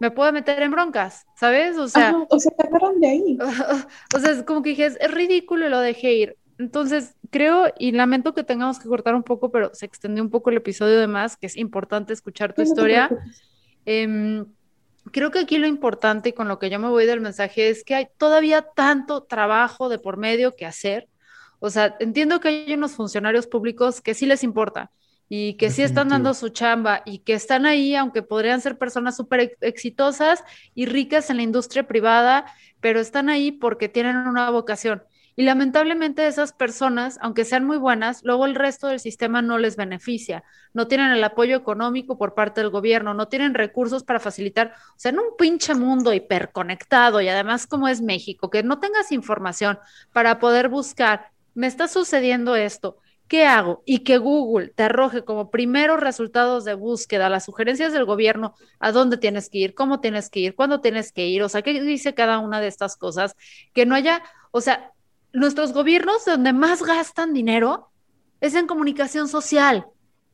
me 0.01 0.11
puedo 0.11 0.32
meter 0.32 0.62
en 0.62 0.70
broncas, 0.70 1.26
¿sabes? 1.36 1.76
O 1.76 1.89
sea, 1.89 2.14
o 2.16 2.39
agarran 2.59 3.01
de 3.01 3.09
ahí. 3.09 3.39
o 4.14 4.18
sea, 4.18 4.30
es 4.30 4.43
como 4.45 4.62
que 4.62 4.70
dije, 4.70 4.86
es, 4.86 5.11
ridículo 5.11 5.66
y 5.66 5.70
lo 5.70 5.80
dejé 5.80 6.12
ir. 6.12 6.36
Entonces, 6.59 7.14
creo 7.30 7.66
y 7.78 7.93
lamento 7.93 8.34
que 8.34 8.45
tengamos 8.45 8.78
que 8.78 8.89
cortar 8.89 9.14
un 9.14 9.22
poco, 9.22 9.51
pero 9.51 9.70
se 9.74 9.86
extendió 9.86 10.22
un 10.22 10.30
poco 10.30 10.51
el 10.51 10.57
episodio 10.57 10.99
de 10.99 11.07
más, 11.07 11.36
que 11.36 11.47
es 11.47 11.57
importante 11.57 12.12
escuchar 12.12 12.53
tu 12.53 12.62
historia. 12.62 13.11
Em, 13.86 14.45
creo 15.12 15.30
que 15.30 15.41
aquí 15.41 15.59
lo 15.59 15.66
importante 15.66 16.30
y 16.30 16.32
con 16.32 16.49
lo 16.49 16.59
que 16.59 16.70
yo 16.70 16.78
me 16.78 16.89
voy 16.89 17.07
del 17.07 17.20
mensaje 17.20 17.68
es 17.68 17.84
que 17.84 17.95
hay 17.95 18.09
todavía 18.18 18.62
tanto 18.62 19.22
trabajo 19.22 19.89
de 19.89 19.99
por 19.99 20.16
medio 20.16 20.57
que 20.57 20.66
hacer. 20.66 21.09
O 21.61 21.71
sea, 21.71 21.97
entiendo 22.01 22.41
que 22.41 22.49
hay 22.49 22.75
unos 22.75 22.93
funcionarios 22.93 23.47
públicos 23.47 24.01
que 24.01 24.15
sí 24.15 24.27
les 24.27 24.45
importa, 24.45 24.91
y 25.29 25.55
que 25.55 25.71
sí 25.71 25.83
están 25.83 26.09
dando 26.09 26.33
su 26.33 26.49
chamba 26.49 27.03
y 27.05 27.19
que 27.19 27.35
están 27.35 27.67
ahí, 27.67 27.95
aunque 27.95 28.23
podrían 28.23 28.61
ser 28.61 28.79
personas 28.79 29.17
súper 29.17 29.57
exitosas 29.61 30.43
y 30.75 30.87
ricas 30.87 31.29
en 31.29 31.37
la 31.37 31.43
industria 31.43 31.87
privada, 31.87 32.47
pero 32.81 32.99
están 32.99 33.29
ahí 33.29 33.53
porque 33.53 33.89
tienen 33.89 34.17
una 34.17 34.49
vocación. 34.51 35.03
Y 35.37 35.45
lamentablemente 35.45 36.27
esas 36.27 36.53
personas, 36.53 37.19
aunque 37.21 37.45
sean 37.45 37.65
muy 37.65 37.77
buenas, 37.77 38.25
luego 38.25 38.45
el 38.47 38.57
resto 38.57 38.89
del 38.89 38.99
sistema 38.99 39.41
no 39.41 39.59
les 39.59 39.77
beneficia, 39.77 40.43
no 40.73 40.89
tienen 40.89 41.13
el 41.13 41.23
apoyo 41.23 41.57
económico 41.57 42.19
por 42.19 42.35
parte 42.35 42.61
del 42.61 42.71
gobierno, 42.71 43.15
no 43.15 43.29
tienen 43.29 43.55
recursos 43.55 44.03
para 44.03 44.19
facilitar, 44.19 44.73
o 44.97 44.99
sea, 44.99 45.11
en 45.11 45.21
un 45.21 45.37
pinche 45.39 45.77
mundo 45.77 46.13
hiperconectado 46.13 47.21
y 47.21 47.29
además 47.29 47.69
como 47.69 47.87
es 47.87 48.01
México, 48.01 48.51
que 48.51 48.65
no 48.65 48.81
tengas 48.81 49.13
información 49.13 49.79
para 50.13 50.41
poder 50.41 50.69
buscar, 50.69 51.31
me 51.59 51.67
está 51.67 51.89
sucediendo 51.89 52.55
esto, 52.55 52.99
¿qué 53.27 53.45
hago? 53.45 53.83
Y 53.85 54.05
que 54.05 54.17
Google 54.19 54.69
te 54.69 54.85
arroje 54.85 55.25
como 55.25 55.51
primeros 55.51 55.99
resultados 55.99 56.65
de 56.65 56.75
búsqueda 56.75 57.29
las 57.29 57.47
sugerencias 57.47 57.93
del 57.93 58.05
gobierno, 58.05 58.55
a 58.79 58.93
dónde 58.93 59.17
tienes 59.17 59.51
que 59.51 59.59
ir, 59.59 59.75
cómo 59.75 59.99
tienes 59.99 60.31
que 60.31 60.39
ir, 60.39 60.55
cuándo 60.55 60.81
tienes 60.81 61.11
que 61.11 61.27
ir, 61.27 61.43
o 61.43 61.49
sea, 61.49 61.63
qué 61.63 61.83
dice 61.83 62.15
cada 62.15 62.39
una 62.39 62.61
de 62.61 62.69
estas 62.69 62.97
cosas, 62.97 63.35
que 63.75 63.87
no 63.87 63.97
haya, 63.97 64.23
o 64.53 64.61
sea, 64.61 64.93
nuestros 65.33 65.73
gobiernos 65.73 66.25
donde 66.25 66.53
más 66.53 66.85
gastan 66.85 67.33
dinero 67.33 67.91
es 68.41 68.55
en 68.55 68.69
comunicación 68.69 69.27
social. 69.27 69.85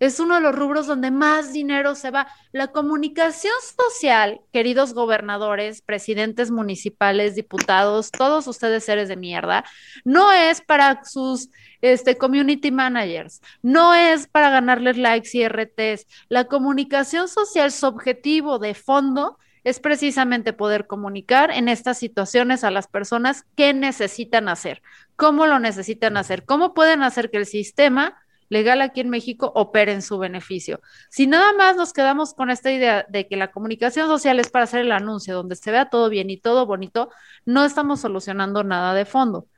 Es 0.05 0.21
uno 0.21 0.35
de 0.35 0.43
los 0.43 0.55
rubros 0.55 0.87
donde 0.87 1.11
más 1.11 1.55
dinero 1.55 1.95
se 1.95 2.11
va. 2.11 2.29
La 2.53 2.69
comunicación 2.69 3.55
social, 3.75 4.43
queridos 4.53 4.93
gobernadores, 4.93 5.81
presidentes 5.81 6.51
municipales, 6.51 7.35
diputados, 7.35 8.11
todos 8.11 8.47
ustedes 8.47 8.85
seres 8.85 9.09
de 9.09 9.17
mierda, 9.17 9.65
no 10.05 10.31
es 10.31 10.61
para 10.61 11.03
sus 11.05 11.49
este, 11.81 12.19
community 12.19 12.71
managers, 12.71 13.41
no 13.63 13.95
es 13.95 14.27
para 14.27 14.51
ganarles 14.51 14.99
likes 14.99 15.31
y 15.33 15.49
RTs. 15.49 16.07
La 16.29 16.45
comunicación 16.45 17.27
social, 17.29 17.73
su 17.73 17.87
objetivo 17.87 18.59
de 18.59 18.75
fondo 18.75 19.39
es 19.65 19.81
precisamente 19.81 20.53
poder 20.53 20.87
comunicar 20.87 21.51
en 21.51 21.71
estas 21.71 21.97
situaciones 21.97 22.63
a 22.63 22.71
las 22.71 22.89
personas 22.89 23.47
qué 23.57 23.73
necesitan 23.73 24.51
hacer, 24.51 24.83
cómo 25.17 25.47
lo 25.47 25.59
necesitan 25.61 26.19
hacer, 26.19 26.45
cómo 26.45 26.75
pueden 26.75 27.03
hacer 27.03 27.31
que 27.31 27.39
el 27.39 27.47
sistema 27.47 28.19
legal 28.55 28.81
aquí 28.81 29.01
en 29.01 29.11
México 29.11 29.53
opere 29.55 29.93
en 29.93 30.01
su 30.01 30.19
beneficio. 30.19 30.81
Si 31.11 31.27
nada 31.27 31.53
más 31.53 31.77
nos 31.77 31.93
quedamos 31.93 32.33
con 32.35 32.51
esta 32.51 32.73
idea 32.73 33.05
de 33.11 33.29
que 33.29 33.37
la 33.37 33.53
comunicación 33.53 34.07
social 34.09 34.41
es 34.41 34.51
para 34.51 34.65
hacer 34.65 34.81
el 34.81 34.93
anuncio 34.93 35.35
donde 35.35 35.57
se 35.57 35.71
vea 35.71 35.91
todo 35.91 36.09
bien 36.09 36.31
y 36.31 36.39
todo 36.39 36.65
bonito, 36.67 37.11
no 37.45 37.65
estamos 37.65 38.01
solucionando 38.01 38.65
nada 38.65 38.95
de 38.95 39.05
fondo. 39.05 39.49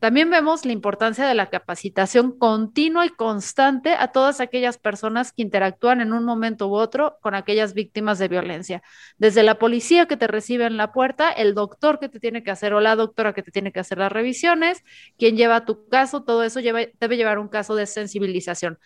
También 0.00 0.28
vemos 0.28 0.66
la 0.66 0.72
importancia 0.72 1.26
de 1.26 1.34
la 1.34 1.48
capacitación 1.48 2.38
continua 2.38 3.06
y 3.06 3.08
constante 3.08 3.94
a 3.94 4.08
todas 4.08 4.40
aquellas 4.40 4.76
personas 4.76 5.32
que 5.32 5.42
interactúan 5.42 6.00
en 6.00 6.12
un 6.12 6.24
momento 6.24 6.68
u 6.68 6.74
otro 6.74 7.16
con 7.22 7.34
aquellas 7.34 7.72
víctimas 7.72 8.18
de 8.18 8.28
violencia. 8.28 8.82
Desde 9.16 9.42
la 9.42 9.58
policía 9.58 10.06
que 10.06 10.16
te 10.16 10.26
recibe 10.26 10.66
en 10.66 10.76
la 10.76 10.92
puerta, 10.92 11.30
el 11.30 11.54
doctor 11.54 11.98
que 11.98 12.08
te 12.08 12.20
tiene 12.20 12.42
que 12.42 12.50
hacer 12.50 12.74
o 12.74 12.80
la 12.80 12.96
doctora 12.96 13.32
que 13.32 13.42
te 13.42 13.50
tiene 13.50 13.72
que 13.72 13.80
hacer 13.80 13.98
las 13.98 14.12
revisiones, 14.12 14.84
quien 15.16 15.36
lleva 15.36 15.64
tu 15.64 15.88
caso, 15.88 16.22
todo 16.22 16.42
eso 16.42 16.60
debe 16.60 17.16
llevar 17.16 17.38
un 17.38 17.48
caso 17.48 17.74
de 17.74 17.86
sensibilización 17.86 18.78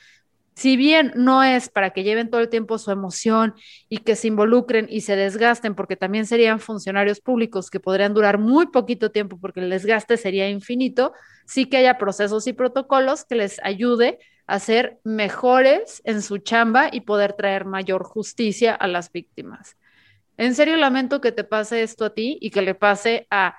si 0.59 0.76
bien 0.76 1.12
no 1.14 1.44
es 1.44 1.68
para 1.68 1.90
que 1.90 2.02
lleven 2.02 2.30
todo 2.30 2.40
el 2.40 2.48
tiempo 2.48 2.78
su 2.78 2.90
emoción 2.90 3.54
y 3.88 3.98
que 3.98 4.16
se 4.16 4.26
involucren 4.26 4.88
y 4.90 5.02
se 5.02 5.14
desgasten, 5.14 5.76
porque 5.76 5.94
también 5.94 6.26
serían 6.26 6.59
funcionarios 6.59 7.20
públicos 7.20 7.70
que 7.70 7.78
podrían 7.78 8.12
durar 8.12 8.38
muy 8.38 8.66
poquito 8.66 9.12
tiempo 9.12 9.38
porque 9.40 9.61
el 9.61 9.70
desgaste 9.70 10.16
sería 10.16 10.50
infinito, 10.50 11.12
sí 11.46 11.66
que 11.66 11.76
haya 11.76 11.96
procesos 11.96 12.48
y 12.48 12.54
protocolos 12.54 13.24
que 13.24 13.36
les 13.36 13.61
ayude 13.62 14.18
a 14.48 14.59
ser 14.59 14.98
mejores 15.04 16.02
en 16.04 16.22
su 16.22 16.38
chamba 16.38 16.88
y 16.90 17.02
poder 17.02 17.34
traer 17.34 17.64
mayor 17.64 18.02
justicia 18.02 18.74
a 18.74 18.88
las 18.88 19.12
víctimas. 19.12 19.76
En 20.38 20.56
serio 20.56 20.76
lamento 20.76 21.20
que 21.20 21.30
te 21.30 21.44
pase 21.44 21.84
esto 21.84 22.06
a 22.06 22.14
ti 22.14 22.36
y 22.40 22.50
que 22.50 22.62
le 22.62 22.74
pase 22.74 23.28
a 23.30 23.59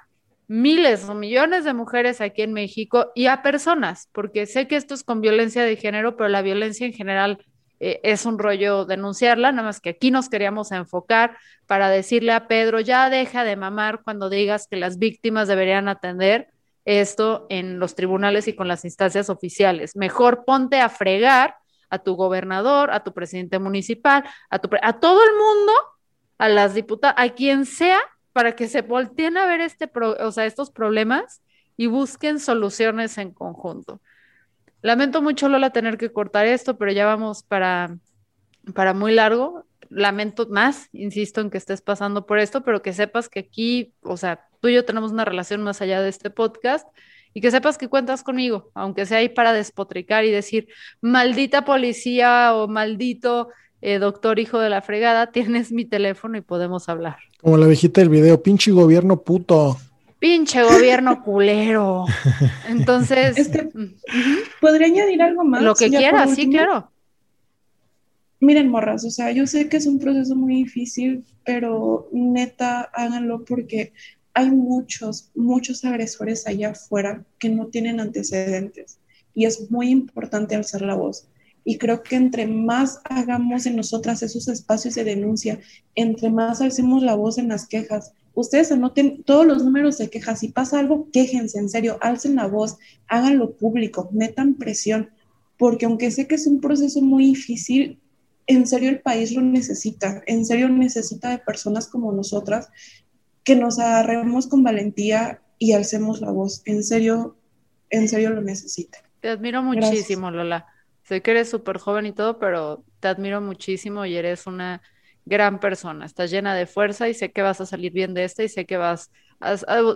miles 0.49 1.07
o 1.07 1.13
millones 1.13 1.63
de 1.63 1.73
mujeres 1.73 2.21
aquí 2.21 2.41
en 2.41 2.53
México 2.53 3.11
y 3.13 3.27
a 3.27 3.43
personas, 3.43 4.09
porque 4.11 4.47
sé 4.47 4.67
que 4.67 4.75
esto 4.75 4.95
es 4.95 5.03
con 5.03 5.21
violencia 5.21 5.63
de 5.63 5.75
género, 5.75 6.17
pero 6.17 6.27
la 6.27 6.41
violencia 6.41 6.87
en 6.87 6.93
general 6.93 7.45
eh, 7.79 7.99
es 8.01 8.25
un 8.25 8.39
rollo 8.39 8.85
denunciarla, 8.85 9.51
nada 9.51 9.67
más 9.67 9.79
que 9.79 9.91
aquí 9.91 10.09
nos 10.09 10.27
queríamos 10.27 10.71
enfocar 10.71 11.37
para 11.67 11.89
decirle 11.89 12.31
a 12.31 12.47
Pedro, 12.47 12.79
ya 12.79 13.11
deja 13.11 13.43
de 13.43 13.55
mamar 13.57 14.01
cuando 14.03 14.27
digas 14.31 14.67
que 14.67 14.75
las 14.75 14.97
víctimas 14.97 15.47
deberían 15.47 15.87
atender 15.87 16.49
esto 16.83 17.45
en 17.49 17.77
los 17.77 17.93
tribunales 17.93 18.47
y 18.47 18.55
con 18.55 18.67
las 18.67 18.83
instancias 18.85 19.29
oficiales. 19.29 19.95
Mejor 19.95 20.45
ponte 20.45 20.81
a 20.81 20.89
fregar 20.89 21.57
a 21.91 21.99
tu 21.99 22.15
gobernador, 22.15 22.89
a 22.89 23.03
tu 23.03 23.13
presidente 23.13 23.59
municipal, 23.59 24.23
a, 24.49 24.57
tu, 24.57 24.67
a 24.81 24.99
todo 24.99 25.21
el 25.23 25.29
mundo, 25.35 25.73
a 26.39 26.49
las 26.49 26.73
diputadas, 26.73 27.15
a 27.19 27.29
quien 27.29 27.67
sea 27.67 27.99
para 28.39 28.55
que 28.55 28.69
se 28.69 28.83
volteen 28.83 29.35
a 29.35 29.45
ver 29.45 29.59
este 29.59 29.91
o 29.99 30.31
sea, 30.31 30.45
estos 30.45 30.71
problemas 30.71 31.41
y 31.75 31.87
busquen 31.87 32.39
soluciones 32.39 33.17
en 33.17 33.33
conjunto. 33.33 34.01
Lamento 34.81 35.21
mucho, 35.21 35.49
Lola, 35.49 35.71
tener 35.71 35.97
que 35.97 36.13
cortar 36.13 36.47
esto, 36.47 36.77
pero 36.77 36.93
ya 36.93 37.05
vamos 37.05 37.43
para, 37.43 37.97
para 38.73 38.93
muy 38.93 39.13
largo. 39.13 39.65
Lamento 39.89 40.47
más, 40.47 40.87
insisto 40.93 41.41
en 41.41 41.49
que 41.49 41.57
estés 41.57 41.81
pasando 41.81 42.25
por 42.25 42.39
esto, 42.39 42.63
pero 42.63 42.81
que 42.81 42.93
sepas 42.93 43.27
que 43.27 43.41
aquí, 43.41 43.93
o 44.03 44.15
sea, 44.15 44.47
tú 44.61 44.69
y 44.69 44.75
yo 44.75 44.85
tenemos 44.85 45.11
una 45.11 45.25
relación 45.25 45.61
más 45.61 45.81
allá 45.81 46.01
de 46.01 46.07
este 46.07 46.29
podcast 46.29 46.87
y 47.33 47.41
que 47.41 47.51
sepas 47.51 47.77
que 47.77 47.89
cuentas 47.89 48.23
conmigo, 48.23 48.71
aunque 48.73 49.05
sea 49.05 49.17
ahí 49.17 49.27
para 49.27 49.51
despotricar 49.51 50.23
y 50.23 50.31
decir, 50.31 50.69
maldita 51.01 51.65
policía 51.65 52.55
o 52.55 52.69
maldito 52.69 53.49
eh, 53.81 53.99
doctor 53.99 54.39
hijo 54.39 54.59
de 54.59 54.69
la 54.69 54.81
fregada, 54.81 55.27
tienes 55.31 55.71
mi 55.71 55.85
teléfono 55.85 56.37
y 56.37 56.41
podemos 56.41 56.89
hablar. 56.89 57.17
Como 57.41 57.57
la 57.57 57.67
viejita 57.67 58.01
del 58.01 58.09
video, 58.09 58.41
pinche 58.41 58.71
gobierno 58.71 59.21
puto. 59.21 59.77
Pinche 60.19 60.63
gobierno 60.63 61.23
culero. 61.23 62.05
Entonces. 62.67 63.37
Este, 63.37 63.69
¿Podría 64.59 64.87
añadir 64.87 65.21
algo 65.21 65.45
más? 65.45 65.61
Lo 65.61 65.75
que 65.75 65.89
quieras, 65.89 66.35
sí, 66.35 66.49
claro. 66.49 66.91
Miren, 68.41 68.69
morras, 68.69 69.03
o 69.03 69.09
sea, 69.09 69.31
yo 69.31 69.45
sé 69.47 69.67
que 69.67 69.77
es 69.77 69.85
un 69.85 69.99
proceso 69.99 70.33
muy 70.33 70.55
difícil, 70.55 71.25
pero 71.43 72.07
neta, 72.13 72.89
háganlo 72.93 73.43
porque 73.43 73.91
hay 74.33 74.49
muchos, 74.49 75.29
muchos 75.35 75.83
agresores 75.83 76.47
allá 76.47 76.69
afuera 76.69 77.25
que 77.37 77.49
no 77.49 77.67
tienen 77.67 77.99
antecedentes 77.99 78.99
y 79.33 79.45
es 79.45 79.69
muy 79.69 79.89
importante 79.89 80.55
alzar 80.55 80.81
la 80.81 80.95
voz. 80.95 81.27
Y 81.63 81.77
creo 81.77 82.03
que 82.03 82.15
entre 82.15 82.47
más 82.47 83.01
hagamos 83.03 83.65
en 83.65 83.75
nosotras 83.75 84.23
esos 84.23 84.47
espacios 84.47 84.95
de 84.95 85.03
denuncia, 85.03 85.59
entre 85.95 86.29
más 86.29 86.61
alcemos 86.61 87.03
la 87.03 87.15
voz 87.15 87.37
en 87.37 87.49
las 87.49 87.67
quejas, 87.67 88.13
ustedes 88.33 88.71
anoten 88.71 89.23
todos 89.23 89.45
los 89.45 89.63
números 89.63 89.97
de 89.97 90.09
quejas. 90.09 90.39
Si 90.39 90.49
pasa 90.49 90.79
algo, 90.79 91.09
quéjense, 91.11 91.59
en 91.59 91.69
serio, 91.69 91.97
alcen 92.01 92.35
la 92.35 92.47
voz, 92.47 92.77
háganlo 93.07 93.51
público, 93.51 94.09
metan 94.11 94.55
presión, 94.55 95.09
porque 95.57 95.85
aunque 95.85 96.11
sé 96.11 96.27
que 96.27 96.35
es 96.35 96.47
un 96.47 96.61
proceso 96.61 97.01
muy 97.01 97.25
difícil, 97.25 97.99
en 98.47 98.65
serio 98.65 98.89
el 98.89 99.01
país 99.01 99.31
lo 99.33 99.41
necesita, 99.41 100.23
en 100.25 100.45
serio 100.45 100.69
necesita 100.69 101.29
de 101.29 101.37
personas 101.37 101.87
como 101.87 102.11
nosotras 102.11 102.69
que 103.43 103.55
nos 103.55 103.77
agarremos 103.79 104.47
con 104.47 104.63
valentía 104.63 105.41
y 105.59 105.73
alcemos 105.73 106.21
la 106.21 106.31
voz. 106.31 106.61
En 106.65 106.83
serio, 106.83 107.35
en 107.89 108.07
serio 108.07 108.31
lo 108.31 108.41
necesita. 108.41 108.99
Te 109.19 109.29
admiro 109.29 109.61
muchísimo, 109.61 110.31
Lola. 110.31 110.65
Sé 111.09 111.23
que 111.23 111.31
eres 111.31 111.49
súper 111.49 111.79
joven 111.79 112.05
y 112.05 112.11
todo, 112.11 112.37
pero 112.37 112.83
te 112.99 113.07
admiro 113.07 113.41
muchísimo 113.41 114.05
y 114.05 114.15
eres 114.15 114.45
una 114.45 114.83
gran 115.25 115.59
persona. 115.59 116.05
Estás 116.05 116.29
llena 116.29 116.53
de 116.53 116.67
fuerza 116.67 117.09
y 117.09 117.15
sé 117.15 117.31
que 117.31 117.41
vas 117.41 117.59
a 117.61 117.65
salir 117.65 117.91
bien 117.91 118.13
de 118.13 118.25
esta 118.25 118.43
y 118.43 118.47
sé 118.47 118.67
que 118.67 118.77
vas... 118.77 119.11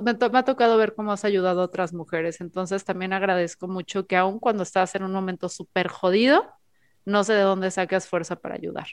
me, 0.02 0.40
ha 0.40 0.44
tocado 0.44 0.76
ver 0.76 0.96
cómo 0.96 1.12
has 1.12 1.24
ayudado 1.24 1.62
a 1.62 1.66
otras 1.66 1.94
mujeres, 1.94 2.42
entonces 2.42 2.84
también 2.84 3.14
agradezco 3.14 3.68
mucho 3.68 4.08
que 4.08 4.18
aun 4.18 4.40
cuando 4.40 4.64
estás 4.64 4.96
en 4.96 5.04
un 5.04 5.12
momento 5.12 5.50
súper 5.50 5.88
jodido, 5.88 6.50
no 7.06 7.24
sé 7.24 7.34
de 7.34 7.42
dónde 7.42 7.70
sacas 7.70 8.08
fuerza 8.08 8.38
para 8.38 8.56
ayudar. 8.56 8.88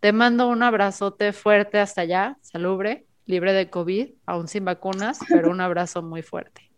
Te 0.00 0.12
mando 0.12 0.48
un 0.48 0.62
abrazote 0.62 1.34
fuerte 1.34 1.78
hasta 1.78 2.00
allá, 2.00 2.38
salubre, 2.40 3.06
libre 3.26 3.52
de 3.52 3.68
COVID, 3.68 4.14
aún 4.24 4.48
sin 4.48 4.64
vacunas, 4.64 5.18
pero 5.28 5.50
un 5.50 5.60
abrazo 5.60 6.00
muy 6.00 6.22
fuerte. 6.22 6.69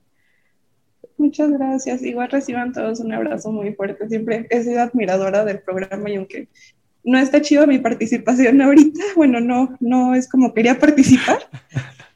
Muchas 1.23 1.53
gracias. 1.53 2.03
Igual 2.03 2.33
reciban 2.33 2.73
todos 2.73 2.99
un 2.99 3.13
abrazo 3.13 3.53
muy 3.53 3.73
fuerte. 3.75 4.09
Siempre 4.09 4.49
he 4.51 4.65
sido 4.65 4.81
admiradora 4.81 5.45
del 5.45 5.61
programa 5.61 6.11
y 6.11 6.17
aunque 6.17 6.49
no 7.05 7.17
está 7.17 7.41
chido 7.41 7.65
mi 7.69 7.79
participación 7.79 8.61
ahorita, 8.61 9.01
bueno, 9.17 9.39
no, 9.39 9.77
no 9.79 10.17
es 10.17 10.29
como 10.29 10.53
quería 10.53 10.81
participar, 10.81 11.39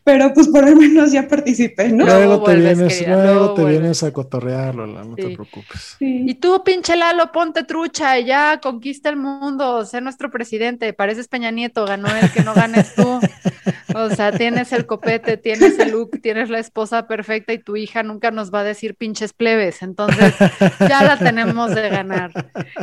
pero 0.07 0.33
pues 0.33 0.47
por 0.47 0.65
lo 0.65 0.77
menos 0.77 1.11
ya 1.11 1.27
participé, 1.27 1.89
¿no? 1.89 2.05
Luego, 2.05 2.45
te, 2.45 2.55
vienes, 2.55 3.09
luego 3.09 3.55
te 3.55 3.65
vienes 3.65 4.05
a 4.05 4.13
cotorrearlo, 4.13 4.87
no 4.87 5.17
te 5.17 5.31
preocupes. 5.31 5.97
Y 5.99 6.33
tú, 6.37 6.63
pinche 6.63 6.95
Lalo, 6.95 7.33
ponte 7.33 7.65
trucha 7.65 8.17
y 8.17 8.27
ya 8.27 8.61
conquista 8.61 9.09
el 9.09 9.17
mundo, 9.17 9.85
sé 9.85 10.01
nuestro 10.01 10.31
presidente, 10.31 10.93
pareces 10.93 11.27
Peña 11.27 11.51
Nieto, 11.51 11.85
ganó 11.87 12.07
el 12.17 12.31
que 12.31 12.45
no 12.45 12.55
ganes 12.55 12.95
tú. 12.95 13.19
O 13.97 14.11
sea, 14.11 14.31
tienes 14.31 14.73
el 14.73 14.87
copete, 14.87 15.39
tienes 15.39 15.79
el 15.79 15.91
look, 15.91 16.21
tienes 16.23 16.51
la 16.51 16.59
esposa 16.59 17.09
perfecta 17.09 17.53
y 17.53 17.59
tu 17.59 17.77
hija 17.77 18.03
nunca 18.03 18.31
nos 18.31 18.53
va 18.53 18.61
a 18.61 18.65
decir 18.65 18.95
pinches 18.95 19.33
plebes, 19.33 19.83
entonces 19.83 20.35
ya 20.81 21.03
la 21.03 21.19
tenemos 21.19 21.75
de 21.75 21.89
ganar. 21.89 22.31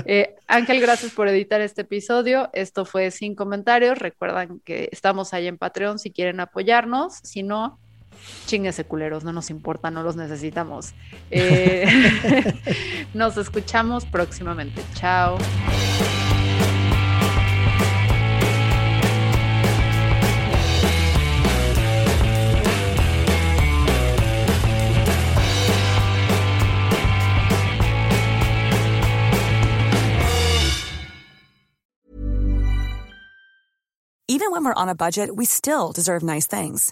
Eh, 0.06 0.36
Ángel, 0.48 0.82
gracias 0.82 1.12
por 1.14 1.28
editar 1.28 1.62
este 1.62 1.82
episodio. 1.82 2.50
Esto 2.54 2.84
fue 2.84 3.12
sin 3.12 3.36
comentarios. 3.36 4.00
Recuerdan 4.00 4.60
que 4.66 4.90
estamos 4.92 5.34
ahí 5.34 5.48
en 5.48 5.58
Patreon 5.58 6.00
si 6.00 6.12
quieren 6.12 6.40
apoyarnos 6.40 7.13
si 7.24 7.44
no, 7.44 7.80
chinguese 8.46 8.86
culeros, 8.86 9.24
no 9.24 9.34
nos 9.34 9.50
importa, 9.50 9.92
no 9.92 10.04
los 10.04 10.16
necesitamos. 10.16 10.94
Eh, 11.32 11.86
nos 13.14 13.38
escuchamos 13.38 14.06
próximamente. 14.06 14.84
Chao. 14.94 15.38
Even 34.30 34.52
when 34.52 34.66
we're 34.66 34.74
on 34.74 34.90
a 34.90 34.96
budget, 34.96 35.36
we 35.36 35.46
still 35.46 35.92
deserve 35.92 36.24
nice 36.24 36.48
things. 36.48 36.92